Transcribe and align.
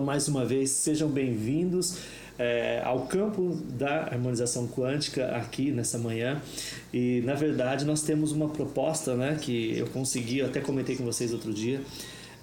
Mais 0.00 0.28
uma 0.28 0.44
vez, 0.44 0.70
sejam 0.70 1.08
bem-vindos 1.08 1.98
é, 2.38 2.82
ao 2.84 3.06
campo 3.06 3.56
da 3.70 4.02
harmonização 4.02 4.66
quântica 4.68 5.28
aqui 5.36 5.70
nessa 5.70 5.96
manhã. 5.96 6.40
E 6.92 7.22
na 7.24 7.34
verdade, 7.34 7.84
nós 7.84 8.02
temos 8.02 8.30
uma 8.30 8.48
proposta 8.48 9.14
né, 9.14 9.38
que 9.40 9.76
eu 9.78 9.86
consegui, 9.86 10.38
eu 10.38 10.46
até 10.46 10.60
comentei 10.60 10.96
com 10.96 11.04
vocês 11.04 11.32
outro 11.32 11.52
dia, 11.52 11.80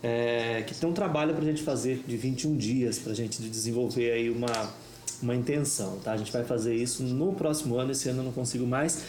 é, 0.02 0.64
que 0.66 0.74
tem 0.74 0.90
um 0.90 0.94
trabalho 0.94 1.34
para 1.34 1.44
a 1.44 1.46
gente 1.46 1.62
fazer 1.62 2.04
de 2.08 2.18
21 2.18 2.58
dias, 2.58 2.98
para 2.98 3.12
a 3.12 3.16
gente 3.16 3.42
desenvolver 3.44 4.12
aí 4.12 4.30
uma, 4.32 4.74
uma 5.22 5.36
intenção. 5.36 6.00
Tá? 6.04 6.14
A 6.14 6.18
gente 6.18 6.32
vai 6.32 6.44
fazer 6.44 6.76
isso 6.76 7.04
no 7.04 7.34
próximo 7.34 7.78
ano, 7.78 7.92
esse 7.92 8.10
ano 8.10 8.22
eu 8.22 8.26
não 8.26 8.32
consigo 8.32 8.66
mais. 8.66 9.04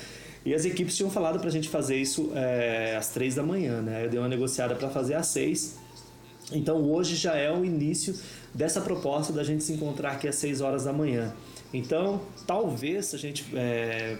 E 0.44 0.52
as 0.52 0.66
equipes 0.66 0.94
tinham 0.94 1.10
falado 1.10 1.38
para 1.38 1.48
a 1.48 1.52
gente 1.52 1.70
fazer 1.70 1.96
isso 1.96 2.30
é, 2.34 2.94
às 2.96 3.08
três 3.08 3.34
da 3.36 3.42
manhã, 3.42 3.80
né? 3.80 4.04
Eu 4.04 4.10
dei 4.10 4.18
uma 4.20 4.28
negociada 4.28 4.74
para 4.74 4.90
fazer 4.90 5.14
às 5.14 5.28
seis 5.28 5.82
então 6.52 6.82
hoje 6.90 7.16
já 7.16 7.36
é 7.36 7.50
o 7.50 7.64
início 7.64 8.14
dessa 8.52 8.80
proposta 8.80 9.32
da 9.32 9.42
gente 9.42 9.64
se 9.64 9.72
encontrar 9.72 10.12
aqui 10.12 10.28
às 10.28 10.34
6 10.36 10.60
horas 10.60 10.84
da 10.84 10.92
manhã. 10.92 11.34
Então 11.72 12.20
talvez 12.46 13.14
a 13.14 13.18
gente, 13.18 13.44
é, 13.54 14.18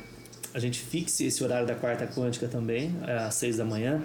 a 0.52 0.58
gente 0.58 0.80
fixe 0.80 1.26
esse 1.26 1.44
horário 1.44 1.66
da 1.66 1.74
quarta 1.74 2.06
quântica 2.06 2.48
também, 2.48 2.96
é, 3.06 3.18
às 3.18 3.34
6 3.34 3.58
da 3.58 3.64
manhã. 3.64 4.02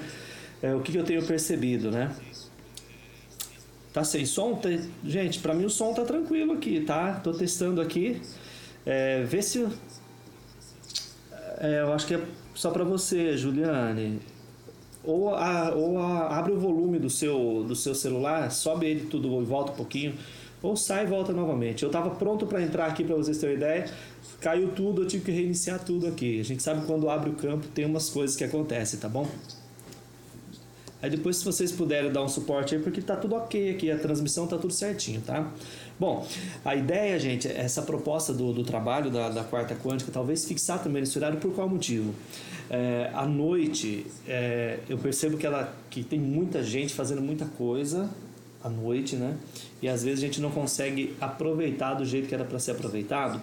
É, 0.61 0.73
o 0.73 0.81
que, 0.81 0.91
que, 0.91 0.97
eu 0.97 1.05
tenho 1.05 1.25
percebido, 1.25 1.89
né? 1.89 2.13
Tá 3.93 4.03
sem 4.03 4.25
som? 4.25 4.55
Tá, 4.55 4.69
gente, 5.03 5.39
para 5.39 5.53
mim 5.53 5.65
o 5.65 5.69
som 5.69 5.93
tá 5.93 6.03
tranquilo 6.03 6.53
aqui, 6.53 6.81
tá? 6.81 7.13
Tô 7.23 7.33
testando 7.33 7.81
aqui. 7.81 8.21
É, 8.85 9.23
vê 9.23 9.41
se. 9.41 9.65
É, 11.57 11.81
eu 11.81 11.93
acho 11.93 12.05
que 12.05 12.15
é 12.15 12.21
só 12.53 12.71
para 12.71 12.83
você, 12.83 13.37
Juliane 13.37 14.19
ou, 15.09 15.33
a, 15.33 15.73
ou 15.75 15.97
a, 15.97 16.37
abre 16.37 16.51
o 16.51 16.59
volume 16.59 16.99
do 16.99 17.09
seu, 17.09 17.63
do 17.67 17.75
seu 17.75 17.95
celular, 17.95 18.51
sobe 18.51 18.85
ele 18.85 19.05
tudo 19.05 19.41
e 19.41 19.45
volta 19.45 19.71
um 19.71 19.75
pouquinho, 19.75 20.13
ou 20.61 20.75
sai 20.75 21.05
e 21.05 21.07
volta 21.07 21.33
novamente. 21.33 21.83
Eu 21.83 21.87
estava 21.87 22.09
pronto 22.11 22.45
para 22.45 22.61
entrar 22.61 22.85
aqui 22.85 23.03
para 23.03 23.15
vocês 23.15 23.37
terem 23.37 23.55
ideia, 23.55 23.89
caiu 24.39 24.69
tudo, 24.69 25.03
eu 25.03 25.07
tive 25.07 25.25
que 25.25 25.31
reiniciar 25.31 25.83
tudo 25.83 26.07
aqui. 26.07 26.39
A 26.39 26.43
gente 26.43 26.61
sabe 26.61 26.85
quando 26.85 27.09
abre 27.09 27.29
o 27.29 27.33
campo 27.33 27.67
tem 27.67 27.85
umas 27.85 28.09
coisas 28.09 28.35
que 28.35 28.43
acontecem, 28.43 28.99
tá 28.99 29.09
bom? 29.09 29.27
Aí 31.01 31.09
depois 31.09 31.37
se 31.37 31.45
vocês 31.45 31.71
puderem 31.71 32.11
dar 32.11 32.23
um 32.23 32.27
suporte 32.27 32.75
aí, 32.75 32.81
porque 32.81 33.01
tá 33.01 33.15
tudo 33.15 33.35
ok 33.35 33.71
aqui, 33.71 33.89
a 33.89 33.97
transmissão 33.97 34.45
tá 34.45 34.57
tudo 34.57 34.73
certinho, 34.73 35.21
tá? 35.21 35.49
Bom, 35.97 36.27
a 36.63 36.75
ideia, 36.75 37.17
gente, 37.17 37.47
essa 37.47 37.81
proposta 37.81 38.33
do, 38.33 38.51
do 38.51 38.63
trabalho 38.63 39.09
da, 39.09 39.29
da 39.29 39.43
quarta 39.43 39.75
quântica, 39.75 40.11
talvez 40.11 40.45
fixar 40.45 40.81
também 40.83 41.01
nesse 41.01 41.17
horário, 41.17 41.39
por 41.39 41.53
qual 41.53 41.69
motivo? 41.69 42.13
É, 42.69 43.09
à 43.13 43.25
noite, 43.25 44.05
é, 44.27 44.79
eu 44.89 44.97
percebo 44.97 45.37
que, 45.37 45.45
ela, 45.45 45.73
que 45.89 46.03
tem 46.03 46.19
muita 46.19 46.61
gente 46.63 46.93
fazendo 46.93 47.21
muita 47.21 47.45
coisa 47.45 48.09
à 48.61 48.69
noite, 48.69 49.15
né? 49.15 49.37
E 49.81 49.87
às 49.87 50.03
vezes 50.03 50.19
a 50.21 50.25
gente 50.25 50.41
não 50.41 50.51
consegue 50.51 51.15
aproveitar 51.21 51.93
do 51.93 52.03
jeito 52.03 52.27
que 52.27 52.35
era 52.35 52.43
para 52.43 52.59
ser 52.59 52.71
aproveitado 52.71 53.41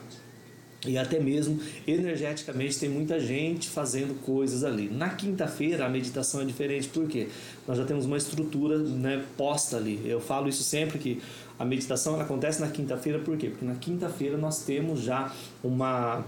e 0.84 0.98
até 0.98 1.18
mesmo 1.18 1.58
energeticamente 1.86 2.78
tem 2.78 2.88
muita 2.88 3.18
gente 3.18 3.68
fazendo 3.68 4.20
coisas 4.22 4.64
ali. 4.64 4.88
Na 4.88 5.10
quinta-feira 5.10 5.86
a 5.86 5.88
meditação 5.88 6.40
é 6.40 6.44
diferente, 6.44 6.88
porque 6.88 7.28
nós 7.66 7.78
já 7.78 7.84
temos 7.84 8.04
uma 8.04 8.16
estrutura 8.16 8.78
né, 8.78 9.24
posta 9.36 9.76
ali. 9.76 10.00
Eu 10.04 10.20
falo 10.20 10.48
isso 10.48 10.62
sempre 10.62 10.98
que 10.98 11.20
a 11.58 11.64
meditação 11.64 12.14
ela 12.14 12.24
acontece 12.24 12.60
na 12.60 12.68
quinta-feira, 12.68 13.18
por 13.18 13.36
quê? 13.36 13.48
Porque 13.48 13.64
na 13.64 13.74
quinta-feira 13.74 14.36
nós 14.36 14.64
temos 14.64 15.00
já 15.00 15.32
uma 15.62 16.24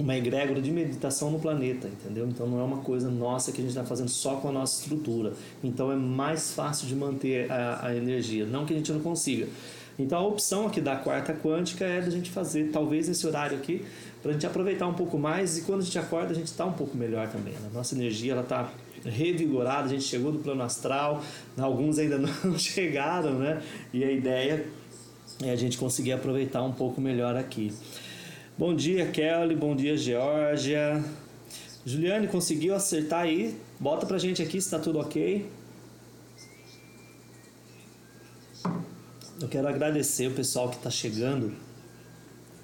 uma 0.00 0.16
egrégora 0.16 0.62
de 0.62 0.70
meditação 0.70 1.30
no 1.30 1.38
planeta, 1.38 1.86
entendeu? 1.86 2.26
Então 2.26 2.46
não 2.46 2.58
é 2.58 2.62
uma 2.62 2.78
coisa 2.78 3.10
nossa 3.10 3.52
que 3.52 3.58
a 3.58 3.60
gente 3.60 3.70
está 3.70 3.84
fazendo 3.84 4.08
só 4.08 4.36
com 4.36 4.48
a 4.48 4.52
nossa 4.52 4.80
estrutura. 4.80 5.34
Então 5.62 5.92
é 5.92 5.96
mais 5.96 6.52
fácil 6.52 6.88
de 6.88 6.94
manter 6.94 7.52
a, 7.52 7.88
a 7.88 7.94
energia. 7.94 8.46
Não 8.46 8.64
que 8.64 8.72
a 8.72 8.76
gente 8.76 8.90
não 8.92 9.00
consiga, 9.00 9.46
então 10.02 10.18
a 10.18 10.26
opção 10.26 10.66
aqui 10.66 10.80
da 10.80 10.96
quarta 10.96 11.32
quântica 11.32 11.84
é 11.84 12.00
da 12.00 12.10
gente 12.10 12.30
fazer 12.30 12.70
talvez 12.72 13.08
esse 13.08 13.26
horário 13.26 13.56
aqui 13.56 13.84
para 14.22 14.30
a 14.30 14.34
gente 14.34 14.46
aproveitar 14.46 14.86
um 14.86 14.94
pouco 14.94 15.18
mais 15.18 15.58
e 15.58 15.62
quando 15.62 15.80
a 15.80 15.84
gente 15.84 15.98
acorda 15.98 16.32
a 16.32 16.34
gente 16.34 16.46
está 16.46 16.64
um 16.66 16.72
pouco 16.72 16.96
melhor 16.96 17.28
também. 17.28 17.54
Né? 17.54 17.70
Nossa 17.72 17.94
energia 17.94 18.32
ela 18.32 18.42
está 18.42 18.70
revigorada, 19.04 19.84
a 19.84 19.88
gente 19.88 20.04
chegou 20.04 20.30
do 20.30 20.38
plano 20.38 20.62
astral, 20.62 21.22
alguns 21.58 21.98
ainda 21.98 22.18
não 22.44 22.58
chegaram, 22.58 23.38
né? 23.38 23.62
E 23.92 24.04
a 24.04 24.10
ideia 24.12 24.66
é 25.42 25.50
a 25.50 25.56
gente 25.56 25.78
conseguir 25.78 26.12
aproveitar 26.12 26.62
um 26.62 26.72
pouco 26.72 27.00
melhor 27.00 27.36
aqui. 27.36 27.72
Bom 28.58 28.74
dia, 28.74 29.06
Kelly. 29.06 29.54
Bom 29.54 29.74
dia, 29.74 29.96
Georgia. 29.96 31.02
Juliane, 31.86 32.26
conseguiu 32.26 32.74
acertar 32.74 33.20
aí? 33.20 33.56
Bota 33.78 34.04
pra 34.04 34.18
gente 34.18 34.42
aqui 34.42 34.60
se 34.60 34.66
está 34.66 34.78
tudo 34.78 34.98
ok. 34.98 35.46
Eu 39.40 39.48
quero 39.48 39.66
agradecer 39.66 40.26
o 40.26 40.32
pessoal 40.32 40.68
que 40.68 40.76
está 40.76 40.90
chegando, 40.90 41.54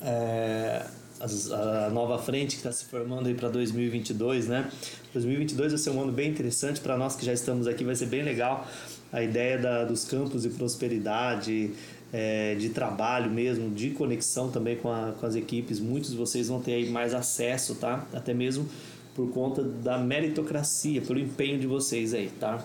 é, 0.02 0.84
a, 1.18 1.86
a, 1.86 1.90
nova 1.90 2.18
frente 2.18 2.50
que 2.50 2.56
está 2.56 2.70
se 2.70 2.84
formando 2.84 3.28
aí 3.28 3.34
para 3.34 3.48
2022, 3.48 4.46
né? 4.46 4.70
2022 5.14 5.72
vai 5.72 5.78
ser 5.78 5.88
um 5.88 6.02
ano 6.02 6.12
bem 6.12 6.30
interessante 6.30 6.78
para 6.80 6.98
nós 6.98 7.16
que 7.16 7.24
já 7.24 7.32
estamos 7.32 7.66
aqui, 7.66 7.82
vai 7.82 7.94
ser 7.94 8.06
bem 8.06 8.22
legal. 8.22 8.68
A 9.10 9.22
ideia 9.22 9.56
da, 9.56 9.84
dos 9.84 10.04
campos 10.04 10.42
de 10.42 10.50
prosperidade, 10.50 11.70
é, 12.12 12.54
de 12.56 12.68
trabalho 12.68 13.30
mesmo, 13.30 13.70
de 13.70 13.90
conexão 13.90 14.50
também 14.50 14.76
com, 14.76 14.92
a, 14.92 15.14
com 15.18 15.24
as 15.24 15.34
equipes. 15.34 15.80
Muitos 15.80 16.10
de 16.10 16.16
vocês 16.18 16.48
vão 16.48 16.60
ter 16.60 16.74
aí 16.74 16.90
mais 16.90 17.14
acesso, 17.14 17.76
tá? 17.76 18.06
Até 18.12 18.34
mesmo 18.34 18.68
por 19.14 19.30
conta 19.30 19.62
da 19.62 19.96
meritocracia, 19.96 21.00
pelo 21.00 21.18
empenho 21.18 21.58
de 21.58 21.66
vocês 21.66 22.12
aí, 22.12 22.30
tá? 22.38 22.62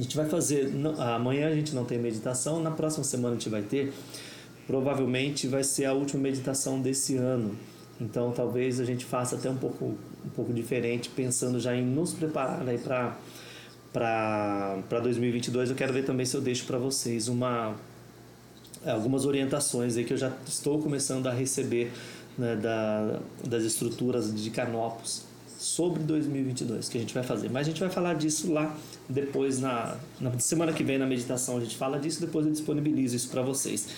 A 0.00 0.02
gente 0.02 0.16
vai 0.16 0.26
fazer. 0.26 0.72
Amanhã 0.98 1.48
a 1.48 1.54
gente 1.54 1.74
não 1.74 1.84
tem 1.84 1.98
meditação, 1.98 2.62
na 2.62 2.70
próxima 2.70 3.04
semana 3.04 3.34
a 3.34 3.38
gente 3.38 3.50
vai 3.50 3.60
ter. 3.60 3.92
Provavelmente 4.66 5.46
vai 5.46 5.62
ser 5.62 5.84
a 5.84 5.92
última 5.92 6.22
meditação 6.22 6.80
desse 6.80 7.16
ano. 7.16 7.54
Então 8.00 8.32
talvez 8.32 8.80
a 8.80 8.84
gente 8.86 9.04
faça 9.04 9.36
até 9.36 9.50
um 9.50 9.58
pouco, 9.58 9.98
um 10.24 10.30
pouco 10.34 10.54
diferente, 10.54 11.10
pensando 11.10 11.60
já 11.60 11.76
em 11.76 11.84
nos 11.84 12.14
preparar 12.14 12.66
aí 12.66 12.78
para 12.78 13.14
para 13.92 15.00
2022. 15.02 15.68
Eu 15.68 15.76
quero 15.76 15.92
ver 15.92 16.06
também 16.06 16.24
se 16.24 16.34
eu 16.34 16.40
deixo 16.40 16.64
para 16.64 16.78
vocês 16.78 17.28
uma 17.28 17.74
algumas 18.86 19.26
orientações 19.26 19.98
aí 19.98 20.04
que 20.04 20.14
eu 20.14 20.16
já 20.16 20.32
estou 20.46 20.80
começando 20.80 21.26
a 21.26 21.30
receber 21.30 21.92
né, 22.38 22.56
da, 22.56 23.18
das 23.46 23.64
estruturas 23.64 24.34
de 24.34 24.48
Canopus 24.48 25.28
sobre 25.60 26.02
2022 26.04 26.88
que 26.88 26.96
a 26.96 27.00
gente 27.02 27.12
vai 27.12 27.22
fazer. 27.22 27.50
Mas 27.50 27.66
a 27.66 27.70
gente 27.70 27.80
vai 27.80 27.90
falar 27.90 28.14
disso 28.14 28.50
lá 28.50 28.74
depois 29.06 29.60
na, 29.60 29.94
na 30.18 30.38
semana 30.38 30.72
que 30.72 30.82
vem 30.82 30.96
na 30.96 31.04
meditação 31.06 31.58
a 31.58 31.60
gente 31.60 31.76
fala 31.76 31.98
disso, 31.98 32.18
depois 32.18 32.46
eu 32.46 32.52
disponibilizo 32.52 33.14
isso 33.14 33.28
para 33.28 33.42
vocês. 33.42 33.88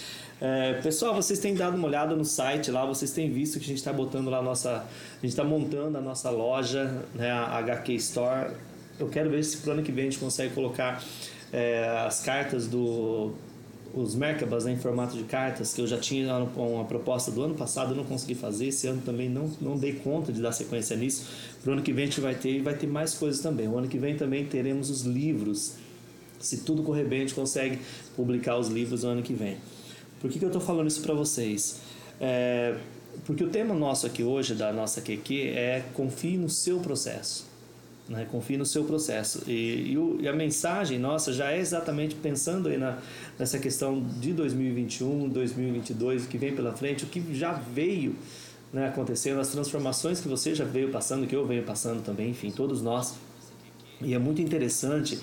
É, 0.41 0.73
pessoal, 0.83 1.15
vocês 1.15 1.39
têm 1.39 1.55
dado 1.55 1.77
uma 1.77 1.87
olhada 1.87 2.17
no 2.17 2.25
site 2.25 2.69
lá, 2.73 2.85
vocês 2.85 3.13
têm 3.13 3.31
visto 3.31 3.61
que 3.61 3.65
a 3.65 3.69
gente 3.69 3.79
está 3.79 3.93
botando 3.93 4.29
lá 4.29 4.39
a 4.39 4.43
nossa, 4.43 4.71
a 4.71 5.21
gente 5.21 5.31
está 5.31 5.45
montando 5.45 5.97
a 5.97 6.01
nossa 6.01 6.31
loja, 6.31 7.05
né, 7.15 7.31
a 7.31 7.59
HQ 7.59 7.95
Store. 7.95 8.51
Eu 8.99 9.09
quero 9.09 9.31
ver 9.31 9.45
se 9.45 9.59
pro 9.59 9.71
ano 9.71 9.85
que 9.85 9.93
vem 9.93 10.09
a 10.09 10.11
gente 10.11 10.19
consegue 10.19 10.53
colocar 10.53 11.01
é, 11.53 11.89
as 12.05 12.25
cartas 12.25 12.67
do 12.67 13.35
os 13.95 14.15
Merkabas 14.15 14.65
né, 14.65 14.73
em 14.73 14.77
formato 14.77 15.17
de 15.17 15.25
cartas, 15.25 15.75
que 15.75 15.81
eu 15.81 15.87
já 15.87 15.99
tinha 15.99 16.35
uma 16.57 16.85
proposta 16.85 17.31
do 17.31 17.43
ano 17.43 17.55
passado, 17.55 17.93
eu 17.93 17.97
não 17.97 18.05
consegui 18.05 18.35
fazer, 18.35 18.69
esse 18.69 18.87
ano 18.87 19.03
também 19.03 19.29
não, 19.29 19.51
não 19.61 19.77
dei 19.77 19.93
conta 19.95 20.33
de 20.33 20.41
dar 20.41 20.53
sequência 20.53 20.97
nisso. 20.97 21.27
Para 21.63 21.71
o 21.71 21.73
ano 21.75 21.83
que 21.83 21.93
vem 21.93 22.05
a 22.05 22.07
gente 22.07 22.21
vai 22.21 22.35
ter 22.35 22.51
e 22.51 22.61
vai 22.61 22.75
ter 22.75 22.87
mais 22.87 23.15
coisas 23.15 23.41
também. 23.41 23.69
O 23.69 23.77
ano 23.77 23.89
que 23.89 23.99
vem 23.99 24.17
também 24.17 24.47
teremos 24.47 24.89
os 24.89 25.03
livros. 25.03 25.75
Se 26.41 26.59
tudo 26.59 26.83
correr 26.83 27.05
bem, 27.05 27.19
a 27.19 27.23
gente 27.23 27.35
consegue 27.35 27.79
publicar 28.17 28.57
os 28.57 28.69
livros 28.69 29.05
no 29.05 29.11
ano 29.11 29.23
que 29.23 29.35
vem. 29.35 29.57
Por 30.21 30.31
que, 30.31 30.39
que 30.39 30.45
eu 30.45 30.49
estou 30.49 30.63
falando 30.63 30.89
isso 30.89 31.03
para 31.03 31.15
vocês? 31.15 31.81
É, 32.21 32.77
porque 33.27 33.45
o 33.45 33.49
tema 33.49 33.75
nosso 33.75 34.07
aqui 34.07 34.25
hoje, 34.25 34.55
da 34.55 34.73
nossa 34.73 35.01
QQ, 35.01 35.53
é 35.55 35.85
confie 35.93 36.37
no 36.39 36.49
seu 36.49 36.81
processo. 36.81 37.52
Né? 38.13 38.27
Confie 38.31 38.59
no 38.59 38.67
seu 38.67 38.85
processo. 38.85 39.43
E, 39.47 39.93
e, 39.93 39.99
o, 39.99 40.19
e, 40.21 40.29
a 40.29 40.33
mensagem 40.35 40.99
nossa 40.99 41.33
já 41.33 41.51
é 41.51 41.59
exatamente 41.59 42.15
pensando 42.15 42.69
aí 42.69 42.77
na, 42.77 42.99
nessa 43.39 43.59
questão 43.59 44.05
de 44.21 44.35
2021, 44.35 45.31
2022, 45.31 46.27
o 46.27 46.29
que 46.29 46.37
vem 46.37 46.55
pela 46.55 46.73
frente, 46.73 47.05
o 47.05 47.07
que 47.07 47.35
já 47.35 47.53
veio 47.53 48.15
né, 48.71 48.89
acontecendo, 48.89 49.41
as 49.41 49.49
transformações 49.49 50.21
que 50.21 50.29
você 50.29 50.55
já 50.55 50.65
veio 50.65 50.91
passando, 50.91 51.27
que 51.27 51.35
eu 51.35 51.47
venho 51.47 51.63
passando 51.63 52.03
também, 52.05 52.29
enfim, 52.29 52.51
todos 52.51 52.83
nós. 52.83 53.15
E 54.03 54.13
é 54.13 54.19
muito 54.19 54.43
interessante 54.43 55.19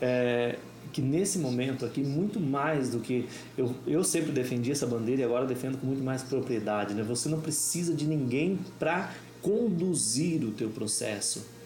é, 0.00 0.56
que 0.92 1.02
nesse 1.02 1.40
momento 1.40 1.84
aqui, 1.84 2.02
muito 2.02 2.38
mais 2.38 2.90
do 2.90 3.00
que 3.00 3.26
eu, 3.56 3.74
eu 3.84 4.04
sempre 4.04 4.30
defendi 4.30 4.70
essa 4.70 4.86
bandeira 4.86 5.22
e 5.22 5.24
agora 5.24 5.44
defendo 5.44 5.76
com 5.76 5.88
muito 5.88 6.04
mais 6.04 6.22
propriedade, 6.22 6.94
né? 6.94 7.02
Você 7.02 7.28
não 7.28 7.40
precisa 7.40 7.92
de 7.92 8.06
ninguém 8.06 8.60
para 8.78 9.12
conduzir 9.42 10.44
o 10.44 10.52
teu 10.52 10.68
processo 10.68 11.57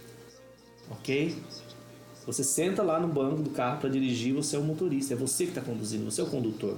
ok? 0.93 1.37
Você 2.27 2.45
senta 2.45 2.83
lá 2.83 3.01
no 3.01 3.09
banco 3.09 3.43
do 3.43 3.51
carro 3.51 3.81
para 3.81 3.91
dirigir, 3.91 4.33
você 4.33 4.55
é 4.55 4.59
o 4.59 4.63
motorista, 4.63 5.15
é 5.15 5.17
você 5.17 5.45
que 5.45 5.51
está 5.51 5.61
conduzindo, 5.61 6.05
você 6.05 6.21
é 6.21 6.25
o 6.25 6.29
condutor. 6.29 6.77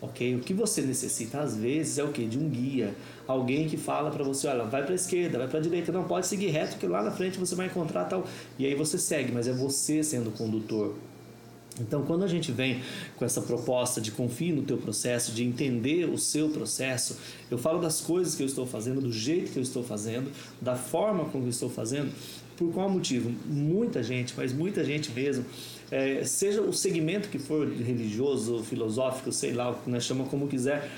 Ok? 0.00 0.34
O 0.34 0.40
que 0.40 0.52
você 0.52 0.82
necessita 0.82 1.38
às 1.38 1.56
vezes 1.56 1.96
é 1.96 2.02
o 2.02 2.08
que? 2.08 2.24
De 2.24 2.36
um 2.36 2.48
guia, 2.48 2.92
alguém 3.26 3.68
que 3.68 3.76
fala 3.76 4.10
para 4.10 4.24
você, 4.24 4.48
olha, 4.48 4.64
vai 4.64 4.82
para 4.82 4.90
a 4.90 4.96
esquerda, 4.96 5.38
vai 5.38 5.46
para 5.46 5.60
a 5.60 5.62
direita, 5.62 5.92
não 5.92 6.04
pode 6.04 6.26
seguir 6.26 6.48
reto, 6.48 6.72
porque 6.72 6.88
lá 6.88 7.02
na 7.02 7.12
frente 7.12 7.38
você 7.38 7.54
vai 7.54 7.66
encontrar 7.66 8.06
tal. 8.06 8.26
E 8.58 8.66
aí 8.66 8.74
você 8.74 8.98
segue, 8.98 9.30
mas 9.30 9.46
é 9.46 9.52
você 9.52 10.02
sendo 10.02 10.30
o 10.30 10.32
condutor. 10.32 10.96
Então, 11.80 12.02
quando 12.04 12.24
a 12.24 12.26
gente 12.26 12.52
vem 12.52 12.82
com 13.16 13.24
essa 13.24 13.40
proposta 13.40 14.00
de 14.00 14.10
confie 14.10 14.52
no 14.52 14.62
teu 14.62 14.76
processo, 14.76 15.32
de 15.32 15.42
entender 15.42 16.04
o 16.04 16.18
seu 16.18 16.50
processo, 16.50 17.16
eu 17.50 17.56
falo 17.56 17.80
das 17.80 18.00
coisas 18.00 18.34
que 18.34 18.42
eu 18.42 18.46
estou 18.46 18.66
fazendo, 18.66 19.00
do 19.00 19.12
jeito 19.12 19.52
que 19.52 19.58
eu 19.58 19.62
estou 19.62 19.82
fazendo, 19.82 20.30
da 20.60 20.76
forma 20.76 21.24
como 21.26 21.44
eu 21.44 21.48
estou 21.48 21.70
fazendo. 21.70 22.12
Por 22.56 22.72
qual 22.72 22.88
motivo? 22.88 23.32
Muita 23.46 24.02
gente, 24.02 24.34
mas 24.36 24.52
muita 24.52 24.84
gente 24.84 25.10
mesmo, 25.10 25.44
é, 25.90 26.24
seja 26.24 26.62
o 26.62 26.72
segmento 26.72 27.28
que 27.28 27.38
for 27.38 27.66
religioso, 27.68 28.62
filosófico, 28.62 29.32
sei 29.32 29.52
lá, 29.52 29.78
né, 29.86 30.00
chama 30.00 30.24
como 30.24 30.48
quiser, 30.48 30.90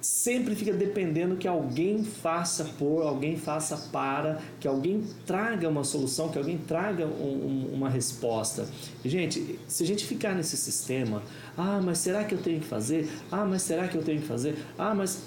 sempre 0.00 0.54
fica 0.54 0.72
dependendo 0.72 1.36
que 1.36 1.48
alguém 1.48 2.04
faça 2.04 2.64
por, 2.78 3.02
alguém 3.02 3.36
faça 3.36 3.76
para, 3.90 4.40
que 4.60 4.68
alguém 4.68 5.02
traga 5.26 5.68
uma 5.68 5.82
solução, 5.82 6.28
que 6.28 6.38
alguém 6.38 6.58
traga 6.58 7.04
um, 7.06 7.68
um, 7.70 7.74
uma 7.74 7.88
resposta. 7.88 8.68
Gente, 9.04 9.58
se 9.66 9.82
a 9.82 9.86
gente 9.86 10.04
ficar 10.06 10.34
nesse 10.34 10.56
sistema, 10.56 11.22
ah, 11.56 11.80
mas 11.82 11.98
será 11.98 12.24
que 12.24 12.34
eu 12.34 12.38
tenho 12.38 12.60
que 12.60 12.66
fazer? 12.66 13.08
Ah, 13.32 13.44
mas 13.44 13.62
será 13.62 13.88
que 13.88 13.96
eu 13.96 14.02
tenho 14.02 14.20
que 14.20 14.26
fazer? 14.26 14.56
Ah, 14.78 14.94
mas 14.94 15.22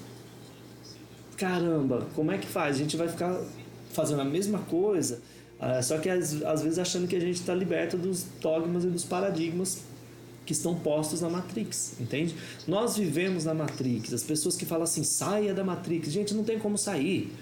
caramba, 1.36 2.06
como 2.14 2.32
é 2.32 2.38
que 2.38 2.46
faz? 2.46 2.76
A 2.76 2.78
gente 2.78 2.96
vai 2.96 3.08
ficar 3.08 3.38
fazendo 3.92 4.20
a 4.20 4.24
mesma 4.24 4.60
coisa, 4.60 5.20
uh, 5.60 5.82
só 5.82 5.98
que 5.98 6.08
às, 6.08 6.42
às 6.42 6.62
vezes 6.62 6.78
achando 6.78 7.06
que 7.06 7.16
a 7.16 7.20
gente 7.20 7.36
está 7.36 7.54
liberto 7.54 7.96
dos 7.96 8.24
dogmas 8.40 8.84
e 8.84 8.88
dos 8.88 9.04
paradigmas 9.04 9.82
que 10.44 10.52
estão 10.52 10.74
postos 10.74 11.20
na 11.20 11.28
Matrix, 11.28 11.94
entende? 12.00 12.34
Nós 12.66 12.96
vivemos 12.96 13.44
na 13.44 13.54
Matrix. 13.54 14.12
As 14.12 14.24
pessoas 14.24 14.56
que 14.56 14.64
falam 14.64 14.84
assim, 14.84 15.04
saia 15.04 15.54
da 15.54 15.62
Matrix. 15.62 16.10
Gente, 16.10 16.34
não 16.34 16.42
tem 16.42 16.58
como 16.58 16.76
sair. 16.76 17.32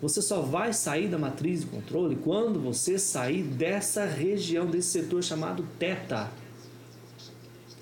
Você 0.00 0.22
só 0.22 0.40
vai 0.40 0.72
sair 0.72 1.08
da 1.08 1.18
matriz 1.18 1.60
de 1.60 1.66
controle 1.66 2.16
quando 2.16 2.58
você 2.58 2.98
sair 2.98 3.42
dessa 3.42 4.06
região, 4.06 4.66
desse 4.66 4.88
setor 4.88 5.22
chamado 5.22 5.66
Teta. 5.78 6.30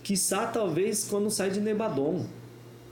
Quiçá 0.03 0.47
talvez 0.47 1.07
quando 1.09 1.31
sai 1.31 1.51
de 1.51 1.61
Nebadon. 1.61 2.27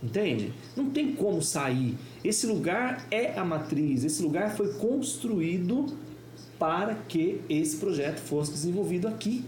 Entende? 0.00 0.52
Não 0.76 0.90
tem 0.90 1.12
como 1.14 1.42
sair. 1.42 1.96
Esse 2.22 2.46
lugar 2.46 3.06
é 3.10 3.36
a 3.36 3.44
matriz, 3.44 4.04
esse 4.04 4.22
lugar 4.22 4.54
foi 4.54 4.74
construído 4.74 5.86
para 6.58 6.94
que 6.94 7.40
esse 7.48 7.76
projeto 7.76 8.18
fosse 8.18 8.52
desenvolvido 8.52 9.08
aqui. 9.08 9.44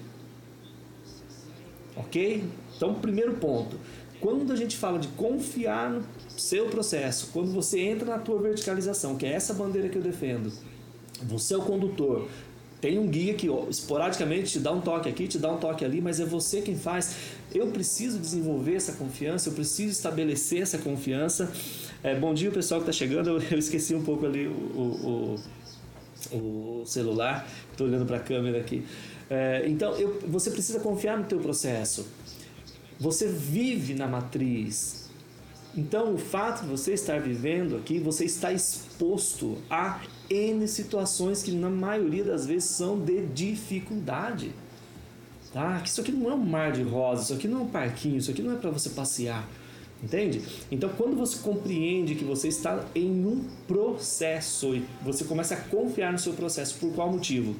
Ok? 1.96 2.44
Então, 2.76 2.94
primeiro 2.94 3.34
ponto. 3.34 3.78
Quando 4.20 4.52
a 4.52 4.56
gente 4.56 4.76
fala 4.76 4.98
de 4.98 5.08
confiar 5.08 5.90
no 5.90 6.04
seu 6.36 6.66
processo, 6.66 7.30
quando 7.32 7.52
você 7.52 7.80
entra 7.80 8.04
na 8.04 8.18
tua 8.18 8.40
verticalização, 8.40 9.16
que 9.16 9.24
é 9.24 9.32
essa 9.32 9.54
bandeira 9.54 9.88
que 9.88 9.96
eu 9.96 10.02
defendo, 10.02 10.52
você 11.22 11.54
é 11.54 11.56
o 11.56 11.62
condutor, 11.62 12.28
tem 12.80 12.98
um 12.98 13.08
guia 13.08 13.34
que 13.34 13.48
esporadicamente 13.68 14.52
te 14.52 14.58
dá 14.60 14.72
um 14.72 14.80
toque 14.80 15.08
aqui, 15.08 15.26
te 15.26 15.38
dá 15.38 15.52
um 15.52 15.58
toque 15.58 15.84
ali, 15.84 16.00
mas 16.00 16.20
é 16.20 16.24
você 16.24 16.60
quem 16.60 16.76
faz. 16.76 17.16
Eu 17.52 17.68
preciso 17.68 18.18
desenvolver 18.18 18.74
essa 18.74 18.92
confiança, 18.92 19.48
eu 19.48 19.52
preciso 19.52 19.90
estabelecer 19.90 20.62
essa 20.62 20.78
confiança. 20.78 21.50
É, 22.04 22.14
bom 22.14 22.32
dia, 22.32 22.50
pessoal 22.52 22.80
que 22.80 22.88
está 22.88 22.96
chegando. 22.96 23.30
Eu, 23.30 23.42
eu, 23.50 23.58
esqueci 23.58 23.94
um 23.94 24.02
pouco 24.04 24.26
ali 24.26 24.46
o, 24.46 24.50
o, 24.52 25.36
o 26.32 26.84
celular, 26.86 27.48
estou 27.70 27.86
olhando 27.86 28.06
para 28.06 28.16
a 28.16 28.20
câmera 28.20 28.58
aqui. 28.58 28.84
É, 29.30 29.64
então, 29.68 29.94
eu, 29.96 30.20
você 30.26 30.50
precisa 30.50 30.80
confiar 30.80 31.18
no 31.18 31.24
teu 31.24 31.38
processo. 31.38 32.06
Você 32.98 33.28
vive 33.28 33.94
na 33.94 34.06
matriz. 34.06 35.08
Então, 35.76 36.14
o 36.14 36.18
fato 36.18 36.62
de 36.62 36.68
você 36.68 36.94
estar 36.94 37.20
vivendo 37.20 37.76
aqui, 37.76 37.98
você 37.98 38.24
está 38.24 38.52
exposto 38.52 39.58
a 39.70 40.00
N 40.28 40.66
situações 40.66 41.42
que 41.42 41.52
na 41.52 41.70
maioria 41.70 42.24
das 42.24 42.46
vezes 42.46 42.70
são 42.70 42.98
de 42.98 43.26
dificuldade. 43.26 44.52
Tá? 45.52 45.80
Isso 45.84 46.00
aqui 46.00 46.12
não 46.12 46.30
é 46.30 46.34
um 46.34 46.44
mar 46.44 46.72
de 46.72 46.82
rosas, 46.82 47.26
isso 47.26 47.34
aqui 47.34 47.48
não 47.48 47.60
é 47.60 47.62
um 47.62 47.68
parquinho, 47.68 48.18
isso 48.18 48.30
aqui 48.30 48.42
não 48.42 48.52
é 48.52 48.56
para 48.56 48.70
você 48.70 48.90
passear. 48.90 49.48
Entende? 50.02 50.42
Então, 50.70 50.90
quando 50.96 51.16
você 51.16 51.38
compreende 51.38 52.14
que 52.14 52.24
você 52.24 52.48
está 52.48 52.84
em 52.94 53.10
um 53.26 53.44
processo 53.66 54.74
e 54.76 54.84
você 55.02 55.24
começa 55.24 55.54
a 55.54 55.56
confiar 55.56 56.12
no 56.12 56.18
seu 56.18 56.34
processo, 56.34 56.76
por 56.78 56.92
qual 56.92 57.10
motivo? 57.10 57.56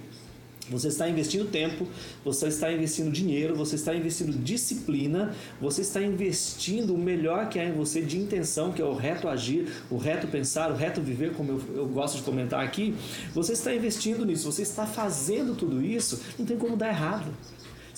Você 0.71 0.89
está 0.89 1.09
investindo 1.09 1.51
tempo, 1.51 1.87
você 2.23 2.49
está 2.49 2.71
investindo 2.71 3.11
dinheiro, 3.11 3.57
você 3.57 3.77
está 3.77 3.95
investindo 3.95 4.33
disciplina, 4.33 5.35
você 5.61 5.81
está 5.81 6.03
investindo 6.03 6.95
o 6.95 6.99
melhor 6.99 7.49
que 7.49 7.59
há 7.59 7.65
em 7.65 7.73
você 7.73 8.03
de 8.03 8.19
intenção, 8.19 8.71
que 8.71 8.83
é 8.83 8.85
o 8.85 8.95
reto 8.95 9.29
agir, 9.29 9.67
o 9.91 9.97
reto 9.97 10.27
pensar, 10.27 10.71
o 10.71 10.77
reto 10.77 11.01
viver, 11.01 11.33
como 11.33 11.53
eu, 11.53 11.63
eu 11.75 11.87
gosto 11.87 12.17
de 12.17 12.23
comentar 12.23 12.63
aqui. 12.63 12.95
Você 13.35 13.55
está 13.55 13.75
investindo 13.75 14.27
nisso, 14.27 14.51
você 14.51 14.63
está 14.63 14.87
fazendo 14.87 15.57
tudo 15.57 15.83
isso, 15.83 16.21
não 16.39 16.45
tem 16.45 16.59
como 16.59 16.77
dar 16.77 16.89
errado. 16.89 17.33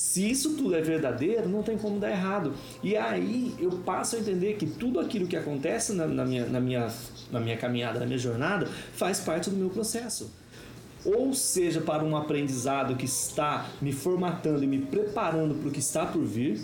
Se 0.00 0.31
isso 0.31 0.56
tudo 0.56 0.75
é 0.75 0.81
verdadeiro, 0.81 1.47
não 1.47 1.62
tem 1.62 1.76
como 1.76 2.00
dar 2.00 2.11
errado. 2.11 2.55
E 2.82 2.97
aí 2.97 3.55
eu 3.58 3.70
passo 3.85 4.17
a 4.17 4.19
entender 4.19 4.55
que 4.55 4.64
tudo 4.64 4.99
aquilo 4.99 5.26
que 5.26 5.37
acontece 5.37 5.93
na, 5.93 6.06
na, 6.06 6.25
minha, 6.25 6.47
na, 6.47 6.58
minha, 6.58 6.91
na 7.31 7.38
minha 7.38 7.56
caminhada, 7.58 8.00
na 8.00 8.06
minha 8.06 8.19
jornada, 8.19 8.67
faz 8.94 9.20
parte 9.20 9.50
do 9.50 9.56
meu 9.56 9.69
processo 9.69 10.31
ou 11.05 11.35
seja 11.35 11.81
para 11.81 12.02
um 12.02 12.17
aprendizado 12.17 12.97
que 12.97 13.05
está 13.05 13.67
me 13.81 13.93
formatando 13.93 14.64
e 14.64 14.67
me 14.67 14.79
preparando 14.79 15.55
para 15.55 15.69
o 15.69 15.70
que 15.70 15.81
está 15.81 16.05
por 16.05 16.23
vir, 16.23 16.61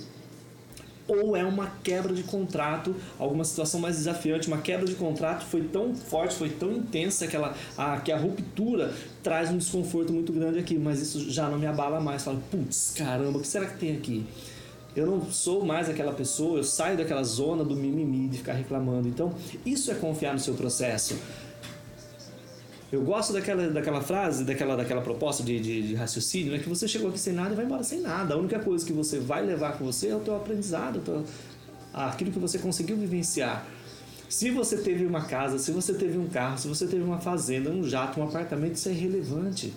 ou 1.08 1.36
é 1.36 1.44
uma 1.44 1.70
quebra 1.82 2.12
de 2.12 2.22
contrato, 2.22 2.94
alguma 3.18 3.44
situação 3.44 3.80
mais 3.80 3.96
desafiante, 3.96 4.48
uma 4.48 4.58
quebra 4.58 4.86
de 4.86 4.94
contrato 4.94 5.44
foi 5.44 5.62
tão 5.62 5.94
forte, 5.94 6.34
foi 6.34 6.50
tão 6.50 6.72
intensa 6.72 7.26
que, 7.26 7.36
ela, 7.36 7.54
a, 7.76 8.00
que 8.00 8.10
a 8.10 8.18
ruptura 8.18 8.92
traz 9.22 9.50
um 9.50 9.58
desconforto 9.58 10.12
muito 10.12 10.32
grande 10.32 10.58
aqui, 10.58 10.76
mas 10.76 11.00
isso 11.00 11.30
já 11.30 11.48
não 11.48 11.58
me 11.58 11.66
abala 11.66 12.00
mais. 12.00 12.24
Falo, 12.24 12.42
putz, 12.50 12.94
caramba, 12.96 13.38
o 13.38 13.40
que 13.40 13.48
será 13.48 13.66
que 13.66 13.78
tem 13.78 13.96
aqui? 13.96 14.26
Eu 14.96 15.06
não 15.06 15.30
sou 15.30 15.64
mais 15.64 15.90
aquela 15.90 16.12
pessoa, 16.12 16.58
eu 16.58 16.64
saio 16.64 16.96
daquela 16.96 17.22
zona 17.22 17.62
do 17.62 17.76
mimimi 17.76 18.28
de 18.28 18.38
ficar 18.38 18.54
reclamando. 18.54 19.06
Então, 19.06 19.34
isso 19.64 19.90
é 19.90 19.94
confiar 19.94 20.32
no 20.32 20.40
seu 20.40 20.54
processo. 20.54 21.16
Eu 22.92 23.02
gosto 23.02 23.32
daquela, 23.32 23.68
daquela 23.68 24.00
frase, 24.00 24.44
daquela, 24.44 24.76
daquela 24.76 25.02
proposta 25.02 25.42
de, 25.42 25.58
de, 25.58 25.88
de, 25.88 25.94
raciocínio, 25.94 26.54
é 26.54 26.58
que 26.58 26.68
você 26.68 26.86
chegou 26.86 27.10
aqui 27.10 27.18
sem 27.18 27.32
nada 27.32 27.52
e 27.52 27.56
vai 27.56 27.64
embora 27.64 27.82
sem 27.82 28.00
nada. 28.00 28.34
A 28.34 28.36
única 28.36 28.60
coisa 28.60 28.86
que 28.86 28.92
você 28.92 29.18
vai 29.18 29.44
levar 29.44 29.76
com 29.76 29.84
você 29.84 30.08
é 30.08 30.14
o 30.14 30.20
teu 30.20 30.36
aprendizado, 30.36 31.00
teu, 31.00 31.24
aquilo 31.92 32.30
que 32.30 32.38
você 32.38 32.58
conseguiu 32.58 32.96
vivenciar. 32.96 33.66
Se 34.28 34.50
você 34.50 34.76
teve 34.78 35.04
uma 35.04 35.24
casa, 35.24 35.58
se 35.58 35.72
você 35.72 35.94
teve 35.94 36.16
um 36.16 36.28
carro, 36.28 36.58
se 36.58 36.68
você 36.68 36.86
teve 36.86 37.02
uma 37.02 37.18
fazenda, 37.18 37.70
um 37.70 37.82
jato, 37.82 38.20
um 38.20 38.24
apartamento, 38.24 38.74
isso 38.74 38.88
é 38.88 38.92
irrelevante. 38.92 39.74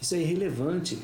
Isso 0.00 0.16
é 0.16 0.18
irrelevante. 0.18 0.98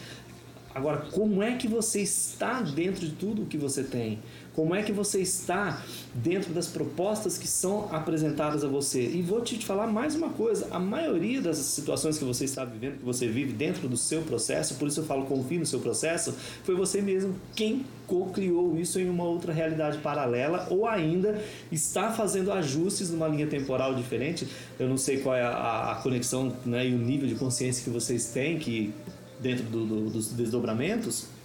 Agora, 0.74 1.06
como 1.12 1.42
é 1.42 1.56
que 1.56 1.68
você 1.68 2.00
está 2.00 2.60
dentro 2.62 3.00
de 3.06 3.12
tudo 3.12 3.42
o 3.42 3.46
que 3.46 3.56
você 3.56 3.82
tem? 3.82 4.20
Como 4.60 4.74
é 4.74 4.82
que 4.82 4.92
você 4.92 5.22
está 5.22 5.82
dentro 6.12 6.52
das 6.52 6.66
propostas 6.66 7.38
que 7.38 7.48
são 7.48 7.88
apresentadas 7.90 8.62
a 8.62 8.68
você? 8.68 9.00
E 9.00 9.22
vou 9.22 9.40
te 9.40 9.56
falar 9.64 9.86
mais 9.86 10.14
uma 10.14 10.28
coisa: 10.28 10.68
a 10.70 10.78
maioria 10.78 11.40
das 11.40 11.56
situações 11.56 12.18
que 12.18 12.24
você 12.24 12.44
está 12.44 12.62
vivendo, 12.62 12.98
que 12.98 13.02
você 13.02 13.26
vive 13.26 13.54
dentro 13.54 13.88
do 13.88 13.96
seu 13.96 14.20
processo, 14.20 14.74
por 14.74 14.86
isso 14.86 15.00
eu 15.00 15.04
falo 15.04 15.24
confie 15.24 15.56
no 15.56 15.64
seu 15.64 15.80
processo, 15.80 16.34
foi 16.62 16.74
você 16.74 17.00
mesmo 17.00 17.36
quem 17.56 17.86
co-criou 18.06 18.78
isso 18.78 19.00
em 19.00 19.08
uma 19.08 19.24
outra 19.24 19.50
realidade 19.50 19.96
paralela 19.96 20.66
ou 20.68 20.86
ainda 20.86 21.42
está 21.72 22.12
fazendo 22.12 22.52
ajustes 22.52 23.08
numa 23.08 23.28
linha 23.28 23.46
temporal 23.46 23.94
diferente. 23.94 24.46
Eu 24.78 24.90
não 24.90 24.98
sei 24.98 25.20
qual 25.20 25.34
é 25.34 25.42
a, 25.42 25.92
a 25.92 25.94
conexão 26.02 26.54
né, 26.66 26.86
e 26.86 26.94
o 26.94 26.98
nível 26.98 27.26
de 27.26 27.34
consciência 27.34 27.82
que 27.82 27.88
vocês 27.88 28.26
têm 28.26 28.58
que 28.58 28.92
dentro 29.40 29.64
do, 29.64 29.86
do, 29.86 30.10
dos 30.10 30.30
desdobramentos 30.32 31.39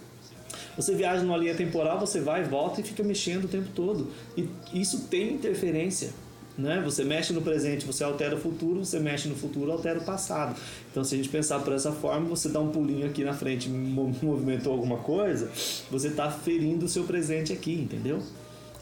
você 0.76 0.94
viaja 0.94 1.24
numa 1.24 1.38
linha 1.38 1.56
temporal, 1.56 2.00
você 2.00 2.20
vai, 2.20 2.44
volta 2.44 2.82
e 2.82 2.84
fica 2.84 3.04
mexendo 3.04 3.46
o 3.46 3.48
tempo 3.48 3.70
todo. 3.74 4.12
E 4.36 4.50
isso 4.74 5.08
tem 5.08 5.34
interferência. 5.34 6.10
Né? 6.58 6.82
Você 6.86 7.04
mexe 7.04 7.34
no 7.34 7.42
presente, 7.42 7.86
você 7.86 8.04
altera 8.04 8.36
o 8.36 8.40
futuro, 8.40 8.86
você 8.86 8.98
mexe 8.98 9.28
no 9.28 9.36
futuro, 9.36 9.72
altera 9.72 10.00
o 10.00 10.04
passado. 10.04 10.56
Então, 10.90 11.04
se 11.04 11.14
a 11.14 11.18
gente 11.18 11.28
pensar 11.28 11.60
por 11.60 11.74
essa 11.74 11.92
forma, 11.92 12.28
você 12.28 12.48
dá 12.48 12.62
um 12.62 12.70
pulinho 12.70 13.06
aqui 13.06 13.26
na 13.26 13.34
frente, 13.34 13.68
movimentou 13.70 14.72
alguma 14.72 14.98
coisa, 14.98 15.52
você 15.92 16.08
está 16.08 16.32
ferindo 16.32 16.86
o 16.86 16.90
seu 16.90 17.04
presente 17.04 17.52
aqui, 17.52 17.74
entendeu? 17.74 18.22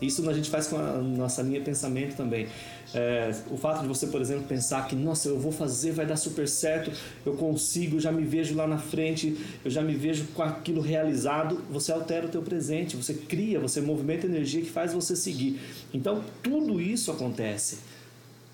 Isso 0.01 0.27
a 0.29 0.33
gente 0.33 0.49
faz 0.49 0.67
com 0.67 0.77
a 0.77 0.97
nossa 0.97 1.41
linha 1.41 1.59
de 1.59 1.65
pensamento 1.65 2.15
também. 2.15 2.47
É, 2.93 3.33
o 3.49 3.57
fato 3.57 3.81
de 3.81 3.87
você, 3.87 4.07
por 4.07 4.21
exemplo, 4.21 4.43
pensar 4.43 4.87
que, 4.87 4.95
nossa, 4.95 5.29
eu 5.29 5.39
vou 5.39 5.51
fazer, 5.51 5.91
vai 5.91 6.05
dar 6.05 6.15
super 6.15 6.47
certo, 6.47 6.91
eu 7.25 7.33
consigo, 7.33 7.99
já 7.99 8.11
me 8.11 8.23
vejo 8.23 8.55
lá 8.55 8.67
na 8.67 8.77
frente, 8.77 9.37
eu 9.63 9.71
já 9.71 9.81
me 9.81 9.95
vejo 9.95 10.25
com 10.35 10.43
aquilo 10.43 10.81
realizado, 10.81 11.61
você 11.71 11.91
altera 11.91 12.27
o 12.27 12.29
teu 12.29 12.41
presente, 12.41 12.95
você 12.95 13.13
cria, 13.13 13.59
você 13.59 13.81
movimenta 13.81 14.25
energia 14.25 14.61
que 14.61 14.69
faz 14.69 14.93
você 14.93 15.15
seguir. 15.15 15.59
Então, 15.93 16.23
tudo 16.41 16.79
isso 16.79 17.11
acontece. 17.11 17.79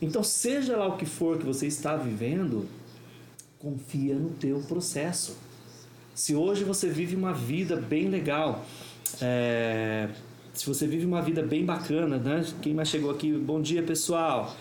Então, 0.01 0.23
seja 0.23 0.77
lá 0.77 0.87
o 0.87 0.97
que 0.97 1.05
for 1.05 1.37
que 1.37 1.45
você 1.45 1.67
está 1.67 1.97
vivendo, 1.97 2.67
confia 3.59 4.15
no 4.15 4.29
teu 4.29 4.61
processo. 4.61 5.35
Se 6.15 6.33
hoje 6.33 6.63
você 6.63 6.87
vive 6.87 7.15
uma 7.15 7.33
vida 7.33 7.75
bem 7.75 8.07
legal, 8.07 8.65
é, 9.21 10.09
se 10.53 10.65
você 10.65 10.87
vive 10.87 11.05
uma 11.05 11.21
vida 11.21 11.41
bem 11.41 11.65
bacana, 11.65 12.17
né? 12.17 12.45
Quem 12.61 12.73
mais 12.73 12.89
chegou 12.89 13.11
aqui? 13.11 13.31
Bom 13.31 13.61
dia, 13.61 13.83
pessoal. 13.83 14.55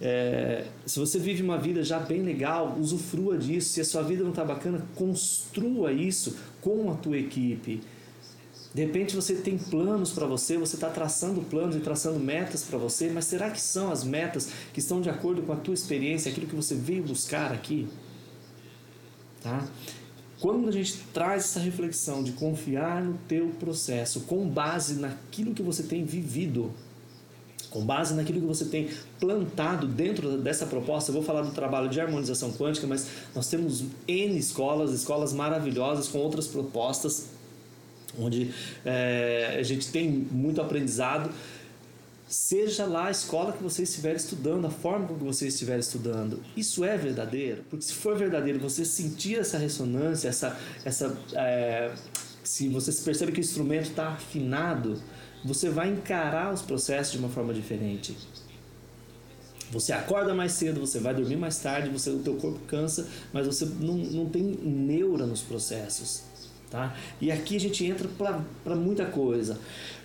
É, 0.00 0.66
se 0.84 0.98
você 0.98 1.18
vive 1.18 1.42
uma 1.42 1.58
vida 1.58 1.82
já 1.82 1.98
bem 1.98 2.22
legal, 2.22 2.76
usufrua 2.78 3.38
disso. 3.38 3.70
Se 3.70 3.80
a 3.80 3.84
sua 3.84 4.02
vida 4.02 4.22
não 4.22 4.30
está 4.30 4.44
bacana, 4.44 4.84
construa 4.94 5.92
isso 5.92 6.36
com 6.60 6.90
a 6.90 6.94
tua 6.94 7.18
equipe. 7.18 7.80
De 8.74 8.84
repente 8.84 9.14
você 9.16 9.34
tem 9.36 9.56
planos 9.56 10.12
para 10.12 10.26
você, 10.26 10.58
você 10.58 10.74
está 10.74 10.90
traçando 10.90 11.40
planos 11.40 11.76
e 11.76 11.80
traçando 11.80 12.20
metas 12.20 12.62
para 12.62 12.76
você, 12.76 13.08
mas 13.08 13.24
será 13.24 13.50
que 13.50 13.58
são 13.58 13.90
as 13.90 14.04
metas 14.04 14.50
que 14.74 14.80
estão 14.80 15.00
de 15.00 15.08
acordo 15.08 15.40
com 15.40 15.52
a 15.54 15.56
tua 15.56 15.72
experiência, 15.72 16.30
aquilo 16.30 16.46
que 16.46 16.54
você 16.54 16.74
veio 16.74 17.02
buscar 17.02 17.52
aqui? 17.52 17.88
Tá? 19.42 19.66
Quando 20.40 20.68
a 20.68 20.72
gente 20.72 20.98
traz 21.14 21.44
essa 21.44 21.60
reflexão 21.60 22.22
de 22.22 22.32
confiar 22.32 23.02
no 23.02 23.14
teu 23.26 23.48
processo 23.58 24.20
com 24.22 24.46
base 24.46 24.94
naquilo 24.94 25.54
que 25.54 25.62
você 25.62 25.82
tem 25.82 26.04
vivido, 26.04 26.72
com 27.70 27.84
base 27.84 28.14
naquilo 28.14 28.40
que 28.40 28.46
você 28.46 28.66
tem 28.66 28.88
plantado 29.18 29.86
dentro 29.86 30.38
dessa 30.38 30.66
proposta, 30.66 31.10
eu 31.10 31.14
vou 31.14 31.22
falar 31.22 31.42
do 31.42 31.52
trabalho 31.52 31.88
de 31.88 32.00
harmonização 32.00 32.52
quântica, 32.52 32.86
mas 32.86 33.08
nós 33.34 33.48
temos 33.48 33.84
N 34.06 34.38
escolas, 34.38 34.92
escolas 34.92 35.32
maravilhosas 35.32 36.08
com 36.08 36.18
outras 36.18 36.46
propostas 36.46 37.28
onde 38.18 38.50
é, 38.84 39.56
a 39.58 39.62
gente 39.62 39.88
tem 39.88 40.08
muito 40.08 40.60
aprendizado. 40.60 41.30
Seja 42.28 42.86
lá 42.86 43.06
a 43.06 43.10
escola 43.10 43.52
que 43.52 43.62
você 43.62 43.84
estiver 43.84 44.16
estudando, 44.16 44.66
a 44.66 44.70
forma 44.70 45.06
como 45.06 45.20
você 45.20 45.46
estiver 45.46 45.78
estudando, 45.78 46.42
isso 46.56 46.84
é 46.84 46.96
verdadeiro? 46.96 47.62
Porque 47.70 47.84
se 47.84 47.92
for 47.92 48.18
verdadeiro, 48.18 48.58
você 48.58 48.84
sentir 48.84 49.38
essa 49.38 49.56
ressonância, 49.56 50.28
essa, 50.28 50.58
essa, 50.84 51.16
é, 51.34 51.94
se 52.42 52.68
você 52.68 52.90
percebe 52.92 53.30
que 53.30 53.38
o 53.38 53.40
instrumento 53.40 53.90
está 53.90 54.08
afinado, 54.08 55.00
você 55.44 55.70
vai 55.70 55.88
encarar 55.88 56.52
os 56.52 56.62
processos 56.62 57.12
de 57.12 57.18
uma 57.18 57.28
forma 57.28 57.54
diferente. 57.54 58.16
Você 59.70 59.92
acorda 59.92 60.34
mais 60.34 60.52
cedo, 60.52 60.80
você 60.80 60.98
vai 60.98 61.14
dormir 61.14 61.36
mais 61.36 61.58
tarde, 61.58 61.90
você, 61.90 62.10
o 62.10 62.18
teu 62.18 62.34
corpo 62.34 62.58
cansa, 62.66 63.08
mas 63.32 63.46
você 63.46 63.64
não, 63.64 63.94
não 63.94 64.28
tem 64.28 64.42
neura 64.42 65.26
nos 65.26 65.42
processos. 65.42 66.24
Tá? 66.70 66.96
E 67.20 67.30
aqui 67.30 67.56
a 67.56 67.60
gente 67.60 67.84
entra 67.84 68.08
para 68.64 68.74
muita 68.74 69.06
coisa, 69.06 69.58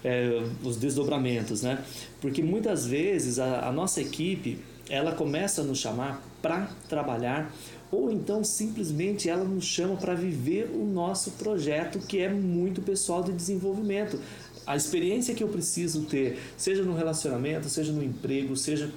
é, 0.04 0.44
os 0.64 0.78
desdobramentos, 0.78 1.64
né? 1.64 1.84
Porque 2.22 2.44
muitas 2.44 2.86
vezes 2.86 3.40
a, 3.40 3.68
a 3.68 3.72
nossa 3.72 4.00
equipe 4.00 4.60
ela 4.88 5.14
começa 5.14 5.62
a 5.62 5.64
nos 5.64 5.80
chamar 5.80 6.22
para 6.42 6.70
trabalhar 6.88 7.52
ou 7.92 8.12
então 8.12 8.44
simplesmente 8.44 9.30
ela 9.30 9.44
nos 9.44 9.66
chama 9.66 9.96
para 9.98 10.14
viver 10.14 10.70
o 10.74 10.86
nosso 10.86 11.32
projeto 11.32 12.00
que 12.00 12.20
é 12.20 12.30
muito 12.30 12.82
pessoal 12.82 13.24
de 13.24 13.34
desenvolvimento. 13.34 14.20
A 14.66 14.76
experiência 14.76 15.36
que 15.36 15.44
eu 15.44 15.50
preciso 15.50 16.04
ter, 16.06 16.40
seja 16.56 16.84
no 16.84 16.96
relacionamento, 16.96 17.68
seja 17.68 17.92
no 17.92 18.04
emprego, 18.04 18.56
seja 18.56 18.88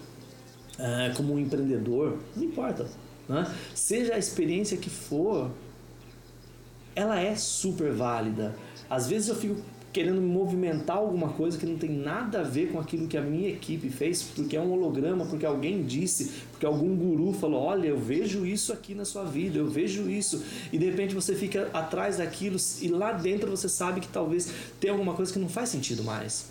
uh, 0.78 1.16
como 1.16 1.35
um 1.35 1.38
empreendedor, 1.38 2.18
não 2.37 2.44
importa. 2.44 2.87
Né? 3.28 3.52
Seja 3.75 4.14
a 4.14 4.18
experiência 4.18 4.76
que 4.76 4.90
for, 4.90 5.50
ela 6.94 7.20
é 7.20 7.34
super 7.36 7.92
válida. 7.92 8.54
Às 8.88 9.08
vezes 9.08 9.28
eu 9.28 9.34
fico 9.34 9.60
querendo 9.94 10.20
movimentar 10.20 10.96
alguma 10.96 11.28
coisa 11.28 11.56
que 11.56 11.64
não 11.64 11.78
tem 11.78 11.88
nada 11.88 12.40
a 12.40 12.42
ver 12.42 12.72
com 12.72 12.80
aquilo 12.80 13.06
que 13.06 13.16
a 13.16 13.20
minha 13.20 13.48
equipe 13.48 13.88
fez, 13.88 14.24
porque 14.24 14.56
é 14.56 14.60
um 14.60 14.72
holograma, 14.72 15.24
porque 15.24 15.46
alguém 15.46 15.84
disse, 15.84 16.32
porque 16.50 16.66
algum 16.66 16.96
guru 16.96 17.32
falou: 17.32 17.62
Olha, 17.62 17.86
eu 17.86 17.98
vejo 17.98 18.44
isso 18.44 18.72
aqui 18.72 18.92
na 18.92 19.04
sua 19.04 19.22
vida, 19.22 19.56
eu 19.56 19.68
vejo 19.68 20.10
isso. 20.10 20.42
E 20.72 20.76
de 20.76 20.86
repente 20.86 21.14
você 21.14 21.32
fica 21.34 21.70
atrás 21.72 22.16
daquilo 22.16 22.56
e 22.82 22.88
lá 22.88 23.12
dentro 23.12 23.48
você 23.48 23.68
sabe 23.68 24.00
que 24.00 24.08
talvez 24.08 24.52
tem 24.80 24.90
alguma 24.90 25.14
coisa 25.14 25.32
que 25.32 25.38
não 25.38 25.48
faz 25.48 25.68
sentido 25.68 26.02
mais. 26.02 26.46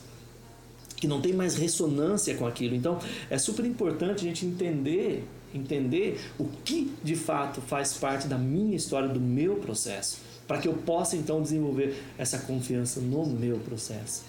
Que 0.95 1.05
não 1.05 1.19
tem 1.19 1.33
mais 1.33 1.55
ressonância 1.55 2.33
com 2.35 2.47
aquilo. 2.47 2.75
Então 2.75 2.97
é 3.29 3.37
super 3.37 3.65
importante 3.65 4.21
a 4.21 4.27
gente 4.27 4.45
entender 4.45 5.27
entender 5.53 6.19
o 6.39 6.45
que 6.65 6.91
de 7.03 7.15
fato 7.15 7.61
faz 7.61 7.93
parte 7.93 8.25
da 8.25 8.39
minha 8.39 8.75
história, 8.75 9.07
do 9.07 9.19
meu 9.19 9.57
processo 9.57 10.32
para 10.47 10.57
que 10.57 10.67
eu 10.67 10.73
possa 10.73 11.15
então 11.15 11.41
desenvolver 11.41 11.95
essa 12.17 12.39
confiança 12.39 12.99
no 12.99 13.25
meu 13.25 13.57
processo. 13.59 14.23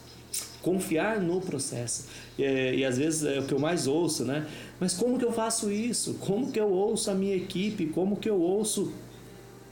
Confiar 0.62 1.20
no 1.20 1.40
processo. 1.40 2.06
E, 2.38 2.44
é, 2.44 2.74
e, 2.74 2.84
às 2.84 2.98
vezes 2.98 3.24
é 3.24 3.38
o 3.38 3.44
que 3.44 3.52
eu 3.52 3.58
mais 3.58 3.86
ouço, 3.86 4.24
né? 4.24 4.46
Mas 4.80 4.94
como 4.94 5.18
que 5.18 5.24
eu 5.24 5.32
faço 5.32 5.70
isso? 5.70 6.14
Como 6.14 6.50
que 6.50 6.58
eu 6.58 6.70
ouço 6.70 7.10
a 7.10 7.14
minha 7.14 7.36
equipe? 7.36 7.86
Como 7.86 8.16
que 8.16 8.28
eu 8.28 8.40
ouço 8.40 8.92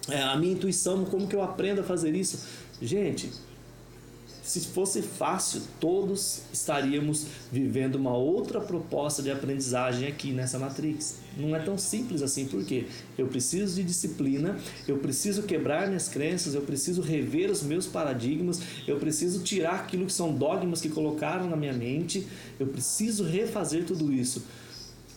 é, 0.08 0.20
a 0.20 0.36
minha 0.36 0.52
intuição? 0.52 1.04
Como 1.04 1.26
que 1.26 1.34
eu 1.34 1.42
aprendo 1.42 1.80
a 1.80 1.84
fazer 1.84 2.14
isso? 2.14 2.46
Gente, 2.80 3.30
se 4.42 4.60
fosse 4.60 5.02
fácil, 5.02 5.62
todos 5.78 6.42
estaríamos 6.52 7.26
vivendo 7.50 7.94
uma 7.94 8.12
outra 8.12 8.60
proposta 8.60 9.22
de 9.22 9.30
aprendizagem 9.30 10.08
aqui 10.08 10.32
nessa 10.32 10.58
Matrix. 10.58 11.18
Não 11.36 11.54
é 11.54 11.60
tão 11.60 11.78
simples 11.78 12.22
assim, 12.22 12.46
porque 12.46 12.86
eu 13.16 13.28
preciso 13.28 13.76
de 13.76 13.84
disciplina, 13.84 14.58
eu 14.88 14.98
preciso 14.98 15.44
quebrar 15.44 15.86
minhas 15.86 16.08
crenças, 16.08 16.54
eu 16.54 16.62
preciso 16.62 17.00
rever 17.00 17.50
os 17.50 17.62
meus 17.62 17.86
paradigmas, 17.86 18.60
eu 18.86 18.98
preciso 18.98 19.44
tirar 19.44 19.76
aquilo 19.76 20.06
que 20.06 20.12
são 20.12 20.34
dogmas 20.34 20.80
que 20.80 20.88
colocaram 20.88 21.48
na 21.48 21.56
minha 21.56 21.72
mente, 21.72 22.26
eu 22.58 22.66
preciso 22.66 23.22
refazer 23.22 23.84
tudo 23.84 24.12
isso. 24.12 24.42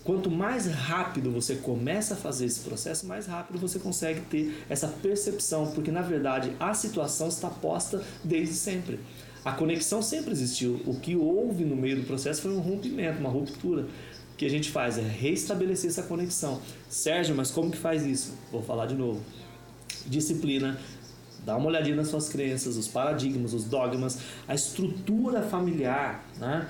Quanto 0.05 0.29
mais 0.29 0.67
rápido 0.67 1.31
você 1.31 1.55
começa 1.55 2.13
a 2.13 2.17
fazer 2.17 2.45
esse 2.45 2.59
processo, 2.59 3.07
mais 3.07 3.25
rápido 3.25 3.57
você 3.57 3.79
consegue 3.79 4.21
ter 4.21 4.63
essa 4.69 4.87
percepção, 4.87 5.71
porque 5.71 5.89
na 5.89 6.03
verdade 6.03 6.51
a 6.59 6.75
situação 6.75 7.27
está 7.27 7.49
posta 7.49 8.03
desde 8.23 8.53
sempre. 8.53 8.99
A 9.43 9.51
conexão 9.51 10.03
sempre 10.03 10.31
existiu. 10.31 10.79
O 10.85 10.99
que 10.99 11.15
houve 11.15 11.65
no 11.65 11.75
meio 11.75 11.97
do 11.97 12.03
processo 12.03 12.43
foi 12.43 12.51
um 12.51 12.59
rompimento, 12.59 13.19
uma 13.19 13.29
ruptura. 13.29 13.87
O 14.33 14.37
que 14.37 14.45
a 14.45 14.49
gente 14.49 14.69
faz 14.69 14.99
é 14.99 15.01
restabelecer 15.01 15.89
essa 15.89 16.03
conexão. 16.03 16.61
Sérgio, 16.87 17.33
mas 17.35 17.49
como 17.49 17.71
que 17.71 17.77
faz 17.77 18.05
isso? 18.05 18.35
Vou 18.51 18.61
falar 18.61 18.85
de 18.85 18.93
novo. 18.93 19.21
Disciplina, 20.05 20.79
dá 21.43 21.57
uma 21.57 21.65
olhadinha 21.67 21.95
nas 21.95 22.09
suas 22.09 22.29
crenças, 22.29 22.77
os 22.77 22.87
paradigmas, 22.87 23.53
os 23.53 23.63
dogmas, 23.63 24.19
a 24.47 24.53
estrutura 24.53 25.41
familiar, 25.41 26.23
né? 26.39 26.67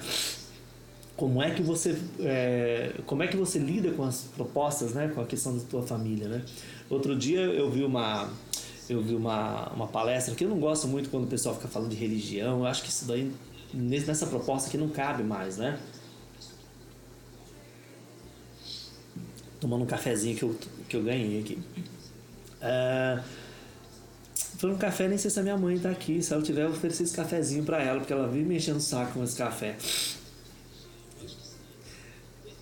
Como 1.15 1.41
é 1.41 1.51
que 1.51 1.61
você 1.61 1.97
é, 2.19 2.93
como 3.05 3.23
é 3.23 3.27
que 3.27 3.37
você 3.37 3.57
lida 3.57 3.91
com 3.91 4.03
as 4.03 4.23
propostas 4.35 4.93
né? 4.93 5.07
Com 5.13 5.21
a 5.21 5.25
questão 5.25 5.57
da 5.57 5.63
tua 5.63 5.81
família 5.81 6.27
né? 6.27 6.43
Outro 6.89 7.15
dia 7.15 7.39
eu 7.39 7.69
vi 7.69 7.83
uma 7.83 8.29
eu 8.89 9.01
vi 9.01 9.15
uma, 9.15 9.69
uma 9.69 9.87
palestra 9.87 10.35
que 10.35 10.43
eu 10.43 10.49
não 10.49 10.59
gosto 10.59 10.87
muito 10.87 11.09
quando 11.09 11.23
o 11.23 11.27
pessoal 11.27 11.55
fica 11.55 11.67
falando 11.67 11.89
de 11.89 11.95
religião. 11.95 12.59
Eu 12.59 12.65
acho 12.65 12.83
que 12.83 12.89
isso 12.89 13.05
daí 13.05 13.31
nessa 13.73 14.27
proposta 14.27 14.67
aqui 14.67 14.77
não 14.77 14.89
cabe 14.89 15.23
mais 15.23 15.57
né? 15.57 15.79
Tomando 19.59 19.83
um 19.83 19.87
cafezinho 19.87 20.35
que 20.35 20.43
eu, 20.43 20.55
que 20.87 20.97
eu 20.97 21.03
ganhei 21.03 21.39
aqui. 21.39 21.59
É, 22.61 23.23
foi 24.57 24.71
um 24.71 24.77
café, 24.77 25.07
nem 25.07 25.17
sei 25.17 25.29
se 25.29 25.39
a 25.39 25.43
minha 25.43 25.57
mãe 25.57 25.77
tá 25.77 25.89
aqui. 25.89 26.21
Se 26.21 26.33
ela 26.33 26.41
tiver, 26.41 26.63
eu 26.63 26.69
oferecer 26.69 27.03
esse 27.03 27.15
cafezinho 27.15 27.63
para 27.63 27.81
ela, 27.81 27.99
porque 27.99 28.13
ela 28.13 28.27
vive 28.27 28.45
me 28.45 28.57
enchendo 28.57 28.77
o 28.77 28.81
saco 28.81 29.13
com 29.13 29.23
esse 29.23 29.35
café. 29.35 29.75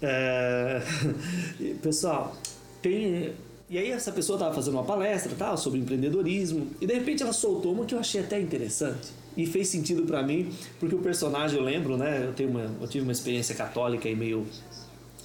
É... 0.04 0.82
Pessoal, 1.82 2.36
tem. 2.82 3.32
E 3.70 3.78
aí 3.78 3.90
essa 3.90 4.12
pessoa 4.12 4.36
estava 4.36 4.54
fazendo 4.54 4.74
uma 4.74 4.84
palestra 4.84 5.34
tal, 5.36 5.58
sobre 5.58 5.80
empreendedorismo 5.80 6.68
e 6.80 6.86
de 6.86 6.94
repente 6.94 7.24
ela 7.24 7.34
soltou 7.34 7.72
uma 7.72 7.86
que 7.86 7.96
eu 7.96 8.00
achei 8.00 8.22
até 8.22 8.40
interessante 8.40 9.10
e 9.36 9.48
fez 9.48 9.70
sentido 9.70 10.04
para 10.04 10.22
mim 10.22 10.52
porque 10.80 10.94
o 10.94 11.00
personagem 11.00 11.58
eu 11.58 11.64
lembro, 11.64 11.98
né? 11.98 12.24
Eu 12.24 12.34
tenho 12.34 12.50
uma, 12.50 12.70
eu 12.82 12.88
tive 12.88 13.04
uma 13.04 13.14
experiência 13.14 13.56
católica 13.56 14.08
e 14.08 14.16
meio 14.16 14.46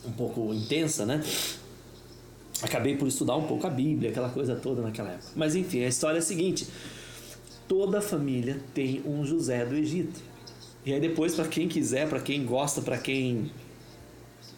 um 0.07 0.13
pouco 0.13 0.55
intensa, 0.55 1.05
né? 1.05 1.23
Acabei 2.63 2.97
por 2.97 3.07
estudar 3.07 3.37
um 3.37 3.45
pouco 3.45 3.67
a 3.67 3.71
Bíblia, 3.71 4.11
aquela 4.11 4.31
coisa 4.31 4.55
toda 4.55 4.81
naquela 4.81 5.11
época. 5.11 5.31
Mas 5.37 5.55
enfim, 5.55 5.85
a 5.85 5.89
história 5.89 6.19
é 6.19 6.21
a 6.21 6.23
seguinte: 6.23 6.67
toda 7.67 8.01
família 8.01 8.61
tem 8.73 9.03
um 9.05 9.25
José 9.25 9.67
do 9.67 9.75
Egito. 9.75 10.21
E 10.87 10.93
aí 10.93 11.01
depois 11.01 11.35
para 11.35 11.47
quem 11.47 11.69
quiser, 11.69 12.09
para 12.09 12.21
quem 12.21 12.47
gosta, 12.47 12.81
para 12.81 12.97
quem 12.97 13.51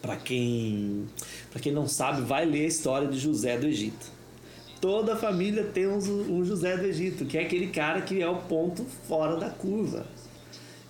para 0.00 0.16
quem, 0.16 1.07
para 1.50 1.61
quem 1.61 1.73
não 1.73 1.87
sabe, 1.87 2.23
vai 2.23 2.45
ler 2.45 2.64
a 2.64 2.69
história 2.69 3.09
de 3.09 3.19
José 3.19 3.59
do 3.59 3.66
Egito. 3.66 4.21
Toda 4.80 5.14
família 5.14 5.64
tem 5.64 5.87
um, 5.87 6.42
José 6.42 6.76
do 6.76 6.87
Egito, 6.87 7.26
que 7.26 7.37
é 7.37 7.42
aquele 7.42 7.66
cara 7.69 8.00
que 8.00 8.23
é 8.23 8.28
o 8.28 8.37
ponto 8.37 8.85
fora 9.07 9.37
da 9.37 9.50
curva. 9.50 10.07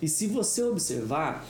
E 0.01 0.07
se 0.07 0.27
você 0.27 0.63
observar, 0.63 1.45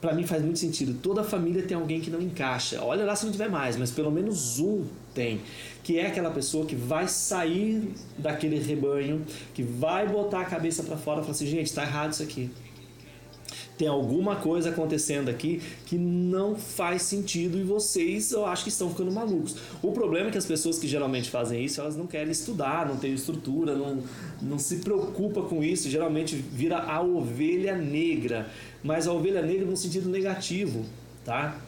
para 0.00 0.14
mim 0.14 0.26
faz 0.26 0.42
muito 0.42 0.58
sentido. 0.58 0.94
Toda 0.94 1.22
família 1.22 1.62
tem 1.62 1.76
alguém 1.76 2.00
que 2.00 2.10
não 2.10 2.20
encaixa. 2.20 2.82
Olha 2.82 3.04
lá 3.04 3.14
se 3.14 3.26
não 3.26 3.32
tiver 3.32 3.50
mais, 3.50 3.76
mas 3.76 3.90
pelo 3.90 4.10
menos 4.10 4.58
um 4.58 4.84
tem. 5.14 5.42
Que 5.84 5.98
é 5.98 6.06
aquela 6.06 6.30
pessoa 6.30 6.64
que 6.64 6.74
vai 6.74 7.06
sair 7.06 7.92
daquele 8.16 8.58
rebanho, 8.58 9.24
que 9.52 9.62
vai 9.62 10.08
botar 10.08 10.40
a 10.40 10.44
cabeça 10.44 10.82
para 10.82 10.96
fora 10.96 11.20
e 11.20 11.22
falar 11.22 11.32
assim: 11.32 11.46
gente, 11.46 11.66
está 11.66 11.82
errado 11.82 12.12
isso 12.12 12.22
aqui 12.22 12.50
tem 13.76 13.88
alguma 13.88 14.36
coisa 14.36 14.70
acontecendo 14.70 15.28
aqui 15.28 15.60
que 15.86 15.96
não 15.96 16.54
faz 16.54 17.02
sentido 17.02 17.58
e 17.58 17.62
vocês 17.62 18.30
eu 18.32 18.44
acho 18.46 18.64
que 18.64 18.68
estão 18.68 18.90
ficando 18.90 19.10
malucos. 19.10 19.56
O 19.82 19.92
problema 19.92 20.28
é 20.28 20.30
que 20.30 20.38
as 20.38 20.46
pessoas 20.46 20.78
que 20.78 20.86
geralmente 20.86 21.30
fazem 21.30 21.64
isso, 21.64 21.80
elas 21.80 21.96
não 21.96 22.06
querem 22.06 22.30
estudar, 22.30 22.86
não 22.86 22.96
têm 22.96 23.12
estrutura, 23.12 23.74
não, 23.74 24.02
não 24.40 24.58
se 24.58 24.76
preocupa 24.76 25.42
com 25.42 25.64
isso, 25.64 25.88
geralmente 25.88 26.36
vira 26.36 26.78
a 26.78 27.00
ovelha 27.00 27.76
negra, 27.76 28.48
mas 28.82 29.06
a 29.06 29.12
ovelha 29.12 29.42
negra 29.42 29.66
no 29.66 29.76
sentido 29.76 30.08
negativo, 30.08 30.84
tá? 31.24 31.58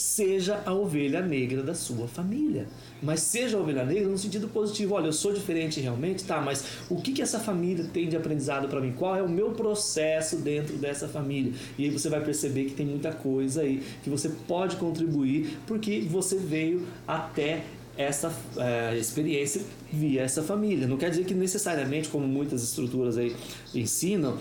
Seja 0.00 0.62
a 0.64 0.72
ovelha 0.72 1.20
negra 1.20 1.62
da 1.62 1.74
sua 1.74 2.06
família. 2.06 2.66
Mas 3.02 3.20
seja 3.20 3.56
a 3.56 3.60
ovelha 3.60 3.84
negra 3.84 4.08
no 4.08 4.18
sentido 4.18 4.48
positivo. 4.48 4.94
Olha, 4.94 5.06
eu 5.06 5.12
sou 5.12 5.32
diferente 5.32 5.80
realmente, 5.80 6.24
tá, 6.24 6.40
mas 6.40 6.64
o 6.88 6.96
que, 6.96 7.12
que 7.12 7.22
essa 7.22 7.38
família 7.38 7.84
tem 7.92 8.08
de 8.08 8.16
aprendizado 8.16 8.68
para 8.68 8.80
mim? 8.80 8.92
Qual 8.92 9.16
é 9.16 9.22
o 9.22 9.28
meu 9.28 9.52
processo 9.52 10.36
dentro 10.36 10.76
dessa 10.76 11.08
família? 11.08 11.52
E 11.76 11.84
aí 11.84 11.90
você 11.90 12.08
vai 12.08 12.22
perceber 12.24 12.66
que 12.66 12.74
tem 12.74 12.86
muita 12.86 13.12
coisa 13.12 13.62
aí 13.62 13.82
que 14.02 14.10
você 14.10 14.28
pode 14.46 14.76
contribuir 14.76 15.58
porque 15.66 16.00
você 16.00 16.36
veio 16.36 16.86
até 17.06 17.64
essa 17.96 18.32
é, 18.56 18.96
experiência 18.96 19.60
via 19.92 20.22
essa 20.22 20.42
família. 20.42 20.86
Não 20.86 20.96
quer 20.96 21.10
dizer 21.10 21.24
que 21.24 21.34
necessariamente, 21.34 22.08
como 22.08 22.26
muitas 22.28 22.62
estruturas 22.62 23.18
aí 23.18 23.34
ensinam, 23.74 24.38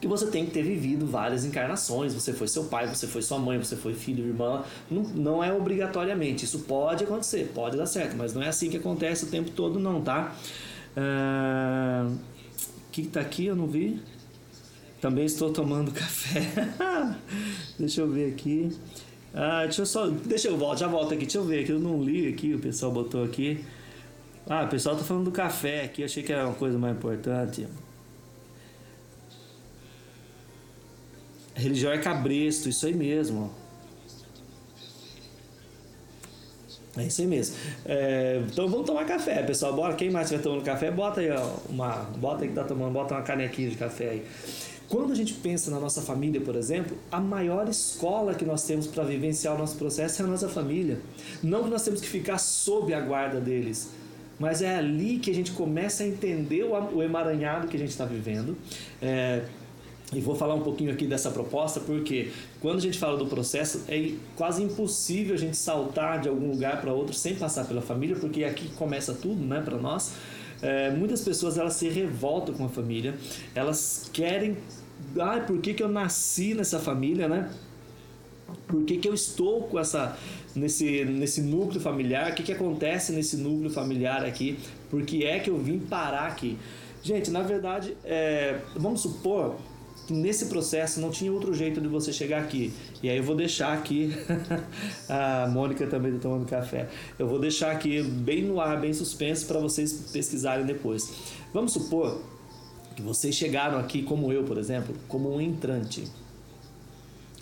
que 0.00 0.08
você 0.08 0.26
tem 0.26 0.46
que 0.46 0.50
ter 0.50 0.62
vivido 0.62 1.06
várias 1.06 1.44
encarnações. 1.44 2.14
Você 2.14 2.32
foi 2.32 2.48
seu 2.48 2.64
pai, 2.64 2.86
você 2.86 3.06
foi 3.06 3.20
sua 3.20 3.38
mãe, 3.38 3.58
você 3.58 3.76
foi 3.76 3.92
filho, 3.92 4.26
irmã. 4.26 4.64
Não, 4.90 5.02
não 5.02 5.44
é 5.44 5.52
obrigatoriamente. 5.52 6.44
Isso 6.44 6.60
pode 6.60 7.04
acontecer, 7.04 7.52
pode 7.54 7.76
dar 7.76 7.86
certo, 7.86 8.16
mas 8.16 8.32
não 8.32 8.42
é 8.42 8.48
assim 8.48 8.70
que 8.70 8.78
acontece 8.78 9.24
o 9.24 9.28
tempo 9.28 9.50
todo, 9.50 9.78
não, 9.78 10.00
tá? 10.00 10.34
O 10.96 12.10
uh, 12.10 12.18
que 12.90 13.06
tá 13.06 13.20
aqui? 13.20 13.46
Eu 13.46 13.56
não 13.56 13.66
vi. 13.66 14.00
Também 15.00 15.24
estou 15.24 15.52
tomando 15.52 15.92
café. 15.92 16.40
Deixa 17.78 18.00
eu 18.00 18.10
ver 18.10 18.32
aqui. 18.32 18.70
Ah, 19.34 19.62
deixa 19.64 19.82
eu 19.82 19.86
só. 19.86 20.06
Deixa 20.08 20.48
eu 20.48 20.56
voltar, 20.56 20.76
já 20.76 20.88
volto 20.88 21.12
aqui. 21.12 21.24
Deixa 21.24 21.38
eu 21.38 21.44
ver 21.44 21.62
aqui. 21.62 21.72
Eu 21.72 21.78
não 21.78 22.02
li 22.02 22.28
aqui, 22.28 22.54
o 22.54 22.58
pessoal 22.58 22.90
botou 22.90 23.22
aqui. 23.22 23.64
Ah, 24.48 24.64
o 24.64 24.68
pessoal 24.68 24.96
tá 24.96 25.04
falando 25.04 25.26
do 25.26 25.30
café 25.30 25.84
aqui. 25.84 26.02
Achei 26.02 26.22
que 26.22 26.32
era 26.32 26.46
uma 26.46 26.54
coisa 26.54 26.78
mais 26.78 26.96
importante. 26.96 27.66
A 31.54 31.60
religião 31.60 31.92
é 31.92 31.98
cabresto, 31.98 32.68
isso 32.68 32.86
aí 32.86 32.94
mesmo. 32.94 33.50
É 36.96 37.04
isso 37.04 37.20
aí 37.20 37.26
mesmo. 37.26 37.56
É, 37.86 38.42
então 38.50 38.68
vamos 38.68 38.86
tomar 38.86 39.04
café, 39.04 39.42
pessoal. 39.42 39.72
Bora. 39.74 39.94
Quem 39.94 40.10
mais 40.10 40.26
estiver 40.26 40.42
tomando 40.42 40.64
café, 40.64 40.90
bota 40.90 41.20
aí 41.20 41.28
uma. 41.68 41.96
Bota 42.16 42.42
aí 42.42 42.48
que 42.48 42.54
tá 42.54 42.64
tomando, 42.64 42.92
bota 42.92 43.14
uma 43.14 43.22
canequinha 43.22 43.70
de 43.70 43.76
café 43.76 44.10
aí. 44.10 44.26
Quando 44.88 45.12
a 45.12 45.14
gente 45.14 45.34
pensa 45.34 45.70
na 45.70 45.78
nossa 45.78 46.02
família, 46.02 46.40
por 46.40 46.56
exemplo, 46.56 46.98
a 47.12 47.20
maior 47.20 47.68
escola 47.68 48.34
que 48.34 48.44
nós 48.44 48.64
temos 48.64 48.88
para 48.88 49.04
vivenciar 49.04 49.54
o 49.54 49.58
nosso 49.58 49.76
processo 49.76 50.20
é 50.20 50.24
a 50.24 50.28
nossa 50.28 50.48
família. 50.48 50.98
Não 51.40 51.62
que 51.62 51.70
nós 51.70 51.84
temos 51.84 52.00
que 52.00 52.08
ficar 52.08 52.38
sob 52.38 52.92
a 52.92 53.00
guarda 53.00 53.40
deles, 53.40 53.90
mas 54.36 54.62
é 54.62 54.74
ali 54.74 55.20
que 55.20 55.30
a 55.30 55.34
gente 55.34 55.52
começa 55.52 56.02
a 56.02 56.06
entender 56.08 56.64
o 56.64 57.00
emaranhado 57.00 57.68
que 57.68 57.76
a 57.76 57.78
gente 57.78 57.90
está 57.90 58.04
vivendo. 58.04 58.56
É, 59.00 59.44
e 60.12 60.20
vou 60.20 60.34
falar 60.34 60.54
um 60.54 60.62
pouquinho 60.62 60.92
aqui 60.92 61.06
dessa 61.06 61.30
proposta, 61.30 61.78
porque 61.80 62.30
quando 62.60 62.78
a 62.78 62.80
gente 62.80 62.98
fala 62.98 63.16
do 63.16 63.26
processo, 63.26 63.84
é 63.88 64.12
quase 64.36 64.62
impossível 64.62 65.34
a 65.34 65.38
gente 65.38 65.56
saltar 65.56 66.20
de 66.20 66.28
algum 66.28 66.50
lugar 66.50 66.80
para 66.80 66.92
outro 66.92 67.14
sem 67.14 67.36
passar 67.36 67.64
pela 67.64 67.80
família, 67.80 68.16
porque 68.16 68.42
aqui 68.42 68.68
começa 68.70 69.14
tudo, 69.14 69.44
né, 69.44 69.60
para 69.60 69.78
nós. 69.78 70.12
É, 70.60 70.90
muitas 70.90 71.22
pessoas 71.22 71.56
elas 71.56 71.74
se 71.74 71.88
revoltam 71.88 72.54
com 72.54 72.64
a 72.66 72.68
família, 72.68 73.14
elas 73.54 74.10
querem 74.12 74.56
ah, 75.18 75.40
por 75.40 75.58
que, 75.60 75.74
que 75.74 75.82
eu 75.82 75.88
nasci 75.88 76.54
nessa 76.54 76.78
família, 76.78 77.28
né? 77.28 77.50
Por 78.66 78.84
que, 78.84 78.98
que 78.98 79.08
eu 79.08 79.14
estou 79.14 79.62
com 79.62 79.78
essa 79.78 80.18
nesse, 80.54 81.04
nesse 81.04 81.40
núcleo 81.40 81.80
familiar? 81.80 82.32
O 82.32 82.34
que, 82.34 82.42
que 82.42 82.52
acontece 82.52 83.12
nesse 83.12 83.36
núcleo 83.36 83.70
familiar 83.70 84.24
aqui? 84.24 84.58
Por 84.90 85.02
que 85.02 85.24
é 85.24 85.38
que 85.38 85.48
eu 85.48 85.56
vim 85.56 85.78
parar 85.78 86.26
aqui? 86.26 86.58
Gente, 87.02 87.30
na 87.30 87.42
verdade, 87.42 87.96
é, 88.04 88.58
vamos 88.76 89.00
supor 89.00 89.56
nesse 90.12 90.46
processo 90.46 91.00
não 91.00 91.10
tinha 91.10 91.32
outro 91.32 91.54
jeito 91.54 91.80
de 91.80 91.88
você 91.88 92.12
chegar 92.12 92.42
aqui. 92.42 92.72
E 93.02 93.08
aí 93.08 93.16
eu 93.16 93.22
vou 93.22 93.34
deixar 93.34 93.72
aqui, 93.72 94.12
a 95.08 95.48
Mônica 95.48 95.86
também 95.86 96.10
está 96.14 96.28
tomando 96.28 96.46
café. 96.46 96.88
Eu 97.18 97.26
vou 97.26 97.38
deixar 97.38 97.70
aqui 97.70 98.02
bem 98.02 98.42
no 98.42 98.60
ar, 98.60 98.80
bem 98.80 98.92
suspenso 98.92 99.46
para 99.46 99.58
vocês 99.58 100.10
pesquisarem 100.12 100.66
depois. 100.66 101.10
Vamos 101.52 101.72
supor 101.72 102.20
que 102.94 103.02
vocês 103.02 103.34
chegaram 103.34 103.78
aqui 103.78 104.02
como 104.02 104.32
eu, 104.32 104.44
por 104.44 104.58
exemplo, 104.58 104.94
como 105.08 105.34
um 105.34 105.40
entrante. 105.40 106.04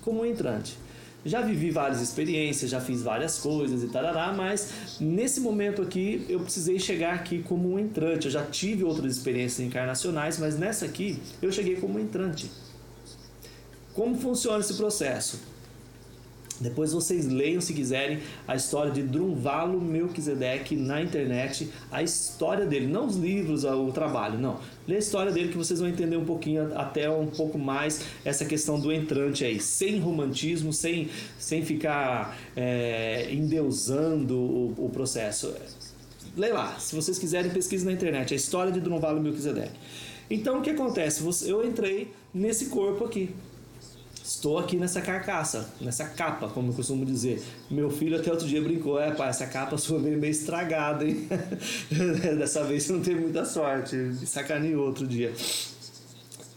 Como 0.03 0.23
um 0.23 0.27
entrante. 0.27 0.77
Já 1.25 1.41
vivi 1.41 1.71
várias 1.71 2.01
experiências, 2.01 2.71
já 2.71 2.81
fiz 2.81 3.03
várias 3.03 3.39
coisas 3.39 3.83
e 3.83 3.89
tarará, 3.89 4.33
mas 4.33 4.99
nesse 5.01 5.41
momento 5.41 5.83
aqui 5.83 6.25
eu 6.29 6.41
precisei 6.41 6.79
chegar 6.79 7.15
aqui 7.15 7.43
como 7.43 7.73
um 7.73 7.79
entrante. 7.79 8.27
Eu 8.27 8.31
já 8.31 8.45
tive 8.45 8.85
outras 8.85 9.17
experiências 9.17 9.67
encarnacionais, 9.67 10.39
mas 10.39 10.59
nessa 10.59 10.87
aqui 10.87 11.19
eu 11.43 11.51
cheguei 11.51 11.77
como 11.77 11.99
um 11.99 12.01
entrante. 12.01 12.51
Como 13.99 14.17
funciona 14.17 14.61
esse 14.61 14.75
processo? 14.75 15.41
Depois 16.61 16.93
vocês 16.93 17.27
leiam, 17.27 17.61
se 17.61 17.73
quiserem, 17.73 18.21
a 18.47 18.55
história 18.55 18.93
de 18.93 19.03
Drunvalo 19.03 19.81
Melquisedeque 19.81 20.77
na 20.77 21.03
internet, 21.03 21.69
a 21.91 22.01
história 22.01 22.65
dele, 22.65 22.87
não 22.87 23.09
os 23.09 23.17
livros, 23.17 23.65
o 23.65 23.91
trabalho, 23.91 24.39
não. 24.39 24.61
Lê 24.87 24.95
a 24.95 24.99
história 25.01 25.33
dele 25.33 25.49
que 25.49 25.59
vocês 25.59 25.81
vão 25.81 25.89
entender 25.89 26.17
um 26.17 26.25
pouquinho, 26.25 26.79
até 26.79 27.11
um 27.11 27.27
pouco 27.27 27.59
mais 27.59 28.03
essa 28.25 28.45
questão 28.45 28.79
do 28.79 28.93
entrante 28.93 29.45
aí, 29.45 29.59
sem 29.59 29.99
romantismo, 29.99 30.73
sem, 30.73 31.09
sem 31.37 31.65
ficar 31.65 32.39
é, 32.55 33.27
endeusando 33.33 34.39
o, 34.39 34.75
o 34.79 34.91
processo. 34.91 35.53
Lê 36.37 36.53
lá, 36.53 36.79
se 36.79 36.95
vocês 36.95 37.19
quiserem, 37.19 37.51
pesquise 37.51 37.85
na 37.85 37.91
internet, 37.91 38.33
a 38.33 38.37
história 38.37 38.71
de 38.71 38.79
Drunvalo 38.79 39.21
Melquisedeque. 39.21 39.75
Então 40.31 40.61
o 40.61 40.63
que 40.63 40.71
acontece? 40.71 41.21
Eu 41.49 41.67
entrei 41.67 42.13
nesse 42.33 42.67
corpo 42.67 43.05
aqui, 43.05 43.35
Estou 44.29 44.59
aqui 44.59 44.77
nessa 44.77 45.01
carcaça, 45.01 45.71
nessa 45.81 46.05
capa, 46.05 46.51
como 46.51 46.69
eu 46.69 46.75
costumo 46.75 47.03
dizer. 47.03 47.43
Meu 47.71 47.89
filho 47.89 48.15
até 48.15 48.31
outro 48.31 48.47
dia 48.47 48.61
brincou: 48.61 49.01
é, 49.01 49.11
pai, 49.11 49.31
essa 49.31 49.47
capa 49.47 49.79
sua 49.79 49.99
veio 49.99 50.19
meio 50.19 50.31
estragada, 50.31 51.03
hein? 51.09 51.27
Dessa 52.39 52.63
vez 52.63 52.83
você 52.83 52.93
não 52.93 53.01
teve 53.01 53.23
muita 53.23 53.47
sorte. 53.47 53.97
Me 53.97 54.27
sacaneou 54.27 54.85
outro 54.85 55.07
dia. 55.07 55.33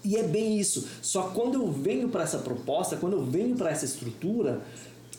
E 0.04 0.18
é 0.18 0.24
bem 0.24 0.60
isso. 0.60 0.86
Só 1.02 1.30
quando 1.30 1.54
eu 1.54 1.72
venho 1.72 2.10
para 2.10 2.24
essa 2.24 2.40
proposta, 2.40 2.98
quando 2.98 3.14
eu 3.14 3.24
venho 3.24 3.56
para 3.56 3.70
essa 3.70 3.86
estrutura, 3.86 4.60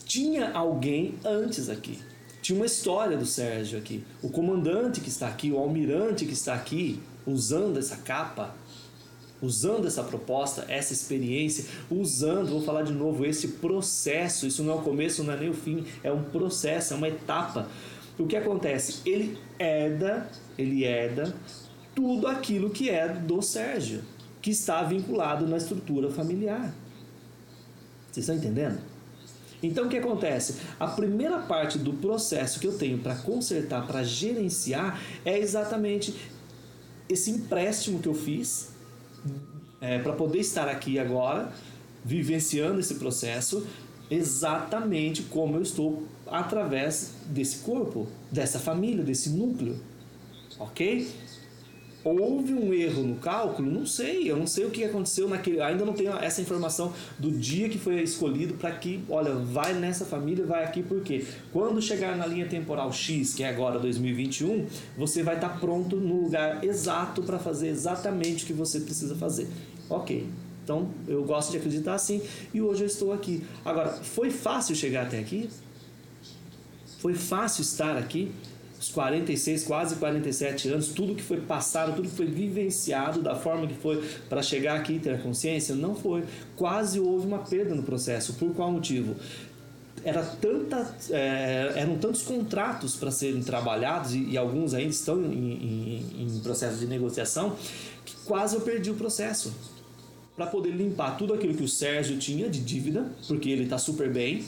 tinha 0.05 0.51
alguém 0.51 1.15
antes 1.25 1.69
aqui. 1.69 1.97
Tinha 2.39 2.55
uma 2.55 2.67
história 2.67 3.17
do 3.17 3.25
Sérgio 3.25 3.79
aqui. 3.79 4.03
O 4.21 4.29
comandante 4.29 5.01
que 5.01 5.09
está 5.09 5.27
aqui, 5.27 5.51
o 5.51 5.57
almirante 5.57 6.23
que 6.23 6.33
está 6.33 6.53
aqui, 6.53 7.01
usando 7.25 7.79
essa 7.79 7.97
capa, 7.97 8.53
usando 9.43 9.85
essa 9.85 10.01
proposta, 10.01 10.65
essa 10.69 10.93
experiência, 10.93 11.65
usando, 11.91 12.51
vou 12.51 12.61
falar 12.61 12.83
de 12.83 12.93
novo, 12.93 13.25
esse 13.25 13.49
processo. 13.49 14.47
Isso 14.47 14.63
não 14.63 14.73
é 14.73 14.75
o 14.77 14.81
começo, 14.81 15.23
não 15.23 15.33
é 15.33 15.37
nem 15.37 15.49
o 15.49 15.53
fim, 15.53 15.85
é 16.01 16.11
um 16.11 16.23
processo, 16.23 16.93
é 16.93 16.97
uma 16.97 17.09
etapa. 17.09 17.67
O 18.17 18.25
que 18.25 18.37
acontece? 18.37 19.01
Ele 19.05 19.37
herda, 19.59 20.29
ele 20.57 20.85
herda 20.85 21.35
tudo 21.93 22.25
aquilo 22.25 22.69
que 22.69 22.89
é 22.89 23.09
do 23.09 23.41
Sérgio, 23.41 24.01
que 24.41 24.51
está 24.51 24.81
vinculado 24.83 25.45
na 25.45 25.57
estrutura 25.57 26.09
familiar. 26.09 26.73
Vocês 28.09 28.29
estão 28.29 28.35
entendendo? 28.35 28.79
Então 29.61 29.85
o 29.85 29.89
que 29.89 29.97
acontece? 29.97 30.57
A 30.79 30.87
primeira 30.87 31.39
parte 31.39 31.77
do 31.77 31.93
processo 31.93 32.59
que 32.59 32.67
eu 32.67 32.77
tenho 32.77 32.99
para 32.99 33.15
consertar, 33.15 33.87
para 33.87 34.03
gerenciar, 34.03 35.01
é 35.25 35.37
exatamente 35.37 36.13
esse 37.09 37.31
empréstimo 37.31 37.99
que 37.99 38.07
eu 38.07 38.13
fiz 38.13 38.72
é, 39.81 39.99
para 39.99 40.13
poder 40.13 40.39
estar 40.39 40.67
aqui 40.67 40.97
agora, 40.97 41.51
vivenciando 42.03 42.79
esse 42.79 42.95
processo, 42.95 43.65
exatamente 44.09 45.23
como 45.23 45.57
eu 45.57 45.61
estou 45.61 46.07
através 46.27 47.15
desse 47.27 47.57
corpo, 47.59 48.07
dessa 48.31 48.59
família, 48.59 49.03
desse 49.03 49.29
núcleo. 49.29 49.79
Ok? 50.59 51.09
Houve 52.03 52.53
um 52.53 52.73
erro 52.73 53.03
no 53.03 53.15
cálculo? 53.15 53.71
Não 53.71 53.85
sei, 53.85 54.29
eu 54.29 54.35
não 54.35 54.45
sei 54.45 54.65
o 54.65 54.69
que 54.69 54.83
aconteceu 54.83 55.29
naquele. 55.29 55.61
Ainda 55.61 55.85
não 55.85 55.93
tenho 55.93 56.11
essa 56.17 56.41
informação 56.41 56.91
do 57.17 57.31
dia 57.31 57.69
que 57.69 57.77
foi 57.77 58.01
escolhido 58.01 58.55
para 58.55 58.71
que, 58.71 59.01
olha, 59.09 59.33
vai 59.33 59.73
nessa 59.73 60.03
família, 60.03 60.45
vai 60.45 60.65
aqui, 60.65 60.83
porque 60.83 61.25
quando 61.53 61.81
chegar 61.81 62.17
na 62.17 62.25
linha 62.25 62.45
temporal 62.45 62.91
X, 62.91 63.33
que 63.33 63.41
é 63.41 63.47
agora 63.47 63.79
2021, 63.79 64.65
você 64.97 65.23
vai 65.23 65.35
estar 65.35 65.49
tá 65.49 65.57
pronto 65.57 65.95
no 65.95 66.23
lugar 66.23 66.61
exato 66.63 67.23
para 67.23 67.39
fazer 67.39 67.69
exatamente 67.69 68.43
o 68.43 68.47
que 68.47 68.53
você 68.53 68.81
precisa 68.81 69.15
fazer. 69.15 69.47
Ok, 69.89 70.27
então 70.63 70.89
eu 71.07 71.23
gosto 71.23 71.51
de 71.51 71.57
acreditar 71.57 71.93
assim 71.93 72.21
e 72.53 72.61
hoje 72.61 72.83
eu 72.83 72.87
estou 72.87 73.13
aqui. 73.13 73.43
Agora, 73.63 73.89
foi 73.89 74.29
fácil 74.29 74.75
chegar 74.75 75.03
até 75.03 75.19
aqui? 75.19 75.49
Foi 76.99 77.13
fácil 77.13 77.61
estar 77.61 77.97
aqui? 77.97 78.31
Os 78.83 78.89
46, 78.91 79.63
quase 79.63 79.95
47 79.95 80.67
anos, 80.67 80.89
tudo 80.89 81.15
que 81.15 81.23
foi 81.23 81.39
passado, 81.39 81.95
tudo 81.95 82.09
que 82.09 82.15
foi 82.15 82.25
vivenciado 82.25 83.21
da 83.21 83.33
forma 83.33 83.65
que 83.65 83.75
foi 83.75 84.03
para 84.27 84.41
chegar 84.41 84.75
aqui 84.75 84.93
e 84.93 84.99
ter 84.99 85.13
a 85.13 85.17
consciência, 85.17 85.73
não 85.73 85.95
foi. 85.95 86.23
Quase 86.57 86.99
houve 86.99 87.25
uma 87.25 87.39
perda 87.39 87.73
no 87.73 87.83
processo. 87.83 88.33
Por 88.33 88.53
qual 88.53 88.71
motivo? 88.71 89.15
Era 90.03 90.21
tanta, 90.21 90.93
é, 91.11 91.71
eram 91.77 91.97
tantos 91.97 92.23
contratos 92.23 92.97
para 92.97 93.09
serem 93.09 93.41
trabalhados 93.41 94.13
e, 94.13 94.31
e, 94.31 94.37
alguns 94.37 94.73
ainda 94.73 94.91
estão 94.91 95.23
em, 95.23 96.03
em, 96.19 96.23
em 96.23 96.39
processo 96.39 96.77
de 96.77 96.85
negociação 96.85 97.55
que 98.03 98.13
quase 98.25 98.55
eu 98.55 98.61
perdi 98.61 98.91
o 98.91 98.95
processo 98.95 99.53
para 100.35 100.45
poder 100.45 100.71
limpar 100.71 101.15
tudo 101.17 101.33
aquilo 101.33 101.53
que 101.53 101.63
o 101.63 101.69
Sérgio 101.69 102.17
tinha 102.17 102.49
de 102.49 102.59
dívida, 102.59 103.09
porque 103.29 103.49
ele 103.49 103.63
está 103.63 103.77
super 103.77 104.11
bem, 104.11 104.43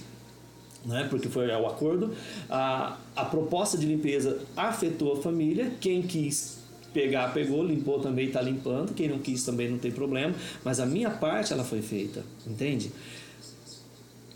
né? 0.86 1.08
porque 1.10 1.28
foi 1.28 1.48
o 1.48 1.68
acordo. 1.68 2.14
A, 2.50 2.98
a 3.16 3.26
proposta 3.26 3.78
de 3.78 3.86
limpeza 3.86 4.40
afetou 4.56 5.14
a 5.14 5.22
família, 5.22 5.72
quem 5.82 6.02
quis 6.02 6.60
pegar, 6.94 7.34
pegou, 7.34 7.64
limpou 7.66 8.00
também, 8.00 8.28
está 8.28 8.42
limpando, 8.42 8.94
quem 8.94 9.10
não 9.10 9.20
quis 9.20 9.44
também 9.44 9.70
não 9.70 9.78
tem 9.78 9.92
problema, 9.92 10.34
mas 10.64 10.80
a 10.80 10.86
minha 10.86 11.10
parte 11.10 11.52
ela 11.52 11.66
foi 11.66 11.82
feita, 11.82 12.24
entende? 12.48 12.90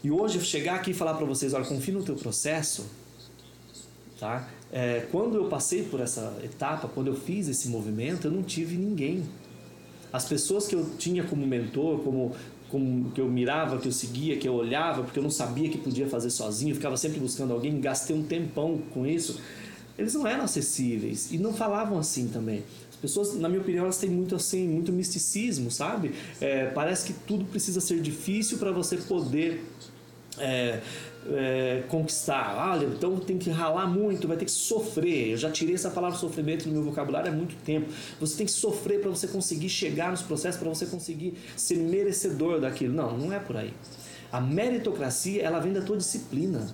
E 0.04 0.12
hoje 0.12 0.42
chegar 0.42 0.76
aqui 0.76 0.92
e 0.92 0.94
falar 0.94 1.14
para 1.14 1.26
vocês, 1.26 1.54
olha, 1.54 1.64
confie 1.64 1.94
no 1.94 2.04
teu 2.04 2.16
processo, 2.16 2.86
tá? 4.20 4.50
É, 4.72 5.08
quando 5.12 5.36
eu 5.36 5.46
passei 5.46 5.84
por 5.84 6.00
essa 6.00 6.38
etapa, 6.44 6.88
quando 6.88 7.08
eu 7.08 7.16
fiz 7.16 7.48
esse 7.48 7.70
movimento, 7.70 8.28
eu 8.28 8.32
não 8.32 8.44
tive 8.44 8.76
ninguém. 8.76 9.24
As 10.12 10.26
pessoas 10.26 10.68
que 10.68 10.76
eu 10.76 10.86
tinha 10.98 11.24
como 11.24 11.46
mentor, 11.46 12.00
como 12.00 12.36
que 13.14 13.22
eu 13.22 13.28
mirava, 13.28 13.78
que 13.78 13.88
eu 13.88 13.92
seguia, 13.92 14.38
que 14.38 14.48
eu 14.48 14.54
olhava, 14.54 15.04
porque 15.04 15.18
eu 15.18 15.24
não 15.24 15.30
sabia 15.30 15.70
que 15.70 15.78
podia 15.78 16.08
fazer 16.08 16.30
sozinho, 16.30 16.76
ficava 16.76 16.96
sempre 16.98 17.20
buscando 17.20 17.54
alguém, 17.54 17.80
gastei 17.80 18.16
um 18.16 18.24
tempão 18.24 18.80
com 18.94 19.06
isso. 19.06 19.40
Eles 19.98 20.14
não 20.14 20.26
eram 20.26 20.44
acessíveis 20.44 21.32
e 21.32 21.38
não 21.38 21.54
falavam 21.54 21.98
assim 21.98 22.28
também. 22.28 22.64
As 22.90 22.96
pessoas, 22.96 23.36
na 23.36 23.50
minha 23.50 23.62
opinião, 23.62 23.84
elas 23.84 23.98
têm 23.98 24.10
muito 24.10 24.36
assim, 24.36 24.68
muito 24.68 24.92
misticismo, 24.92 25.72
sabe? 25.72 26.12
É, 26.40 26.68
parece 26.68 27.08
que 27.08 27.14
tudo 27.14 27.46
precisa 27.46 27.82
ser 27.82 28.02
difícil 28.02 28.58
para 28.58 28.72
você 28.72 28.98
poder 28.98 29.64
é, 30.38 30.82
é, 31.28 31.84
conquistar. 31.88 32.72
Olha, 32.72 32.86
então 32.86 33.18
tem 33.18 33.38
que 33.38 33.50
ralar 33.50 33.88
muito, 33.88 34.28
vai 34.28 34.38
ter 34.38 34.46
que 34.46 34.52
sofrer. 34.52 35.32
Eu 35.32 35.38
já 35.38 35.52
tirei 35.52 35.76
essa 35.76 35.90
palavra 35.90 36.18
sofrimento 36.18 36.66
do 36.66 36.72
meu 36.72 36.84
vocabulário 36.84 37.32
há 37.32 37.36
muito 37.36 37.56
tempo. 37.64 37.92
Você 38.20 38.38
tem 38.38 38.46
que 38.46 38.52
sofrer 38.52 39.02
para 39.02 39.10
você 39.10 39.28
conseguir 39.28 39.70
chegar 39.70 40.12
nos 40.12 40.22
processos, 40.22 40.60
para 40.60 40.70
você 40.70 40.86
conseguir 40.86 41.34
ser 41.56 41.78
merecedor 41.78 42.60
daquilo. 42.60 42.94
Não, 42.94 43.18
não 43.18 43.34
é 43.34 43.40
por 43.40 43.58
aí. 43.58 43.74
A 44.32 44.40
meritocracia, 44.40 45.42
ela 45.42 45.60
vem 45.60 45.74
da 45.74 45.82
tua 45.82 45.98
disciplina. 45.98 46.68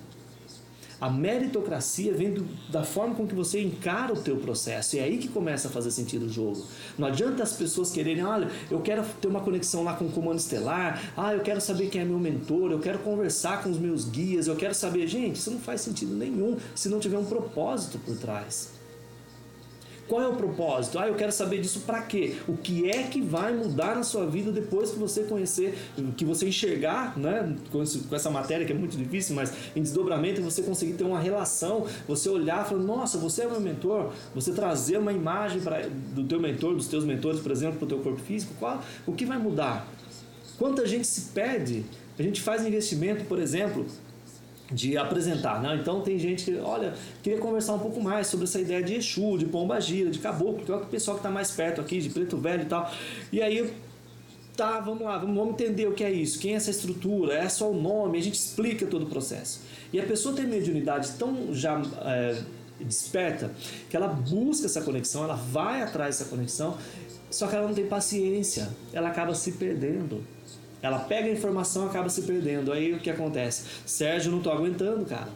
A 1.00 1.10
meritocracia 1.10 2.14
vem 2.14 2.34
do, 2.34 2.46
da 2.70 2.84
forma 2.84 3.16
com 3.16 3.28
que 3.28 3.36
você 3.36 3.62
encara 3.62 4.14
o 4.14 4.22
teu 4.22 4.38
processo. 4.38 4.96
E 4.96 5.00
é 5.00 5.04
aí 5.04 5.18
que 5.18 5.28
começa 5.28 5.68
a 5.68 5.72
fazer 5.72 5.92
sentido 5.92 6.26
o 6.26 6.30
jogo. 6.30 6.66
Não 6.98 7.08
adianta 7.08 7.44
as 7.44 7.54
pessoas 7.54 7.92
quererem, 7.92 8.24
olha, 8.24 8.50
eu 8.70 8.82
quero 8.82 9.04
ter 9.22 9.28
uma 9.28 9.42
conexão 9.42 9.84
lá 9.84 9.94
com 9.94 10.06
o 10.06 10.12
comando 10.12 10.40
estelar, 10.40 11.12
ah, 11.18 11.34
eu 11.34 11.42
quero 11.42 11.60
saber 11.60 11.90
quem 11.90 12.02
é 12.02 12.06
meu 12.06 12.20
mentor, 12.20 12.72
eu 12.72 12.80
quero 12.80 13.00
conversar 13.00 13.64
com 13.64 13.70
os 13.70 13.78
meus 13.78 14.06
guias, 14.06 14.48
eu 14.48 14.56
quero 14.56 14.74
saber. 14.74 15.08
Gente, 15.08 15.36
isso 15.36 15.52
não 15.52 15.60
faz 15.60 15.82
sentido 15.82 16.14
nenhum 16.14 16.58
se 16.74 16.90
não 16.90 17.00
tiver 17.00 17.18
um 17.18 17.26
propósito 17.26 18.00
por 18.00 18.18
trás. 18.18 18.75
Qual 20.08 20.22
é 20.22 20.28
o 20.28 20.36
propósito? 20.36 21.00
Ah, 21.00 21.08
eu 21.08 21.16
quero 21.16 21.32
saber 21.32 21.60
disso 21.60 21.82
para 21.82 22.02
quê? 22.04 22.36
O 22.48 22.56
que 22.56 22.90
é 22.90 23.04
que 23.04 23.22
vai 23.22 23.54
mudar 23.54 23.96
na 23.96 24.04
sua 24.04 24.28
vida 24.28 24.52
depois 24.52 24.92
que 24.92 25.00
você 25.00 25.24
conhecer, 25.24 25.76
que 26.16 26.24
você 26.24 26.48
enxergar, 26.48 27.18
né, 27.18 27.56
com, 27.72 27.82
essa 27.82 28.30
matéria 28.30 28.66
que 28.68 28.72
é 28.72 28.76
muito 28.76 28.96
difícil, 28.96 29.36
mas 29.36 29.52
em 29.76 29.82
desdobramento 29.82 30.44
você 30.44 30.62
conseguir 30.62 30.94
ter 30.94 31.04
uma 31.04 31.20
relação, 31.20 31.88
você 32.08 32.30
olhar 32.30 32.66
e 32.66 32.70
falar, 32.70 32.84
nossa, 32.84 33.18
você 33.18 33.44
é 33.44 33.48
meu 33.48 33.60
mentor, 33.60 34.12
você 34.36 34.52
trazer 34.52 34.98
uma 34.98 35.12
imagem 35.12 35.60
pra, 35.60 35.82
do 36.14 36.24
teu 36.26 36.40
mentor, 36.40 36.76
dos 36.76 36.88
teus 36.88 37.04
mentores, 37.04 37.40
por 37.40 37.52
exemplo, 37.52 37.78
para 37.78 37.86
o 37.86 37.90
teu 37.90 38.00
corpo 38.00 38.22
físico, 38.22 38.54
qual, 38.60 38.84
o 39.08 39.14
que 39.14 39.26
vai 39.26 39.40
mudar? 39.40 39.88
Quanta 40.60 40.86
gente 40.86 41.08
se 41.08 41.32
perde? 41.32 41.84
A 42.18 42.22
gente 42.22 42.42
faz 42.42 42.66
investimento, 42.66 43.26
por 43.26 43.40
exemplo, 43.40 43.86
de 44.72 44.98
apresentar. 44.98 45.62
Né? 45.62 45.78
Então 45.80 46.02
tem 46.02 46.18
gente 46.18 46.46
que, 46.46 46.58
olha, 46.58 46.94
queria 47.22 47.40
conversar 47.40 47.74
um 47.74 47.80
pouco 47.80 48.02
mais 48.02 48.28
sobre 48.28 48.46
essa 48.46 48.60
ideia 48.60 48.82
de 48.82 48.96
Exu, 48.96 49.38
de 49.38 49.46
Pomba 49.46 49.80
Gira, 49.80 50.10
de 50.10 50.20
Caboclo, 50.20 50.66
que 50.66 50.72
é 50.72 50.76
o 50.76 50.86
pessoal 50.86 51.18
que 51.18 51.20
está 51.20 51.30
mais 51.30 51.52
perto 51.52 51.82
aqui, 51.82 52.00
de 52.00 52.10
Preto 52.10 52.38
Velho 52.38 52.64
e 52.64 52.66
tal. 52.66 52.92
E 53.32 53.42
aí, 53.42 53.72
tá, 54.56 54.80
vamos 54.80 55.04
lá, 55.04 55.18
vamos, 55.18 55.36
vamos 55.36 55.54
entender 55.54 55.88
o 55.88 55.94
que 55.94 56.04
é 56.04 56.12
isso, 56.12 56.40
quem 56.40 56.54
é 56.54 56.56
essa 56.56 56.72
estrutura, 56.72 57.34
é 57.34 57.50
só 57.50 57.70
o 57.70 57.80
nome, 57.80 58.18
a 58.18 58.22
gente 58.22 58.36
explica 58.36 58.86
todo 58.86 59.04
o 59.04 59.10
processo. 59.10 59.62
E 59.94 60.00
a 60.00 60.04
pessoa 60.04 60.36
tem 60.36 60.48
mediunidade 60.48 61.12
tão 61.14 61.54
já 61.54 61.82
é, 62.04 62.42
desperta 62.80 63.52
que 63.90 63.96
ela 63.96 64.08
busca 64.08 64.66
essa 64.66 64.82
conexão, 64.82 65.24
ela 65.24 65.36
vai 65.36 65.82
atrás 65.82 66.18
dessa 66.18 66.30
conexão, 66.30 66.78
só 67.30 67.48
que 67.48 67.56
ela 67.56 67.68
não 67.68 67.74
tem 67.74 67.86
paciência, 67.86 68.70
ela 68.94 69.10
acaba 69.10 69.34
se 69.36 69.54
perdendo. 69.54 70.24
Ela 70.86 71.00
pega 71.00 71.28
a 71.28 71.32
informação 71.32 71.88
e 71.88 71.90
acaba 71.90 72.10
se 72.10 72.22
perdendo. 72.22 72.72
Aí 72.72 72.94
o 72.94 73.00
que 73.00 73.10
acontece? 73.10 73.64
Sérgio, 73.88 74.32
não 74.32 74.40
tô 74.40 74.52
aguentando, 74.52 75.04
cara. 75.04 75.30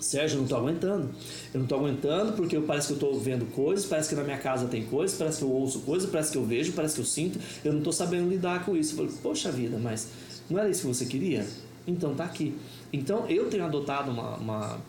Sérgio, 0.00 0.40
não 0.40 0.46
tô 0.48 0.56
aguentando. 0.56 1.14
Eu 1.54 1.60
não 1.60 1.68
tô 1.68 1.76
aguentando 1.76 2.32
porque 2.32 2.58
parece 2.58 2.88
que 2.88 2.94
eu 2.94 2.98
tô 2.98 3.16
vendo 3.16 3.46
coisas, 3.52 3.86
parece 3.86 4.08
que 4.08 4.16
na 4.16 4.24
minha 4.24 4.36
casa 4.36 4.66
tem 4.66 4.86
coisas, 4.86 5.16
parece 5.16 5.38
que 5.38 5.44
eu 5.44 5.52
ouço 5.52 5.82
coisas, 5.82 6.10
parece 6.10 6.32
que 6.32 6.36
eu 6.36 6.44
vejo, 6.44 6.72
parece 6.72 6.96
que 6.96 7.00
eu 7.00 7.04
sinto. 7.04 7.38
Eu 7.64 7.72
não 7.74 7.80
tô 7.80 7.92
sabendo 7.92 8.28
lidar 8.28 8.64
com 8.64 8.76
isso. 8.76 8.94
Eu 8.94 8.96
falei, 8.96 9.12
poxa 9.22 9.52
vida, 9.52 9.78
mas 9.78 10.08
não 10.50 10.58
era 10.58 10.68
isso 10.68 10.80
que 10.80 10.88
você 10.88 11.06
queria? 11.06 11.46
Então 11.86 12.12
tá 12.12 12.24
aqui. 12.24 12.56
Então 12.92 13.28
eu 13.28 13.48
tenho 13.48 13.64
adotado 13.64 14.10
uma, 14.10 14.36
uma 14.36 14.80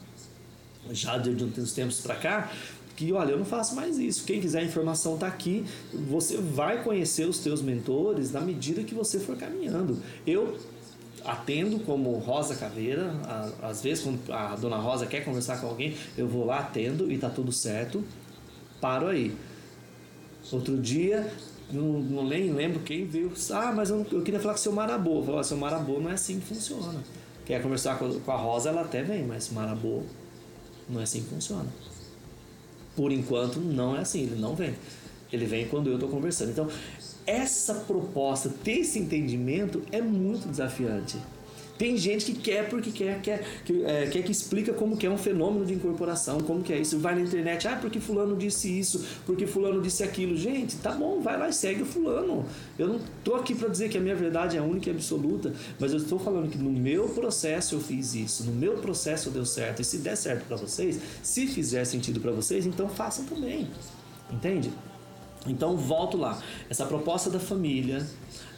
já 0.89 1.19
de 1.19 1.29
uns 1.29 1.71
tempos 1.71 2.01
para 2.01 2.15
cá, 2.15 2.51
que 2.95 3.11
olha, 3.11 3.31
eu 3.31 3.37
não 3.37 3.45
faço 3.45 3.75
mais 3.75 3.97
isso. 3.97 4.23
Quem 4.25 4.39
quiser 4.39 4.59
a 4.59 4.63
informação 4.63 5.15
está 5.15 5.27
aqui. 5.27 5.65
Você 6.09 6.37
vai 6.37 6.83
conhecer 6.83 7.27
os 7.27 7.39
teus 7.39 7.61
mentores 7.61 8.31
na 8.31 8.41
medida 8.41 8.83
que 8.83 8.95
você 8.95 9.19
for 9.19 9.35
caminhando. 9.35 9.97
Eu 10.25 10.57
atendo 11.25 11.79
como 11.79 12.11
Rosa 12.19 12.55
Caveira. 12.55 13.11
Às 13.61 13.81
vezes, 13.81 14.03
quando 14.03 14.31
a 14.31 14.55
dona 14.55 14.77
Rosa 14.77 15.05
quer 15.05 15.25
conversar 15.25 15.59
com 15.59 15.67
alguém, 15.67 15.95
eu 16.17 16.27
vou 16.27 16.45
lá, 16.45 16.59
atendo 16.59 17.11
e 17.11 17.17
tá 17.17 17.29
tudo 17.29 17.51
certo. 17.51 18.03
Paro 18.79 19.07
aí. 19.07 19.35
Outro 20.51 20.77
dia, 20.77 21.29
não, 21.71 21.99
não 21.99 22.23
lembro 22.23 22.79
quem 22.81 23.05
veio. 23.05 23.33
Ah, 23.51 23.73
mas 23.75 23.89
eu, 23.89 24.05
eu 24.11 24.21
queria 24.21 24.39
falar 24.39 24.53
com 24.53 24.59
o 24.59 24.63
seu 24.63 24.71
Marabô. 24.71 25.23
Falei, 25.23 25.43
seu 25.43 25.57
Marabô 25.57 25.99
não 25.99 26.11
é 26.11 26.13
assim 26.13 26.39
que 26.39 26.45
funciona. 26.45 27.03
Quer 27.45 27.61
conversar 27.61 27.97
com, 27.97 28.19
com 28.19 28.31
a 28.31 28.37
Rosa, 28.37 28.69
ela 28.69 28.81
até 28.81 29.03
vem, 29.03 29.25
mas 29.25 29.49
Marabô 29.49 30.03
não 30.87 30.99
é 30.99 31.03
assim 31.03 31.21
que 31.21 31.29
funciona. 31.29 31.67
Por 32.95 33.11
enquanto, 33.11 33.59
não 33.59 33.95
é 33.95 33.99
assim, 33.99 34.23
ele 34.23 34.39
não 34.39 34.55
vem. 34.55 34.73
Ele 35.31 35.45
vem 35.45 35.67
quando 35.67 35.87
eu 35.87 35.95
estou 35.95 36.09
conversando. 36.09 36.51
Então, 36.51 36.67
essa 37.25 37.73
proposta, 37.73 38.49
ter 38.63 38.79
esse 38.79 38.99
entendimento 38.99 39.81
é 39.91 40.01
muito 40.01 40.47
desafiante. 40.47 41.17
Tem 41.77 41.97
gente 41.97 42.25
que 42.31 42.33
quer 42.33 42.69
porque 42.69 42.89
quer, 42.89 43.21
quer, 43.21 43.45
que, 43.65 43.83
é, 43.83 44.07
quer 44.07 44.23
que 44.23 44.31
explica 44.31 44.71
como 44.73 44.95
que 44.95 45.05
é 45.05 45.09
um 45.09 45.17
fenômeno 45.17 45.65
de 45.65 45.73
incorporação, 45.73 46.39
como 46.39 46.63
que 46.63 46.71
é 46.71 46.77
isso. 46.77 46.99
Vai 46.99 47.15
na 47.15 47.21
internet, 47.21 47.67
ah, 47.67 47.77
porque 47.79 47.99
fulano 47.99 48.35
disse 48.37 48.67
isso, 48.79 49.05
porque 49.25 49.45
fulano 49.45 49.81
disse 49.81 50.01
aquilo. 50.01 50.37
Gente, 50.37 50.77
tá 50.77 50.91
bom, 50.91 51.19
vai 51.19 51.37
lá 51.37 51.49
e 51.49 51.53
segue 51.53 51.81
o 51.81 51.85
fulano. 51.85 52.45
Eu 52.79 52.87
não 52.87 52.99
tô 53.23 53.35
aqui 53.35 53.53
para 53.53 53.67
dizer 53.67 53.89
que 53.89 53.97
a 53.97 54.01
minha 54.01 54.15
verdade 54.15 54.55
é 54.55 54.61
única 54.61 54.89
e 54.89 54.93
absoluta, 54.93 55.53
mas 55.77 55.91
eu 55.91 55.97
estou 55.97 56.17
falando 56.17 56.49
que 56.49 56.57
no 56.57 56.71
meu 56.71 57.09
processo 57.09 57.75
eu 57.75 57.81
fiz 57.81 58.15
isso, 58.15 58.45
no 58.45 58.53
meu 58.53 58.77
processo 58.77 59.29
deu 59.29 59.45
certo. 59.45 59.81
E 59.81 59.85
se 59.85 59.97
der 59.97 60.15
certo 60.15 60.45
para 60.45 60.55
vocês, 60.55 60.99
se 61.21 61.45
fizer 61.45 61.83
sentido 61.83 62.21
para 62.21 62.31
vocês, 62.31 62.65
então 62.65 62.87
façam 62.87 63.25
também. 63.25 63.67
Entende? 64.31 64.71
Então 65.47 65.77
volto 65.77 66.17
lá. 66.17 66.41
Essa 66.69 66.85
proposta 66.85 67.29
da 67.29 67.39
família, 67.39 68.05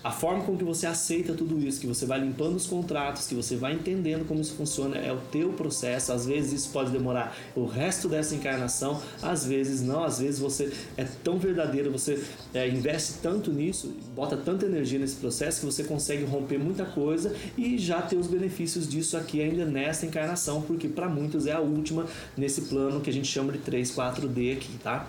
a 0.03 0.11
forma 0.11 0.43
com 0.43 0.55
que 0.55 0.63
você 0.63 0.85
aceita 0.85 1.33
tudo 1.33 1.59
isso, 1.59 1.79
que 1.79 1.87
você 1.87 2.05
vai 2.05 2.19
limpando 2.19 2.55
os 2.55 2.65
contratos, 2.65 3.27
que 3.27 3.35
você 3.35 3.55
vai 3.55 3.73
entendendo 3.73 4.25
como 4.27 4.39
isso 4.39 4.53
funciona, 4.53 4.97
é 4.97 5.11
o 5.11 5.17
teu 5.31 5.53
processo. 5.53 6.11
Às 6.11 6.25
vezes 6.25 6.53
isso 6.53 6.69
pode 6.71 6.91
demorar 6.91 7.35
o 7.55 7.65
resto 7.65 8.07
dessa 8.07 8.35
encarnação, 8.35 9.01
às 9.21 9.45
vezes 9.45 9.81
não, 9.81 10.03
às 10.03 10.19
vezes 10.19 10.39
você 10.39 10.71
é 10.95 11.05
tão 11.23 11.37
verdadeiro, 11.37 11.91
você 11.91 12.23
é, 12.53 12.67
investe 12.67 13.15
tanto 13.21 13.51
nisso, 13.51 13.93
bota 14.15 14.37
tanta 14.37 14.65
energia 14.65 14.99
nesse 14.99 15.15
processo 15.15 15.59
que 15.59 15.65
você 15.65 15.83
consegue 15.83 16.23
romper 16.23 16.57
muita 16.57 16.85
coisa 16.85 17.35
e 17.57 17.77
já 17.77 18.01
ter 18.01 18.15
os 18.15 18.27
benefícios 18.27 18.87
disso 18.87 19.17
aqui 19.17 19.41
ainda 19.41 19.65
nesta 19.65 20.05
encarnação, 20.05 20.61
porque 20.61 20.87
para 20.87 21.09
muitos 21.09 21.47
é 21.47 21.53
a 21.53 21.59
última 21.59 22.05
nesse 22.35 22.61
plano 22.61 23.01
que 23.01 23.09
a 23.09 23.13
gente 23.13 23.27
chama 23.27 23.51
de 23.51 23.59
3, 23.59 23.91
4D 23.91 24.53
aqui, 24.53 24.77
tá? 24.81 25.07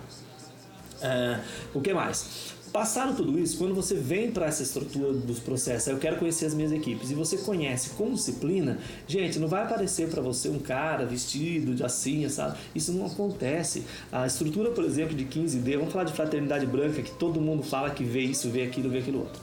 É, 1.01 1.41
o 1.73 1.81
que 1.81 1.95
mais? 1.95 2.58
Passado 2.73 3.17
tudo 3.17 3.39
isso, 3.39 3.57
quando 3.57 3.75
você 3.75 3.95
vem 3.95 4.31
para 4.31 4.47
essa 4.47 4.63
estrutura 4.63 5.13
dos 5.13 5.39
processos, 5.39 5.89
eu 5.89 5.99
quero 5.99 6.17
conhecer 6.17 6.47
as 6.47 6.55
minhas 6.55 6.71
equipes, 6.71 7.11
e 7.11 7.15
você 7.15 7.39
conhece 7.39 7.91
com 7.91 8.13
disciplina, 8.13 8.79
gente, 9.07 9.39
não 9.39 9.49
vai 9.49 9.63
aparecer 9.63 10.09
para 10.09 10.21
você 10.21 10.49
um 10.49 10.59
cara 10.59 11.07
vestido 11.07 11.75
de 11.75 11.83
assim, 11.83 12.29
sabe? 12.29 12.59
Isso 12.75 12.93
não 12.93 13.07
acontece. 13.07 13.85
A 14.13 14.27
estrutura, 14.27 14.71
por 14.71 14.85
exemplo, 14.85 15.17
de 15.17 15.25
15D, 15.25 15.77
vamos 15.77 15.93
falar 15.93 16.05
de 16.05 16.13
fraternidade 16.13 16.67
branca, 16.67 17.01
que 17.01 17.13
todo 17.13 17.41
mundo 17.41 17.63
fala 17.63 17.91
que 17.91 18.05
vê 18.05 18.21
isso, 18.21 18.51
vê 18.51 18.63
aquilo, 18.63 18.91
vê 18.91 18.99
aquilo 18.99 19.21
outro. 19.21 19.41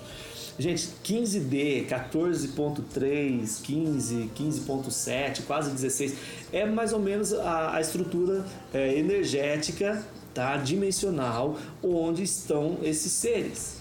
Gente, 0.58 0.88
15D, 1.04 1.88
14.3, 1.88 3.62
15, 3.62 4.30
15.7, 4.34 5.42
quase 5.46 5.72
16, 5.72 6.16
é 6.54 6.66
mais 6.66 6.94
ou 6.94 7.00
menos 7.00 7.34
a, 7.34 7.76
a 7.76 7.82
estrutura 7.82 8.46
é, 8.74 8.98
energética 8.98 10.02
tá? 10.36 10.58
dimensional 10.58 11.58
onde 11.82 12.22
estão 12.22 12.78
esses 12.84 13.12
seres. 13.12 13.78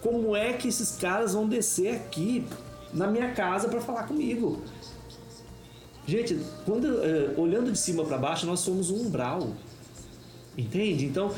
Como 0.00 0.36
é 0.36 0.52
que 0.52 0.68
esses 0.68 0.96
caras 0.96 1.32
vão 1.32 1.48
descer 1.48 1.96
aqui 1.96 2.46
na 2.92 3.08
minha 3.08 3.32
casa 3.32 3.68
para 3.68 3.80
falar 3.80 4.04
comigo? 4.04 4.62
Gente, 6.06 6.38
quando, 6.64 6.84
uh, 6.84 7.40
olhando 7.40 7.72
de 7.72 7.78
cima 7.78 8.04
para 8.04 8.18
baixo, 8.18 8.44
nós 8.44 8.60
somos 8.60 8.90
um 8.90 9.06
umbral. 9.06 9.50
Entende? 10.58 11.06
Então, 11.06 11.34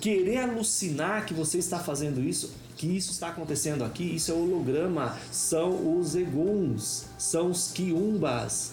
querer 0.00 0.38
alucinar 0.38 1.24
que 1.24 1.32
você 1.32 1.58
está 1.58 1.78
fazendo 1.78 2.20
isso 2.20 2.50
que 2.78 2.86
isso 2.96 3.10
está 3.10 3.30
acontecendo 3.30 3.82
aqui, 3.82 4.04
isso 4.14 4.30
é 4.30 4.34
holograma, 4.34 5.18
são 5.32 5.98
os 5.98 6.14
eguns, 6.14 7.06
são 7.18 7.50
os 7.50 7.72
quiumbas, 7.72 8.72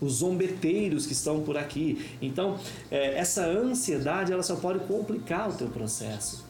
os 0.00 0.14
zombeteiros 0.14 1.06
que 1.06 1.12
estão 1.12 1.40
por 1.42 1.56
aqui. 1.56 2.06
Então, 2.20 2.58
é, 2.90 3.18
essa 3.18 3.46
ansiedade 3.46 4.32
ela 4.32 4.42
só 4.42 4.56
pode 4.56 4.80
complicar 4.80 5.50
o 5.50 5.52
teu 5.52 5.68
processo. 5.68 6.44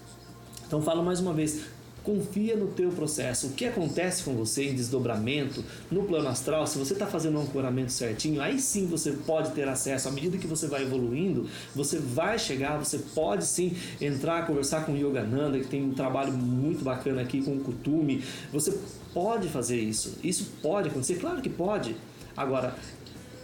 Então, 0.67 0.83
falo 0.83 1.03
mais 1.03 1.19
uma 1.19 1.33
vez, 1.33 1.63
confia 2.09 2.57
no 2.57 2.69
teu 2.69 2.91
processo. 2.91 3.49
O 3.49 3.51
que 3.51 3.67
acontece 3.67 4.23
com 4.23 4.35
você 4.35 4.65
em 4.65 4.75
desdobramento, 4.75 5.63
no 5.91 6.05
plano 6.05 6.29
astral, 6.29 6.67
se 6.67 6.79
você 6.79 6.95
está 6.95 7.07
fazendo 7.07 7.39
um 7.39 7.43
ancoramento 7.43 7.93
certinho, 7.93 8.41
aí 8.41 8.59
sim 8.59 8.87
você 8.87 9.13
pode 9.13 9.51
ter 9.51 9.69
acesso. 9.69 10.09
À 10.09 10.11
medida 10.11 10.39
que 10.39 10.47
você 10.47 10.67
vai 10.67 10.85
evoluindo, 10.85 11.47
você 11.75 11.99
vai 11.99 12.39
chegar, 12.39 12.79
você 12.79 12.99
pode 13.15 13.45
sim 13.45 13.77
entrar, 14.01 14.47
conversar 14.47 14.87
com 14.87 14.93
o 14.93 14.97
Yogananda, 14.97 15.59
que 15.59 15.67
tem 15.67 15.85
um 15.85 15.93
trabalho 15.93 16.33
muito 16.33 16.83
bacana 16.83 17.21
aqui 17.21 17.43
com 17.43 17.57
o 17.57 17.61
Kutumi. 17.61 18.25
Você 18.53 18.79
pode 19.13 19.49
fazer 19.49 19.79
isso. 19.79 20.19
Isso 20.25 20.53
pode 20.63 20.89
acontecer, 20.89 21.17
claro 21.17 21.43
que 21.43 21.51
pode. 21.51 21.95
Agora, 22.35 22.75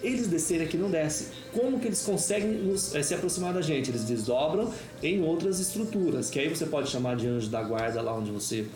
eles 0.07 0.29
descerem 0.29 0.67
aqui 0.67 0.77
não 0.77 0.91
desce. 0.91 1.29
Como 1.53 1.81
que 1.81 1.87
eles 1.87 2.03
conseguem 2.03 2.53
nos, 2.53 2.95
é, 2.95 3.03
se 3.03 3.15
aproximar 3.15 3.53
da 3.55 3.63
gente? 3.63 3.91
Eles 3.91 4.05
desdobram 4.05 4.73
em 5.03 5.23
outras 5.23 5.59
estruturas, 5.61 6.31
que 6.31 6.39
aí 6.39 6.49
você 6.49 6.67
pode 6.67 6.91
chamar 6.91 7.17
de 7.17 7.27
anjo 7.27 7.49
da 7.49 7.63
guarda 7.63 8.01
lá 8.03 8.15
onde 8.15 8.31
você 8.31 8.67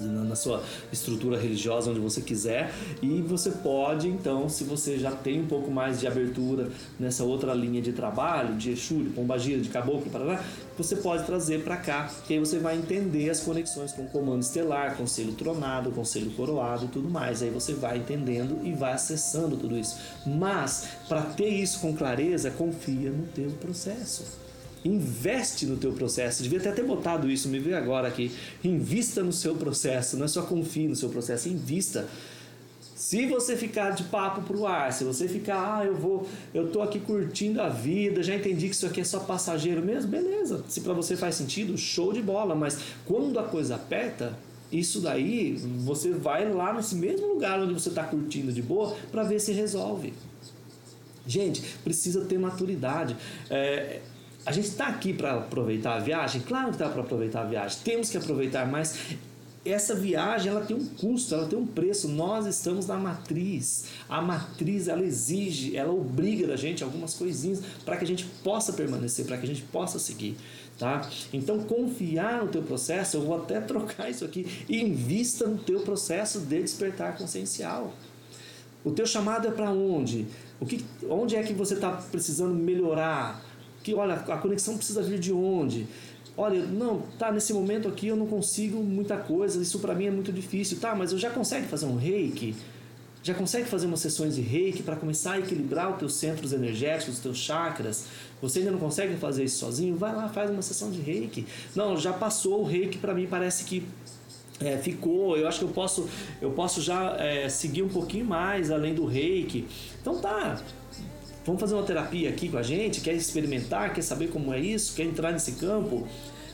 na 0.00 0.34
sua 0.34 0.62
estrutura 0.92 1.38
religiosa 1.38 1.90
onde 1.90 2.00
você 2.00 2.20
quiser. 2.20 2.72
E 3.02 3.20
você 3.22 3.50
pode 3.50 4.08
então 4.08 4.48
se 4.48 4.64
você 4.64 4.98
já 4.98 5.10
tem 5.10 5.40
um 5.40 5.46
pouco 5.46 5.70
mais 5.70 6.00
de 6.00 6.06
abertura 6.06 6.70
nessa 6.98 7.24
outra 7.24 7.54
linha 7.54 7.80
de 7.80 7.92
trabalho 7.92 8.56
de 8.56 8.70
Exu, 8.70 9.02
de 9.02 9.10
Pombagira, 9.10 9.60
de 9.60 9.68
Caboclo, 9.68 10.10
Paraná, 10.10 10.40
você 10.76 10.96
pode 10.96 11.24
trazer 11.24 11.62
para 11.62 11.76
cá 11.76 12.10
que 12.26 12.34
aí 12.34 12.40
você 12.40 12.58
vai 12.58 12.76
entender 12.76 13.30
as 13.30 13.40
conexões 13.40 13.92
com 13.92 14.02
o 14.02 14.08
comando 14.08 14.42
estelar, 14.42 14.96
conselho 14.96 15.32
tronado, 15.32 15.90
conselho 15.90 16.30
coroado 16.32 16.86
e 16.86 16.88
tudo 16.88 17.08
mais, 17.08 17.42
aí 17.42 17.50
você 17.50 17.72
vai 17.72 17.98
entendendo 17.98 18.60
e 18.64 18.72
vai 18.72 18.92
acessando 18.92 19.56
tudo 19.56 19.76
isso. 19.78 19.96
Mas 20.26 20.88
para 21.08 21.22
ter 21.22 21.48
isso 21.48 21.80
com 21.80 21.94
clareza 21.94 22.50
confia 22.50 23.10
no 23.10 23.26
teu 23.28 23.50
processo 23.52 24.45
Investe 24.86 25.66
no 25.66 25.76
teu 25.76 25.92
processo. 25.92 26.44
Devia 26.44 26.60
até 26.60 26.70
ter 26.70 26.84
botado 26.84 27.28
isso, 27.28 27.48
me 27.48 27.58
veio 27.58 27.76
agora 27.76 28.06
aqui. 28.06 28.30
Invista 28.62 29.20
no 29.22 29.32
seu 29.32 29.56
processo, 29.56 30.16
não 30.16 30.26
é 30.26 30.28
só 30.28 30.42
confie 30.42 30.86
no 30.86 30.94
seu 30.94 31.08
processo, 31.08 31.48
invista. 31.48 32.08
Se 32.94 33.26
você 33.26 33.56
ficar 33.56 33.90
de 33.90 34.04
papo 34.04 34.42
pro 34.42 34.64
ar, 34.64 34.92
se 34.92 35.02
você 35.02 35.28
ficar, 35.28 35.78
ah, 35.78 35.84
eu 35.84 35.96
vou, 35.96 36.26
eu 36.54 36.70
tô 36.70 36.82
aqui 36.82 37.00
curtindo 37.00 37.60
a 37.60 37.68
vida, 37.68 38.22
já 38.22 38.34
entendi 38.34 38.68
que 38.68 38.74
isso 38.74 38.86
aqui 38.86 39.00
é 39.00 39.04
só 39.04 39.20
passageiro 39.20 39.82
mesmo, 39.84 40.10
beleza. 40.10 40.64
Se 40.68 40.80
para 40.80 40.92
você 40.92 41.16
faz 41.16 41.34
sentido, 41.34 41.76
show 41.76 42.12
de 42.12 42.22
bola, 42.22 42.54
mas 42.54 42.78
quando 43.04 43.38
a 43.38 43.42
coisa 43.42 43.74
aperta, 43.74 44.38
isso 44.70 45.00
daí, 45.00 45.56
você 45.84 46.10
vai 46.10 46.50
lá 46.50 46.72
nesse 46.72 46.94
mesmo 46.94 47.26
lugar 47.26 47.60
onde 47.60 47.74
você 47.74 47.88
está 47.88 48.04
curtindo 48.04 48.52
de 48.52 48.62
boa 48.62 48.96
para 49.10 49.24
ver 49.24 49.40
se 49.40 49.52
resolve. 49.52 50.14
Gente, 51.26 51.60
precisa 51.82 52.24
ter 52.24 52.38
maturidade. 52.38 53.16
É, 53.50 54.00
a 54.46 54.52
gente 54.52 54.68
está 54.68 54.86
aqui 54.86 55.12
para 55.12 55.34
aproveitar 55.34 55.96
a 55.96 55.98
viagem? 55.98 56.40
Claro 56.40 56.68
que 56.68 56.74
está 56.74 56.88
para 56.88 57.02
aproveitar 57.02 57.42
a 57.42 57.44
viagem. 57.44 57.80
Temos 57.82 58.08
que 58.08 58.16
aproveitar, 58.16 58.64
mas 58.64 59.16
essa 59.64 59.92
viagem 59.92 60.52
ela 60.52 60.60
tem 60.60 60.76
um 60.76 60.86
custo, 60.86 61.34
ela 61.34 61.48
tem 61.48 61.58
um 61.58 61.66
preço. 61.66 62.06
Nós 62.06 62.46
estamos 62.46 62.86
na 62.86 62.96
matriz. 62.96 63.86
A 64.08 64.22
matriz 64.22 64.86
ela 64.86 65.04
exige, 65.04 65.76
ela 65.76 65.92
obriga 65.92 66.46
da 66.46 66.54
gente 66.54 66.84
algumas 66.84 67.14
coisinhas 67.14 67.60
para 67.84 67.96
que 67.96 68.04
a 68.04 68.06
gente 68.06 68.24
possa 68.44 68.72
permanecer, 68.72 69.26
para 69.26 69.36
que 69.36 69.44
a 69.44 69.48
gente 69.48 69.62
possa 69.62 69.98
seguir. 69.98 70.36
Tá? 70.78 71.08
Então 71.32 71.58
confiar 71.60 72.44
no 72.44 72.48
teu 72.48 72.62
processo, 72.62 73.16
eu 73.16 73.22
vou 73.22 73.36
até 73.36 73.58
trocar 73.62 74.08
isso 74.08 74.24
aqui, 74.24 74.46
invista 74.68 75.46
no 75.48 75.58
teu 75.58 75.80
processo 75.80 76.38
de 76.38 76.62
despertar 76.62 77.18
consciencial. 77.18 77.92
O 78.84 78.92
teu 78.92 79.06
chamado 79.06 79.48
é 79.48 79.50
para 79.50 79.72
onde? 79.72 80.28
O 80.60 80.66
que, 80.66 80.84
onde 81.10 81.34
é 81.34 81.42
que 81.42 81.52
você 81.52 81.74
está 81.74 81.90
precisando 81.90 82.54
melhorar? 82.54 83.44
Que 83.86 83.94
olha, 83.94 84.14
a 84.14 84.36
conexão 84.36 84.76
precisa 84.76 85.00
vir 85.00 85.20
de 85.20 85.32
onde? 85.32 85.86
Olha, 86.36 86.60
não, 86.66 87.02
tá, 87.16 87.30
nesse 87.30 87.54
momento 87.54 87.86
aqui 87.86 88.08
eu 88.08 88.16
não 88.16 88.26
consigo 88.26 88.82
muita 88.82 89.16
coisa, 89.16 89.62
isso 89.62 89.78
para 89.78 89.94
mim 89.94 90.06
é 90.06 90.10
muito 90.10 90.32
difícil. 90.32 90.80
Tá, 90.80 90.92
mas 90.92 91.12
eu 91.12 91.18
já 91.18 91.30
consegue 91.30 91.68
fazer 91.68 91.86
um 91.86 91.94
reiki? 91.94 92.56
Já 93.22 93.32
consegue 93.32 93.68
fazer 93.68 93.86
umas 93.86 94.00
sessões 94.00 94.34
de 94.34 94.40
reiki 94.40 94.82
para 94.82 94.96
começar 94.96 95.34
a 95.34 95.38
equilibrar 95.38 95.92
os 95.92 95.98
teus 95.98 96.14
centros 96.14 96.52
energéticos, 96.52 97.14
os 97.14 97.20
teus 97.20 97.38
chakras? 97.38 98.06
Você 98.42 98.58
ainda 98.58 98.72
não 98.72 98.78
consegue 98.80 99.16
fazer 99.16 99.44
isso 99.44 99.58
sozinho? 99.58 99.96
Vai 99.96 100.14
lá, 100.14 100.28
faz 100.28 100.50
uma 100.50 100.62
sessão 100.62 100.90
de 100.90 101.00
reiki. 101.00 101.46
Não, 101.74 101.96
já 101.96 102.12
passou 102.12 102.62
o 102.62 102.64
reiki, 102.64 102.98
para 102.98 103.14
mim 103.14 103.28
parece 103.30 103.64
que 103.64 103.86
é, 104.60 104.76
ficou, 104.78 105.36
eu 105.36 105.46
acho 105.46 105.60
que 105.60 105.64
eu 105.64 105.70
posso, 105.70 106.08
eu 106.42 106.50
posso 106.50 106.82
já 106.82 107.16
é, 107.18 107.48
seguir 107.48 107.82
um 107.82 107.88
pouquinho 107.88 108.24
mais 108.24 108.72
além 108.72 108.94
do 108.94 109.06
reiki. 109.06 109.64
Então 110.00 110.18
tá, 110.18 110.60
Vamos 111.46 111.60
fazer 111.60 111.74
uma 111.74 111.84
terapia 111.84 112.28
aqui 112.28 112.48
com 112.48 112.58
a 112.58 112.62
gente? 112.62 113.00
Quer 113.00 113.14
experimentar? 113.14 113.94
Quer 113.94 114.02
saber 114.02 114.28
como 114.28 114.52
é 114.52 114.58
isso? 114.58 114.96
Quer 114.96 115.04
entrar 115.04 115.30
nesse 115.30 115.52
campo? 115.52 116.06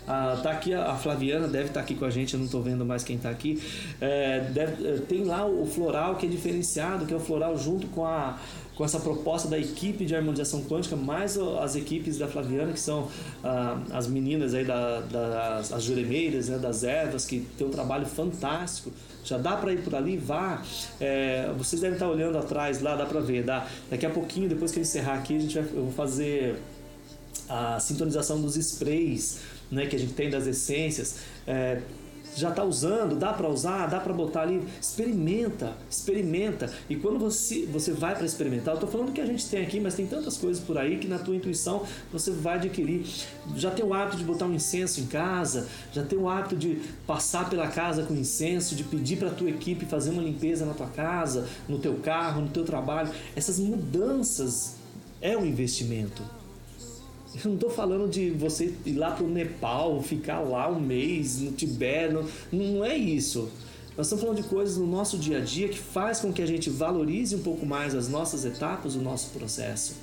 Ah, 0.06 0.38
tá 0.42 0.50
aqui 0.50 0.74
a 0.74 0.94
Flaviana, 0.96 1.48
deve 1.48 1.68
estar 1.68 1.74
tá 1.74 1.80
aqui 1.80 1.94
com 1.94 2.04
a 2.04 2.10
gente, 2.10 2.34
eu 2.34 2.38
não 2.38 2.46
estou 2.46 2.60
vendo 2.60 2.84
mais 2.84 3.02
quem 3.02 3.16
está 3.16 3.30
aqui. 3.30 3.62
É, 4.00 4.40
deve, 4.40 4.86
é, 4.86 4.98
tem 4.98 5.24
lá 5.24 5.46
o 5.46 5.64
floral 5.64 6.16
que 6.16 6.26
é 6.26 6.28
diferenciado, 6.28 7.06
que 7.06 7.14
é 7.14 7.16
o 7.16 7.20
floral 7.20 7.56
junto 7.56 7.86
com 7.88 8.04
a 8.04 8.38
com 8.74 8.86
essa 8.86 8.98
proposta 8.98 9.48
da 9.48 9.58
equipe 9.58 10.06
de 10.06 10.16
harmonização 10.16 10.62
quântica, 10.64 10.96
mais 10.96 11.36
as 11.36 11.76
equipes 11.76 12.16
da 12.16 12.26
Flaviana, 12.26 12.72
que 12.72 12.80
são 12.80 13.06
ah, 13.44 13.78
as 13.92 14.06
meninas 14.06 14.54
aí 14.54 14.64
da, 14.64 15.00
das 15.00 15.72
as 15.72 15.82
juremeiras, 15.82 16.48
né, 16.48 16.58
das 16.58 16.82
ervas, 16.82 17.26
que 17.26 17.40
tem 17.56 17.66
um 17.66 17.70
trabalho 17.70 18.06
fantástico 18.06 18.90
já 19.24 19.38
dá 19.38 19.56
para 19.56 19.72
ir 19.72 19.82
por 19.82 19.94
ali, 19.94 20.16
vá. 20.16 20.62
É, 21.00 21.50
vocês 21.56 21.80
devem 21.80 21.94
estar 21.94 22.08
olhando 22.08 22.36
atrás 22.38 22.80
lá, 22.80 22.96
dá 22.96 23.06
para 23.06 23.20
ver. 23.20 23.44
Dá. 23.44 23.66
Daqui 23.90 24.06
a 24.06 24.10
pouquinho, 24.10 24.48
depois 24.48 24.72
que 24.72 24.78
eu 24.78 24.82
encerrar 24.82 25.14
aqui, 25.14 25.36
a 25.36 25.40
gente 25.40 25.58
vai, 25.58 25.64
eu 25.64 25.84
vou 25.84 25.92
fazer 25.92 26.56
a 27.48 27.78
sintonização 27.78 28.40
dos 28.40 28.56
sprays 28.56 29.40
né, 29.70 29.86
que 29.86 29.96
a 29.96 29.98
gente 29.98 30.12
tem 30.14 30.28
das 30.28 30.46
essências. 30.46 31.16
É, 31.46 31.80
já 32.34 32.50
está 32.50 32.64
usando, 32.64 33.16
dá 33.16 33.32
para 33.32 33.48
usar, 33.48 33.86
dá 33.86 34.00
para 34.00 34.12
botar 34.12 34.42
ali, 34.42 34.62
experimenta, 34.80 35.74
experimenta. 35.90 36.72
E 36.88 36.96
quando 36.96 37.18
você, 37.18 37.66
você 37.66 37.92
vai 37.92 38.14
para 38.14 38.24
experimentar, 38.24 38.74
eu 38.74 38.78
estou 38.78 38.90
falando 38.90 39.12
que 39.12 39.20
a 39.20 39.26
gente 39.26 39.46
tem 39.46 39.62
aqui, 39.62 39.80
mas 39.80 39.94
tem 39.94 40.06
tantas 40.06 40.36
coisas 40.36 40.62
por 40.62 40.78
aí 40.78 40.98
que 40.98 41.06
na 41.06 41.18
tua 41.18 41.36
intuição 41.36 41.82
você 42.12 42.30
vai 42.30 42.54
adquirir. 42.54 43.04
Já 43.56 43.70
tem 43.70 43.84
o 43.84 43.92
hábito 43.92 44.16
de 44.16 44.24
botar 44.24 44.46
um 44.46 44.54
incenso 44.54 45.00
em 45.00 45.06
casa, 45.06 45.68
já 45.92 46.02
tem 46.02 46.18
o 46.18 46.28
hábito 46.28 46.56
de 46.56 46.80
passar 47.06 47.48
pela 47.48 47.68
casa 47.68 48.04
com 48.04 48.14
incenso, 48.14 48.74
de 48.74 48.84
pedir 48.84 49.16
para 49.16 49.28
a 49.28 49.34
tua 49.34 49.50
equipe 49.50 49.84
fazer 49.86 50.10
uma 50.10 50.22
limpeza 50.22 50.64
na 50.64 50.74
tua 50.74 50.88
casa, 50.88 51.46
no 51.68 51.78
teu 51.78 51.94
carro, 51.96 52.42
no 52.42 52.48
teu 52.48 52.64
trabalho. 52.64 53.10
Essas 53.36 53.58
mudanças 53.58 54.76
é 55.20 55.36
um 55.36 55.44
investimento. 55.44 56.22
Eu 57.34 57.48
não 57.48 57.54
estou 57.54 57.70
falando 57.70 58.08
de 58.08 58.30
você 58.30 58.74
ir 58.84 58.92
lá 58.92 59.12
para 59.12 59.24
o 59.24 59.28
Nepal, 59.28 60.02
ficar 60.02 60.40
lá 60.40 60.68
um 60.68 60.78
mês 60.78 61.40
no 61.40 61.52
Tibete, 61.52 62.12
não, 62.12 62.26
não 62.52 62.84
é 62.84 62.96
isso. 62.96 63.50
Nós 63.96 64.06
estamos 64.06 64.22
falando 64.22 64.42
de 64.42 64.48
coisas 64.48 64.76
no 64.76 64.86
nosso 64.86 65.18
dia 65.18 65.38
a 65.38 65.40
dia 65.40 65.68
que 65.68 65.78
faz 65.78 66.20
com 66.20 66.32
que 66.32 66.42
a 66.42 66.46
gente 66.46 66.70
valorize 66.70 67.34
um 67.34 67.42
pouco 67.42 67.66
mais 67.66 67.94
as 67.94 68.08
nossas 68.08 68.44
etapas, 68.44 68.94
o 68.94 69.00
nosso 69.00 69.30
processo. 69.30 69.94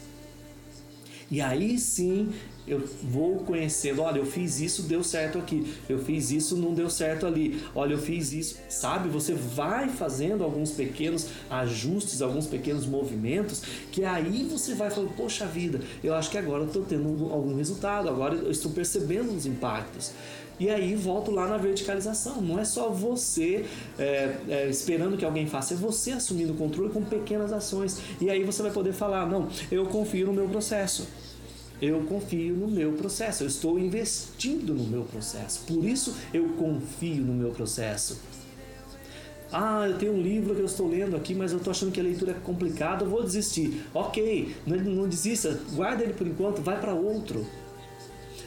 E 1.32 1.42
aí 1.42 1.78
sim 1.78 2.32
eu 2.70 2.88
vou 3.04 3.38
conhecendo, 3.40 4.04
olha, 4.04 4.20
eu 4.20 4.26
fiz 4.26 4.60
isso, 4.60 4.84
deu 4.84 5.04
certo 5.04 5.40
aqui, 5.40 5.74
eu 5.90 5.98
fiz 5.98 6.30
isso, 6.30 6.56
não 6.56 6.74
deu 6.74 6.88
certo 6.88 7.26
ali, 7.26 7.64
olha, 7.74 7.94
eu 7.94 7.98
fiz 7.98 8.32
isso, 8.32 8.58
sabe? 8.70 9.10
Você 9.10 9.34
vai 9.34 9.90
fazendo 9.90 10.44
alguns 10.44 10.72
pequenos 10.72 11.30
ajustes, 11.50 12.22
alguns 12.22 12.46
pequenos 12.46 12.86
movimentos, 12.86 13.64
que 13.92 14.06
aí 14.06 14.48
você 14.50 14.76
vai 14.76 14.92
falando, 14.92 15.16
poxa 15.16 15.48
vida, 15.48 15.82
eu 16.04 16.14
acho 16.14 16.30
que 16.30 16.38
agora 16.38 16.62
eu 16.62 16.68
estou 16.68 16.84
tendo 16.84 17.32
algum 17.32 17.56
resultado, 17.56 18.08
agora 18.08 18.36
eu 18.36 18.52
estou 18.52 18.72
percebendo 18.72 19.36
os 19.36 19.48
impactos. 19.48 20.12
E 20.60 20.70
aí 20.70 20.96
volto 20.96 21.32
lá 21.32 21.48
na 21.48 21.58
verticalização. 21.58 22.42
Não 22.42 22.60
é 22.60 22.66
só 22.66 22.90
você 22.90 23.66
é, 23.98 24.36
é, 24.50 24.70
esperando 24.70 25.18
que 25.18 25.24
alguém 25.24 25.48
faça, 25.48 25.74
é 25.74 25.78
você 25.78 26.12
assumindo 26.12 26.54
o 26.54 26.56
controle 26.56 26.92
com 26.92 27.04
pequenas 27.04 27.54
ações. 27.54 28.00
E 28.20 28.30
aí 28.30 28.44
você 28.44 28.62
vai 28.62 28.72
poder 28.72 28.94
falar: 28.94 29.26
não, 29.26 29.48
eu 29.72 29.86
confio 29.86 30.28
no 30.28 30.34
meu 30.34 30.50
processo 30.50 31.08
eu 31.82 32.02
confio 32.02 32.56
no 32.56 32.68
meu 32.68 32.92
processo, 32.94 33.44
eu 33.44 33.48
estou 33.48 33.80
investindo 33.80 34.74
no 34.74 34.84
meu 34.84 35.04
processo, 35.04 35.62
por 35.66 35.86
isso 35.86 36.14
eu 36.34 36.50
confio 36.58 37.24
no 37.24 37.34
meu 37.34 37.52
processo. 37.52 38.20
Ah, 39.52 39.88
eu 39.88 39.98
tenho 39.98 40.14
um 40.14 40.22
livro 40.22 40.54
que 40.54 40.62
eu 40.62 40.66
estou 40.66 40.88
lendo 40.88 41.16
aqui, 41.16 41.34
mas 41.34 41.52
eu 41.52 41.58
estou 41.58 41.72
achando 41.72 41.92
que 41.92 42.00
a 42.00 42.04
leitura 42.04 42.32
é 42.32 42.36
complicada, 42.36 43.04
eu 43.04 43.10
vou 43.10 43.24
desistir. 43.24 43.84
Ok, 43.94 44.56
não, 44.66 44.78
não 44.78 45.08
desista, 45.08 45.60
guarda 45.74 46.04
ele 46.04 46.14
por 46.14 46.28
enquanto, 46.28 46.62
vai 46.62 46.80
para 46.80 46.94
outro. 46.94 47.46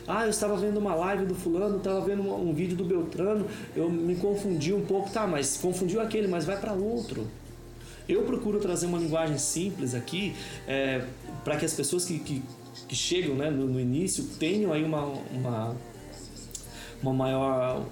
Ah, 0.06 0.24
eu 0.24 0.30
estava 0.30 0.56
vendo 0.56 0.78
uma 0.78 0.94
live 0.94 1.26
do 1.26 1.34
fulano, 1.34 1.78
estava 1.78 2.00
vendo 2.00 2.22
um, 2.22 2.52
vídeo 2.52 2.76
do 2.76 2.84
Beltrano, 2.84 3.46
eu 3.76 3.88
me 3.88 4.16
confundi 4.16 4.72
um 4.72 4.84
pouco, 4.84 5.10
tá, 5.10 5.26
mas 5.26 5.56
confundiu 5.56 6.00
aquele, 6.00 6.26
mas 6.26 6.44
vai 6.44 6.58
para 6.58 6.72
outro. 6.72 7.26
Eu 8.08 8.22
procuro 8.24 8.58
trazer 8.58 8.86
uma 8.86 8.98
linguagem 8.98 9.38
simples 9.38 9.94
aqui 9.94 10.34
é, 10.66 11.04
para 11.44 11.56
que 11.56 11.64
as 11.64 11.72
pessoas 11.72 12.04
que, 12.04 12.18
que 12.18 12.42
que 12.88 12.96
chegam 12.96 13.34
né, 13.34 13.50
no, 13.50 13.66
no 13.66 13.80
início 13.80 14.24
tenham 14.38 14.72
aí 14.72 14.84
uma, 14.84 15.04
uma, 15.04 15.76
uma 17.02 17.12
maior 17.12 17.86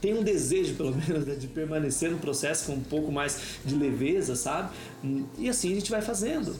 tem 0.00 0.12
um 0.12 0.22
desejo, 0.22 0.74
pelo 0.74 0.92
menos, 0.94 1.26
né, 1.26 1.34
de 1.34 1.46
permanecer 1.46 2.10
no 2.10 2.18
processo 2.18 2.66
com 2.66 2.74
um 2.74 2.82
pouco 2.82 3.10
mais 3.10 3.58
de 3.64 3.74
leveza, 3.74 4.36
sabe? 4.36 4.70
E 5.38 5.48
assim 5.48 5.72
a 5.72 5.74
gente 5.76 5.90
vai 5.90 6.02
fazendo. 6.02 6.54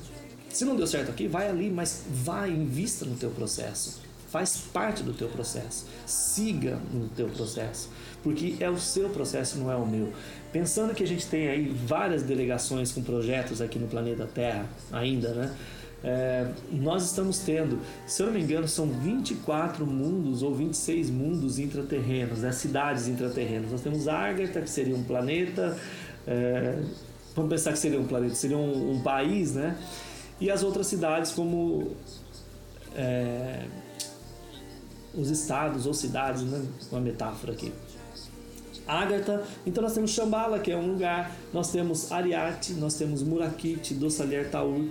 Se 0.48 0.64
não 0.64 0.76
deu 0.76 0.86
certo 0.86 1.10
aqui, 1.10 1.28
vai 1.28 1.48
ali, 1.48 1.68
mas 1.68 2.04
vai, 2.08 2.50
invista 2.50 3.04
no 3.04 3.16
teu 3.16 3.30
processo. 3.30 4.00
Faz 4.34 4.56
parte 4.56 5.04
do 5.04 5.12
teu 5.12 5.28
processo. 5.28 5.86
Siga 6.04 6.76
no 6.92 7.06
teu 7.06 7.28
processo. 7.28 7.88
Porque 8.20 8.56
é 8.58 8.68
o 8.68 8.76
seu 8.76 9.08
processo, 9.10 9.56
não 9.58 9.70
é 9.70 9.76
o 9.76 9.86
meu. 9.86 10.12
Pensando 10.52 10.92
que 10.92 11.04
a 11.04 11.06
gente 11.06 11.24
tem 11.28 11.46
aí 11.46 11.68
várias 11.68 12.24
delegações 12.24 12.90
com 12.90 13.00
projetos 13.00 13.60
aqui 13.60 13.78
no 13.78 13.86
planeta 13.86 14.26
Terra, 14.26 14.66
ainda, 14.90 15.28
né? 15.34 15.54
É, 16.02 16.48
nós 16.72 17.04
estamos 17.04 17.38
tendo, 17.38 17.78
se 18.08 18.22
eu 18.22 18.26
não 18.26 18.34
me 18.34 18.42
engano, 18.42 18.66
são 18.66 18.88
24 18.88 19.86
mundos 19.86 20.42
ou 20.42 20.52
26 20.52 21.10
mundos 21.10 21.60
intraterrenos, 21.60 22.40
né? 22.40 22.50
cidades 22.50 23.06
intraterrenas. 23.06 23.70
Nós 23.70 23.82
temos 23.82 24.08
Agartha, 24.08 24.60
que 24.60 24.68
seria 24.68 24.96
um 24.96 25.04
planeta, 25.04 25.78
é, 26.26 26.82
vamos 27.36 27.50
pensar 27.50 27.72
que 27.72 27.78
seria 27.78 28.00
um 28.00 28.06
planeta, 28.08 28.34
seria 28.34 28.58
um, 28.58 28.96
um 28.96 29.00
país, 29.00 29.54
né? 29.54 29.78
E 30.40 30.50
as 30.50 30.64
outras 30.64 30.88
cidades, 30.88 31.30
como 31.30 31.94
é, 32.96 33.62
os 35.16 35.30
estados 35.30 35.86
ou 35.86 35.94
cidades, 35.94 36.42
né? 36.42 36.64
uma 36.90 37.00
metáfora 37.00 37.52
aqui. 37.52 37.72
Agartha, 38.86 39.42
então 39.64 39.82
nós 39.82 39.94
temos 39.94 40.10
Shambhala, 40.10 40.58
que 40.58 40.70
é 40.70 40.76
um 40.76 40.92
lugar, 40.92 41.34
nós 41.54 41.72
temos 41.72 42.12
Ariate, 42.12 42.74
nós 42.74 42.94
temos 42.94 43.22
Murakit, 43.22 43.94
Dossalier 43.94 44.50
Taur, 44.50 44.88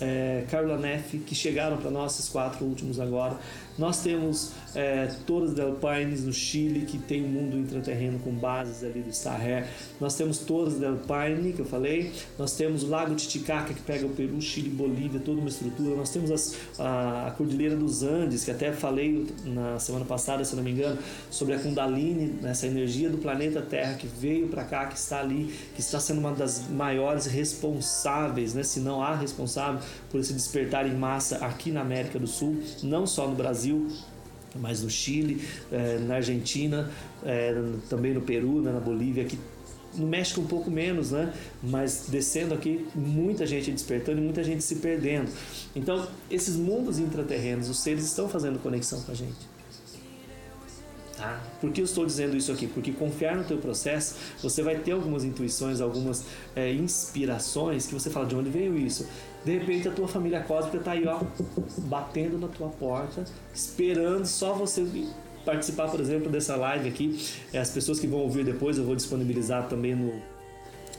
é, 0.00 0.46
Carla 0.50 0.78
Neff, 0.78 1.18
que 1.18 1.34
chegaram 1.34 1.76
para 1.76 1.90
nós, 1.90 2.14
esses 2.14 2.30
quatro 2.30 2.64
últimos 2.64 2.98
agora. 2.98 3.38
Nós 3.80 4.02
temos 4.02 4.52
é, 4.74 5.06
Torres 5.26 5.54
del 5.54 5.72
Paine 5.72 6.14
no 6.20 6.34
Chile, 6.34 6.84
que 6.84 6.98
tem 6.98 7.24
um 7.24 7.28
mundo 7.28 7.56
intraterreno 7.56 8.18
com 8.18 8.30
bases 8.30 8.84
ali 8.84 9.00
do 9.00 9.08
Starré. 9.08 9.66
Nós 9.98 10.14
temos 10.14 10.40
Torres 10.40 10.74
del 10.74 10.96
Paine, 10.96 11.54
que 11.54 11.60
eu 11.60 11.64
falei. 11.64 12.12
Nós 12.38 12.54
temos 12.54 12.82
o 12.82 12.88
Lago 12.88 13.14
Titicaca, 13.14 13.72
que 13.72 13.80
pega 13.80 14.04
o 14.04 14.10
Peru, 14.10 14.38
Chile, 14.42 14.68
Bolívia, 14.68 15.18
toda 15.18 15.40
uma 15.40 15.48
estrutura. 15.48 15.96
Nós 15.96 16.10
temos 16.10 16.30
as, 16.30 16.56
a, 16.78 17.28
a, 17.28 17.30
Cordilheira 17.30 17.74
dos 17.74 18.02
Andes, 18.02 18.44
que 18.44 18.50
até 18.50 18.70
falei 18.70 19.26
na 19.46 19.78
semana 19.78 20.04
passada, 20.04 20.44
se 20.44 20.54
não 20.54 20.62
me 20.62 20.72
engano, 20.72 20.98
sobre 21.30 21.54
a 21.54 21.58
Kundalini, 21.58 22.38
essa 22.44 22.66
energia 22.66 23.08
do 23.08 23.16
planeta 23.16 23.62
Terra 23.62 23.94
que 23.94 24.06
veio 24.06 24.48
para 24.48 24.64
cá, 24.64 24.86
que 24.88 24.98
está 24.98 25.20
ali, 25.20 25.54
que 25.74 25.80
está 25.80 25.98
sendo 25.98 26.18
uma 26.18 26.32
das 26.32 26.68
maiores 26.68 27.24
responsáveis, 27.24 28.52
né, 28.52 28.62
se 28.62 28.78
não 28.80 29.02
a 29.02 29.16
responsável 29.16 29.80
por 30.10 30.20
esse 30.20 30.34
despertar 30.34 30.86
em 30.86 30.94
massa 30.94 31.38
aqui 31.38 31.70
na 31.70 31.80
América 31.80 32.18
do 32.18 32.26
Sul, 32.26 32.58
não 32.82 33.06
só 33.06 33.26
no 33.26 33.34
Brasil, 33.34 33.69
mas 34.54 34.82
no 34.82 34.90
Chile, 34.90 35.42
eh, 35.70 35.98
na 36.06 36.16
Argentina, 36.16 36.90
eh, 37.24 37.54
também 37.88 38.12
no 38.12 38.20
Peru, 38.20 38.60
né, 38.60 38.72
na 38.72 38.80
Bolívia, 38.80 39.22
aqui 39.22 39.38
no 39.94 40.06
México 40.06 40.40
um 40.40 40.46
pouco 40.46 40.70
menos, 40.70 41.10
né? 41.10 41.32
Mas 41.62 42.06
descendo 42.08 42.54
aqui, 42.54 42.86
muita 42.94 43.46
gente 43.46 43.70
despertando 43.70 44.18
e 44.18 44.20
muita 44.22 44.42
gente 44.42 44.62
se 44.62 44.76
perdendo. 44.76 45.30
Então, 45.74 46.06
esses 46.30 46.56
mundos 46.56 46.98
intraterrenos, 46.98 47.68
os 47.68 47.80
seres 47.80 48.04
estão 48.04 48.28
fazendo 48.28 48.58
conexão 48.60 49.00
com 49.02 49.12
a 49.12 49.14
gente. 49.14 49.50
Tá? 51.16 51.38
Por 51.60 51.70
que 51.70 51.82
eu 51.82 51.84
estou 51.84 52.06
dizendo 52.06 52.34
isso 52.34 52.50
aqui? 52.50 52.66
Porque 52.66 52.92
confiar 52.92 53.36
no 53.36 53.44
teu 53.44 53.58
processo, 53.58 54.16
você 54.42 54.62
vai 54.62 54.78
ter 54.78 54.92
algumas 54.92 55.22
intuições, 55.22 55.80
algumas 55.80 56.24
é, 56.56 56.72
inspirações 56.72 57.86
que 57.86 57.92
você 57.92 58.08
fala 58.08 58.24
de 58.24 58.34
onde 58.34 58.48
veio 58.48 58.74
isso. 58.78 59.06
De 59.44 59.58
repente 59.58 59.88
a 59.88 59.90
tua 59.92 60.06
família 60.06 60.40
cósmica 60.42 60.78
está 60.78 60.92
aí, 60.92 61.06
ó, 61.06 61.20
batendo 61.78 62.38
na 62.38 62.48
tua 62.48 62.68
porta, 62.68 63.24
esperando 63.54 64.26
só 64.26 64.52
você 64.52 64.86
participar, 65.44 65.88
por 65.88 66.00
exemplo, 66.00 66.30
dessa 66.30 66.56
live 66.56 66.88
aqui. 66.88 67.18
É, 67.52 67.58
as 67.58 67.70
pessoas 67.70 67.98
que 67.98 68.06
vão 68.06 68.20
ouvir 68.20 68.44
depois 68.44 68.76
eu 68.76 68.84
vou 68.84 68.94
disponibilizar 68.94 69.68
também 69.68 69.94
no 69.94 70.39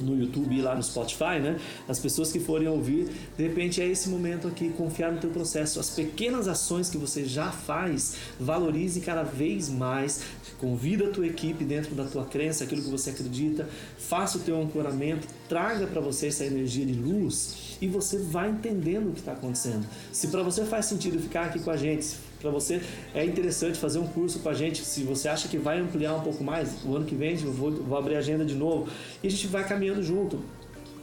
no 0.04 0.18
YouTube 0.18 0.56
e 0.56 0.62
lá 0.62 0.76
no 0.76 0.84
Spotify, 0.84 1.40
né? 1.42 1.58
As 1.88 2.00
pessoas 2.00 2.32
que 2.32 2.40
forem 2.40 2.68
ouvir, 2.68 3.10
de 3.38 3.44
repente 3.48 3.82
é 3.82 3.88
esse 3.88 4.10
momento 4.10 4.48
aqui, 4.48 4.70
confiar 4.70 5.12
no 5.12 5.20
teu 5.20 5.30
processo. 5.30 5.80
As 5.80 5.90
pequenas 5.90 6.48
ações 6.48 6.90
que 6.90 6.98
você 6.98 7.26
já 7.26 7.52
faz, 7.52 8.16
valorize 8.40 9.00
cada 9.02 9.24
vez 9.24 9.70
mais. 9.70 10.24
Convida 10.60 11.08
a 11.08 11.10
tua 11.10 11.28
equipe 11.28 11.64
dentro 11.64 11.96
da 11.96 12.06
tua 12.06 12.26
crença, 12.26 12.64
aquilo 12.64 12.82
que 12.82 12.90
você 12.90 13.10
acredita, 13.10 13.68
faça 13.98 14.38
o 14.38 14.42
teu 14.42 14.62
ancoramento, 14.62 15.28
traga 15.50 15.88
para 15.88 16.02
você 16.02 16.28
essa 16.28 16.46
energia 16.46 16.86
de 16.86 16.94
luz 16.94 17.78
e 17.82 17.88
você 17.88 18.18
vai 18.20 18.50
entendendo 18.50 19.10
o 19.10 19.14
que 19.14 19.20
está 19.20 19.34
acontecendo. 19.34 19.86
Se 20.12 20.28
para 20.28 20.44
você 20.44 20.66
faz 20.66 20.86
sentido 20.86 21.20
ficar 21.20 21.46
aqui 21.46 21.60
com 21.60 21.72
a 21.72 21.78
gente, 21.78 22.16
para 22.42 22.52
você 22.52 22.82
é 23.14 23.24
interessante 23.24 23.78
fazer 23.78 24.00
um 24.00 24.08
curso 24.08 24.40
com 24.40 24.50
a 24.50 24.54
gente. 24.54 24.84
Se 24.84 25.04
você 25.04 25.30
acha 25.30 25.48
que 25.48 25.58
vai 25.58 25.80
ampliar 25.80 26.16
um 26.16 26.22
pouco 26.22 26.44
mais, 26.44 26.84
o 26.84 26.96
ano 26.96 27.06
que 27.06 27.16
vem 27.16 27.40
eu 27.42 27.52
vou, 27.52 27.72
vou 27.72 27.98
abrir 27.98 28.16
a 28.16 28.20
agenda 28.20 28.44
de 28.44 28.56
novo 28.56 28.90
e 29.24 29.28
a 29.28 29.32
gente 29.32 29.48
vai 29.48 29.68
caminhando 29.68 30.04
junto. 30.04 30.40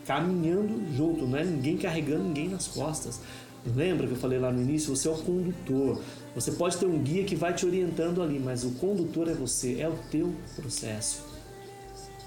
Caminhando 0.07 0.95
junto, 0.97 1.27
não 1.27 1.39
é 1.39 1.45
ninguém 1.45 1.77
carregando 1.77 2.25
ninguém 2.25 2.49
nas 2.49 2.67
costas. 2.67 3.21
Lembra 3.75 4.07
que 4.07 4.13
eu 4.15 4.19
falei 4.19 4.39
lá 4.39 4.51
no 4.51 4.61
início? 4.61 4.95
Você 4.95 5.09
é 5.09 5.11
o 5.11 5.19
condutor. 5.19 6.01
Você 6.35 6.53
pode 6.53 6.77
ter 6.77 6.87
um 6.87 6.99
guia 6.99 7.25
que 7.25 7.35
vai 7.35 7.53
te 7.53 7.67
orientando 7.67 8.23
ali, 8.23 8.39
mas 8.39 8.65
o 8.65 8.71
condutor 8.73 9.29
é 9.29 9.35
você, 9.35 9.81
é 9.81 9.89
o 9.89 9.99
teu 10.11 10.33
processo. 10.57 11.28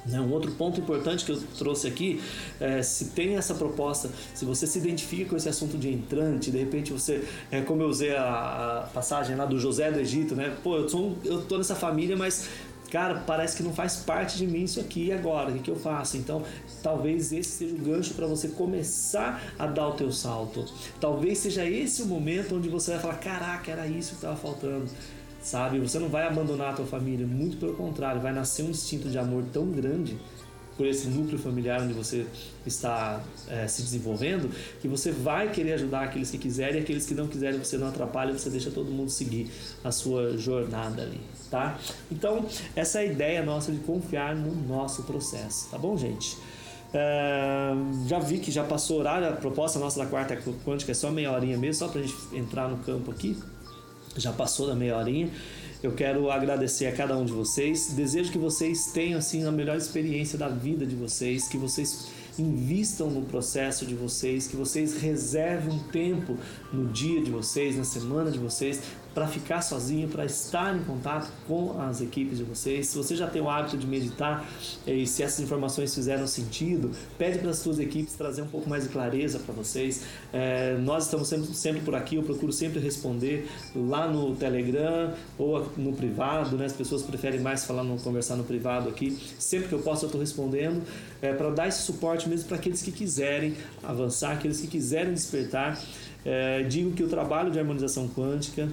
Né, 0.06 0.20
um 0.20 0.32
outro 0.32 0.52
ponto 0.54 0.80
importante 0.80 1.24
que 1.24 1.32
eu 1.32 1.40
trouxe 1.58 1.88
aqui, 1.88 2.22
é, 2.60 2.82
se 2.82 3.06
tem 3.10 3.36
essa 3.36 3.54
proposta, 3.54 4.10
se 4.34 4.46
você 4.46 4.66
se 4.66 4.80
identifica 4.80 5.30
com 5.30 5.36
esse 5.36 5.48
assunto 5.48 5.78
de 5.78 5.90
entrante, 5.90 6.50
de 6.50 6.58
repente 6.58 6.92
você, 6.92 7.24
é, 7.52 7.62
como 7.62 7.84
eu 7.84 7.88
usei 7.88 8.16
a, 8.16 8.90
passagem 8.94 9.36
lá 9.36 9.46
do 9.46 9.60
José 9.60 9.92
do 9.92 10.00
Egito, 10.00 10.36
né? 10.36 10.56
Pô, 10.64 10.78
eu, 10.78 10.90
sou, 10.90 11.16
eu 11.24 11.44
tô 11.44 11.58
nessa 11.58 11.76
família, 11.76 12.18
mas 12.18 12.50
cara, 12.90 13.24
parece 13.26 13.56
que 13.56 13.64
não 13.64 13.74
faz 13.74 13.98
parte 13.98 14.38
de 14.38 14.46
mim 14.46 14.64
isso 14.64 14.80
aqui 14.80 15.14
agora, 15.14 15.50
o 15.50 15.54
que, 15.54 15.60
que 15.60 15.72
eu 15.72 15.78
faço? 15.78 16.18
Então, 16.18 16.44
talvez 16.84 17.32
esse 17.32 17.50
seja 17.50 17.76
o 17.76 17.78
gancho 17.78 18.14
para 18.14 18.28
você 18.28 18.50
começar 18.50 19.54
a 19.58 19.66
dar 19.66 19.88
o 19.88 19.94
teu 19.94 20.12
salto. 20.12 20.66
Talvez 21.00 21.38
seja 21.38 21.64
esse 21.66 22.02
o 22.02 22.06
momento 22.06 22.56
onde 22.56 22.68
você 22.68 22.92
vai 22.92 23.00
falar, 23.00 23.16
caraca, 23.16 23.72
era 23.72 23.88
isso 23.88 24.10
que 24.10 24.16
estava 24.16 24.36
faltando 24.36 24.90
sabe? 25.42 25.80
Você 25.80 26.00
não 26.00 26.10
vai 26.10 26.28
abandonar 26.28 26.70
a 26.70 26.74
tua 26.74 26.86
família, 26.86 27.26
muito 27.26 27.58
pelo 27.58 27.74
contrário, 27.74 28.22
vai 28.22 28.34
nascer 28.34 28.64
um 28.64 28.70
instinto 28.70 29.10
de 29.10 29.18
amor 29.18 29.44
tão 29.52 29.66
grande 29.68 30.18
por 30.78 30.88
esse 30.88 31.08
núcleo 31.08 31.38
familiar 31.38 31.82
onde 31.82 31.94
você 31.94 32.26
está 32.66 33.22
é, 33.48 33.68
se 33.68 33.82
desenvolvendo, 33.82 34.50
que 34.82 34.88
você 34.88 35.12
vai 35.12 35.52
querer 35.52 35.74
ajudar 35.74 36.04
aqueles 36.04 36.32
que 36.32 36.38
quiserem 36.38 36.80
e 36.80 36.84
aqueles 36.84 37.06
que 37.06 37.14
não 37.14 37.28
quiserem 37.28 37.60
você 37.60 37.78
não 37.78 37.88
atrapalha, 37.88 38.34
você 38.34 38.50
deixa 38.50 38.72
todo 38.72 38.90
mundo 38.90 39.10
seguir 39.10 39.52
a 39.84 39.92
sua 39.92 40.38
jornada 40.38 41.04
ali, 41.04 41.20
tá? 41.50 41.78
Então, 42.12 42.46
essa 42.76 43.00
é 43.00 43.02
a 43.02 43.06
ideia 43.06 43.44
nossa 43.44 43.72
de 43.72 43.80
confiar 43.80 44.36
no 44.36 44.56
nosso 44.68 45.04
processo, 45.04 45.70
tá 45.70 45.78
bom, 45.78 45.98
gente? 45.98 46.38
É, 46.94 47.74
já 48.08 48.20
vi 48.20 48.40
que 48.40 48.52
já 48.52 48.64
passou 48.64 48.98
o 48.98 49.00
horário, 49.02 49.28
a 49.28 49.34
proposta 49.34 49.78
nossa 49.78 50.00
da 50.00 50.06
quarta 50.06 50.36
quântica 50.66 50.92
é 50.92 50.96
só 50.96 51.12
meia 51.12 51.32
horinha 51.32 51.58
mesmo, 51.58 51.86
só 51.86 51.92
pra 51.92 52.02
gente 52.02 52.16
entrar 52.34 52.68
no 52.68 52.78
campo 52.78 53.12
aqui 53.12 53.38
já 54.18 54.32
passou 54.32 54.68
da 54.68 54.76
meia 54.76 54.98
horinha. 54.98 55.30
Eu 55.82 55.94
quero 55.94 56.30
agradecer 56.30 56.86
a 56.86 56.92
cada 56.92 57.18
um 57.18 57.26
de 57.26 57.32
vocês. 57.32 57.94
Desejo 57.94 58.32
que 58.32 58.38
vocês 58.38 58.92
tenham 58.94 59.18
assim 59.18 59.44
a 59.46 59.52
melhor 59.52 59.78
experiência 59.78 60.38
da 60.38 60.48
vida 60.48 60.86
de 60.86 60.96
vocês, 60.96 61.48
que 61.48 61.58
vocês 61.58 62.08
invistam 62.38 63.10
no 63.10 63.24
processo 63.24 63.86
de 63.86 63.96
vocês, 63.96 64.48
que 64.48 64.56
vocês 64.56 65.02
reservem 65.02 65.76
um 65.76 65.80
tempo 65.80 66.38
no 66.72 66.88
dia 66.88 67.22
de 67.22 67.32
vocês, 67.32 67.76
na 67.76 67.84
semana 67.84 68.30
de 68.30 68.38
vocês, 68.38 68.82
para 69.14 69.28
ficar 69.28 69.62
sozinho, 69.62 70.08
para 70.08 70.26
estar 70.26 70.76
em 70.76 70.84
contato 70.84 71.32
com 71.48 71.80
as 71.82 72.02
equipes 72.02 72.38
de 72.38 72.44
vocês. 72.44 72.88
Se 72.88 72.98
você 72.98 73.16
já 73.16 73.28
tem 73.28 73.42
o 73.42 73.50
hábito 73.50 73.78
de 73.78 73.86
meditar 73.86 74.46
eh, 74.88 74.94
e 74.94 75.08
se 75.08 75.22
essas 75.22 75.42
informações 75.42 75.94
fizeram 75.94 76.26
sentido, 76.28 76.92
pede 77.18 77.40
para 77.40 77.50
as 77.50 77.58
suas 77.58 77.80
equipes 77.80 78.14
trazer 78.14 78.42
um 78.42 78.48
pouco 78.48 78.70
mais 78.70 78.84
de 78.84 78.90
clareza 78.90 79.40
para 79.40 79.54
vocês. 79.54 80.04
É, 80.32 80.78
nós 80.78 81.06
estamos 81.06 81.28
sempre, 81.28 81.54
sempre 81.54 81.82
por 81.82 81.96
aqui, 81.96 82.16
eu 82.16 82.24
procuro 82.24 82.54
sempre 82.54 82.80
responder 82.80 83.50
lá 83.76 84.08
no 84.08 84.36
Telegram 84.36 85.14
ou 85.38 85.70
no 85.78 85.94
privado, 85.94 86.58
né? 86.58 86.66
As 86.66 86.74
pessoas 86.74 87.04
preferem 87.04 87.40
mais 87.40 87.66
falar 87.66 87.84
no 87.84 87.98
conversar 87.98 88.36
no 88.36 88.44
privado 88.44 88.88
aqui. 88.88 89.18
Sempre 89.38 89.68
que 89.68 89.74
eu 89.74 89.80
posso 89.80 90.06
eu 90.06 90.08
estou 90.08 90.22
respondendo 90.22 90.84
é, 91.22 91.34
para 91.34 91.50
dar 91.50 91.68
esse 91.68 91.82
suporte 91.82 92.30
mesmo 92.30 92.48
para 92.48 92.58
aqueles 92.58 92.82
que 92.82 92.92
quiserem 92.92 93.56
avançar, 93.84 94.32
aqueles 94.32 94.62
que 94.62 94.68
quiserem 94.68 95.14
despertar. 95.14 95.80
É, 96.24 96.64
digo 96.64 96.92
que 96.92 97.04
o 97.04 97.10
trabalho 97.10 97.52
de 97.52 97.58
harmonização 97.58 98.08
quântica 98.08 98.70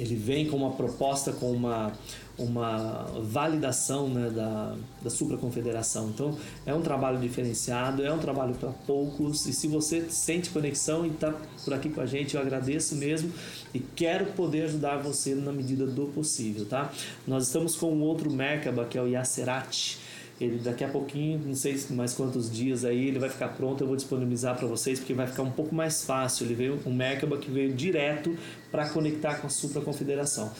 ele 0.00 0.16
vem 0.16 0.46
com 0.46 0.56
uma 0.56 0.70
proposta, 0.70 1.30
com 1.30 1.52
uma, 1.52 1.92
uma 2.38 3.04
validação 3.22 4.08
né, 4.08 4.30
da, 4.30 4.74
da 5.02 5.10
supraconfederação. 5.10 6.08
Então, 6.08 6.38
é 6.64 6.74
um 6.74 6.80
trabalho 6.80 7.18
diferenciado, 7.18 8.02
é 8.02 8.10
um 8.10 8.18
trabalho 8.18 8.54
para 8.54 8.70
poucos, 8.70 9.44
e 9.44 9.52
se 9.52 9.68
você 9.68 10.06
sente 10.08 10.48
conexão 10.48 11.04
e 11.04 11.10
está 11.10 11.34
por 11.62 11.74
aqui 11.74 11.90
com 11.90 12.00
a 12.00 12.06
gente, 12.06 12.34
eu 12.34 12.40
agradeço 12.40 12.96
mesmo 12.96 13.30
e 13.74 13.78
quero 13.78 14.24
poder 14.32 14.62
ajudar 14.62 14.96
você 14.96 15.34
na 15.34 15.52
medida 15.52 15.86
do 15.86 16.06
possível, 16.06 16.64
tá? 16.64 16.90
Nós 17.26 17.46
estamos 17.46 17.76
com 17.76 17.92
um 17.92 18.00
outro 18.00 18.30
Merkaba, 18.30 18.86
que 18.86 18.96
é 18.96 19.02
o 19.02 19.06
Yacerati, 19.06 19.98
ele 20.40 20.58
daqui 20.58 20.82
a 20.82 20.88
pouquinho, 20.88 21.38
não 21.44 21.54
sei 21.54 21.78
mais 21.90 22.14
quantos 22.14 22.50
dias 22.50 22.82
aí, 22.84 23.08
ele 23.08 23.18
vai 23.18 23.28
ficar 23.28 23.48
pronto, 23.48 23.82
eu 23.82 23.86
vou 23.86 23.94
disponibilizar 23.94 24.56
para 24.56 24.66
vocês 24.66 24.98
porque 24.98 25.12
vai 25.12 25.26
ficar 25.26 25.42
um 25.42 25.50
pouco 25.50 25.74
mais 25.74 26.02
fácil. 26.02 26.46
Ele 26.46 26.54
veio 26.54 26.80
um 26.86 26.94
Merkaba 26.94 27.36
que 27.36 27.50
veio 27.50 27.74
direto 27.74 28.34
para 28.70 28.88
conectar 28.88 29.34
com 29.34 29.46
a 29.46 29.50
Supra 29.50 29.82
Confederação. 29.82 30.50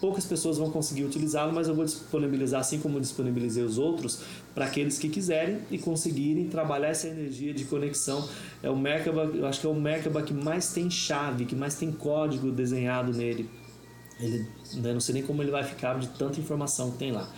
poucas 0.00 0.24
pessoas 0.24 0.56
vão 0.56 0.70
conseguir 0.70 1.04
utilizá-lo, 1.04 1.52
mas 1.52 1.68
eu 1.68 1.74
vou 1.74 1.84
disponibilizar, 1.84 2.60
assim 2.60 2.78
como 2.78 3.00
disponibilizei 3.00 3.62
os 3.62 3.76
outros, 3.76 4.22
para 4.54 4.64
aqueles 4.64 4.98
que 4.98 5.08
quiserem 5.08 5.58
e 5.70 5.76
conseguirem 5.76 6.48
trabalhar 6.48 6.88
essa 6.88 7.08
energia 7.08 7.52
de 7.52 7.64
conexão. 7.64 8.26
É 8.62 8.70
o 8.70 8.76
Merkaba, 8.76 9.24
eu 9.24 9.46
acho 9.46 9.60
que 9.60 9.66
é 9.66 9.70
o 9.70 9.74
Merkaba 9.74 10.22
que 10.22 10.32
mais 10.32 10.72
tem 10.72 10.88
chave, 10.90 11.44
que 11.44 11.56
mais 11.56 11.74
tem 11.74 11.92
código 11.92 12.50
desenhado 12.50 13.12
nele. 13.12 13.50
Ele, 14.20 14.46
né, 14.74 14.92
não 14.92 15.00
sei 15.00 15.14
nem 15.14 15.22
como 15.22 15.42
ele 15.42 15.50
vai 15.50 15.64
ficar 15.64 15.98
de 15.98 16.08
tanta 16.08 16.40
informação 16.40 16.92
que 16.92 16.98
tem 16.98 17.12
lá. 17.12 17.30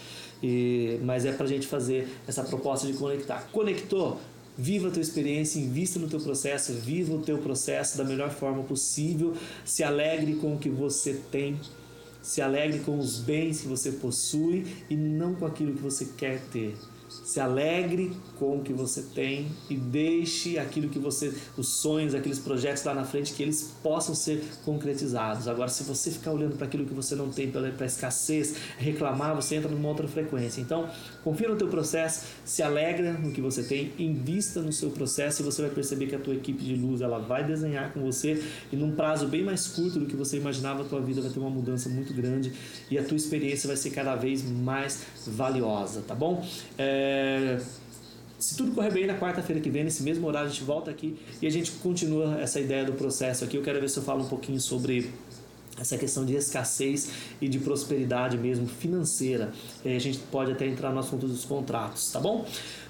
E, 0.43 0.99
mas 1.03 1.25
é 1.25 1.33
para 1.33 1.45
a 1.45 1.49
gente 1.49 1.67
fazer 1.67 2.09
essa 2.27 2.43
proposta 2.43 2.87
de 2.87 2.95
conectar. 2.95 3.49
Conectou? 3.53 4.19
Viva 4.57 4.89
a 4.89 4.91
tua 4.91 5.01
experiência, 5.01 5.59
invista 5.59 5.99
no 5.99 6.09
teu 6.09 6.21
processo, 6.21 6.73
viva 6.75 7.15
o 7.15 7.23
teu 7.23 7.39
processo 7.39 7.97
da 7.97 8.05
melhor 8.05 8.31
forma 8.31 8.63
possível, 8.63 9.35
se 9.65 9.83
alegre 9.83 10.35
com 10.35 10.55
o 10.55 10.59
que 10.59 10.69
você 10.69 11.19
tem, 11.31 11.59
se 12.23 12.43
alegre 12.43 12.81
com 12.81 12.99
os 12.99 13.19
bens 13.19 13.63
que 13.63 13.69
você 13.69 13.93
possui 13.93 14.67
e 14.91 14.97
não 14.97 15.35
com 15.35 15.47
aquilo 15.47 15.73
que 15.73 15.83
você 15.83 16.09
quer 16.17 16.41
ter. 16.53 16.75
Se 17.11 17.41
alegre 17.41 18.13
com 18.39 18.59
o 18.59 18.63
que 18.63 18.73
você 18.73 19.03
tem 19.03 19.49
e 19.69 19.75
deixe 19.75 20.59
aquilo 20.59 20.89
que 20.89 20.99
você, 20.99 21.35
os 21.57 21.81
sonhos, 21.81 22.15
aqueles 22.15 22.39
projetos 22.39 22.85
lá 22.85 22.95
na 22.95 23.05
frente, 23.05 23.35
que 23.35 23.43
eles 23.43 23.75
possam 23.83 24.15
ser 24.15 24.45
concretizados. 24.65 25.49
Agora, 25.49 25.69
se 25.69 25.83
você 25.83 26.11
ficar 26.11 26.33
olhando 26.33 26.57
para 26.57 26.67
aquilo 26.67 26.85
que 26.87 26.95
você 26.95 27.17
não 27.17 27.31
tem, 27.31 27.51
para 27.51 27.73
a 27.81 27.85
escassez, 27.85 28.55
reclamar, 28.79 29.35
você 29.35 29.57
entra 29.57 29.69
numa 29.69 29.89
outra 29.89 30.07
frequência. 30.07 30.61
Então, 30.61 30.89
confia 31.25 31.49
no 31.49 31.57
teu 31.57 31.67
processo, 31.67 32.27
se 32.45 32.63
alegra 32.63 33.13
no 33.15 33.33
que 33.33 33.41
você 33.41 33.65
tem, 33.65 33.93
invista 33.99 34.63
no 34.63 34.73
seu 34.73 34.91
processo 34.91 35.43
e 35.43 35.45
você 35.45 35.63
vai 35.63 35.71
perceber 35.71 36.07
que 36.07 36.15
a 36.15 36.21
tua 36.21 36.35
equipe 36.35 36.63
de 36.63 36.77
luz 36.77 37.01
ela 37.01 37.19
vai 37.19 37.45
desenhar 37.45 37.93
com 37.93 38.01
você 38.01 38.43
e 38.73 38.77
num 38.77 38.93
prazo 38.93 39.27
bem 39.27 39.43
mais 39.43 39.67
curto 39.67 39.99
do 39.99 40.07
que 40.07 40.15
você 40.15 40.37
imaginava, 40.37 40.83
a 40.83 40.85
tua 40.85 41.01
vida 41.01 41.21
vai 41.21 41.31
ter 41.31 41.41
uma 41.41 41.51
mudança 41.51 41.89
muito 41.89 42.15
grande 42.15 42.53
e 42.91 42.97
a 42.97 43.03
tua 43.03 43.17
experiência 43.17 43.67
vai 43.67 43.77
ser 43.77 43.91
cada 43.91 44.15
vez 44.15 44.49
mais 44.49 45.03
valiosa, 45.27 46.03
tá 46.07 46.15
bom? 46.15 46.47
É 46.79 47.00
é, 47.01 47.61
se 48.39 48.57
tudo 48.57 48.73
correr 48.73 48.93
bem, 48.93 49.07
na 49.07 49.19
quarta-feira 49.19 49.61
que 49.61 49.71
vem, 49.71 49.85
nesse 49.85 50.03
mesmo 50.03 50.27
horário, 50.27 50.49
a 50.49 50.51
gente 50.51 50.65
volta 50.65 50.91
aqui 50.91 51.19
e 51.41 51.47
a 51.47 51.51
gente 51.51 51.71
continua 51.73 52.41
essa 52.41 52.61
ideia 52.61 52.85
do 52.85 52.93
processo 52.93 53.45
aqui. 53.45 53.57
Eu 53.57 53.63
quero 53.63 53.81
ver 53.81 53.89
se 53.89 53.99
eu 53.99 54.03
falo 54.03 54.23
um 54.23 54.29
pouquinho 54.29 54.61
sobre 54.61 55.11
essa 55.79 55.97
questão 55.97 56.25
de 56.27 56.35
escassez 56.35 57.11
e 57.41 57.49
de 57.49 57.59
prosperidade 57.59 58.37
mesmo 58.37 58.67
financeira. 58.67 59.53
a 59.85 59.99
gente 59.99 60.19
pode 60.31 60.53
até 60.53 60.67
entrar 60.67 60.91
no 60.93 60.99
assunto 61.01 61.27
dos 61.27 61.45
contratos, 61.45 62.13
tá 62.13 62.21
bom? 62.21 62.47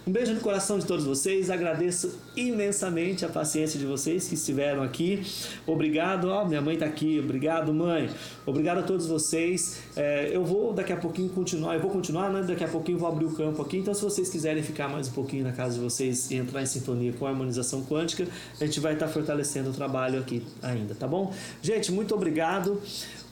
Um 0.07 0.13
beijo 0.13 0.33
no 0.33 0.41
coração 0.41 0.79
de 0.79 0.87
todos 0.87 1.05
vocês. 1.05 1.51
Agradeço 1.51 2.19
imensamente 2.35 3.25
a 3.25 3.29
paciência 3.29 3.79
de 3.79 3.85
vocês 3.85 4.27
que 4.29 4.35
estiveram 4.35 4.83
aqui. 4.83 5.23
Obrigado. 5.67 6.29
Ó, 6.29 6.45
minha 6.47 6.61
mãe 6.61 6.75
está 6.75 6.87
aqui. 6.87 7.21
Obrigado, 7.23 7.73
mãe. 7.75 8.09
Obrigado 8.47 8.79
a 8.79 8.83
todos 8.83 9.07
vocês. 9.07 9.83
É, 9.95 10.31
eu 10.33 10.45
vou 10.45 10.73
daqui 10.73 10.93
a 10.93 10.97
pouquinho 10.97 11.29
continuar. 11.29 11.75
Eu 11.75 11.81
vou 11.81 11.91
continuar, 11.91 12.31
né? 12.31 12.43
Daqui 12.43 12.65
a 12.65 12.69
pouquinho 12.69 12.99
vou 12.99 13.09
abrir 13.09 13.27
o 13.27 13.33
campo 13.33 13.61
aqui. 13.61 13.77
Então, 13.77 13.93
se 13.93 14.03
vocês 14.03 14.31
quiserem 14.31 14.63
ficar 14.63 14.89
mais 14.89 15.09
um 15.09 15.13
pouquinho 15.13 15.45
na 15.45 15.53
casa 15.53 15.75
de 15.75 15.81
vocês 15.81 16.31
e 16.31 16.37
entrar 16.37 16.63
em 16.63 16.67
sintonia 16.67 17.13
com 17.13 17.27
a 17.27 17.31
harmonização 17.31 17.85
quântica, 17.85 18.27
a 18.59 18.65
gente 18.65 18.81
vai 18.81 18.95
estar 18.95 19.09
fortalecendo 19.09 19.71
o 19.71 19.73
trabalho 19.73 20.19
aqui 20.19 20.43
ainda, 20.63 20.95
tá 20.95 21.07
bom? 21.07 21.33
Gente, 21.61 21.93
muito 21.93 22.15
obrigado. 22.15 22.81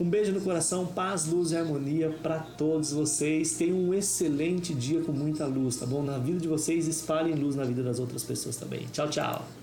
Um 0.00 0.08
beijo 0.08 0.30
no 0.30 0.40
coração, 0.40 0.86
paz, 0.86 1.26
luz 1.26 1.50
e 1.50 1.56
harmonia 1.56 2.14
para 2.22 2.38
todos 2.38 2.92
vocês. 2.92 3.56
Tenham 3.56 3.76
um 3.76 3.92
excelente 3.92 4.72
dia 4.72 5.00
com 5.00 5.10
muita 5.10 5.44
luz, 5.44 5.74
tá 5.74 5.86
bom? 5.86 6.04
Na 6.04 6.18
vida 6.18 6.38
de 6.38 6.46
vocês, 6.58 6.88
espalhem 6.88 7.34
luz 7.34 7.54
na 7.54 7.64
vida 7.64 7.82
das 7.82 7.98
outras 8.00 8.24
pessoas 8.24 8.56
também. 8.56 8.86
Tchau, 8.92 9.08
tchau. 9.08 9.57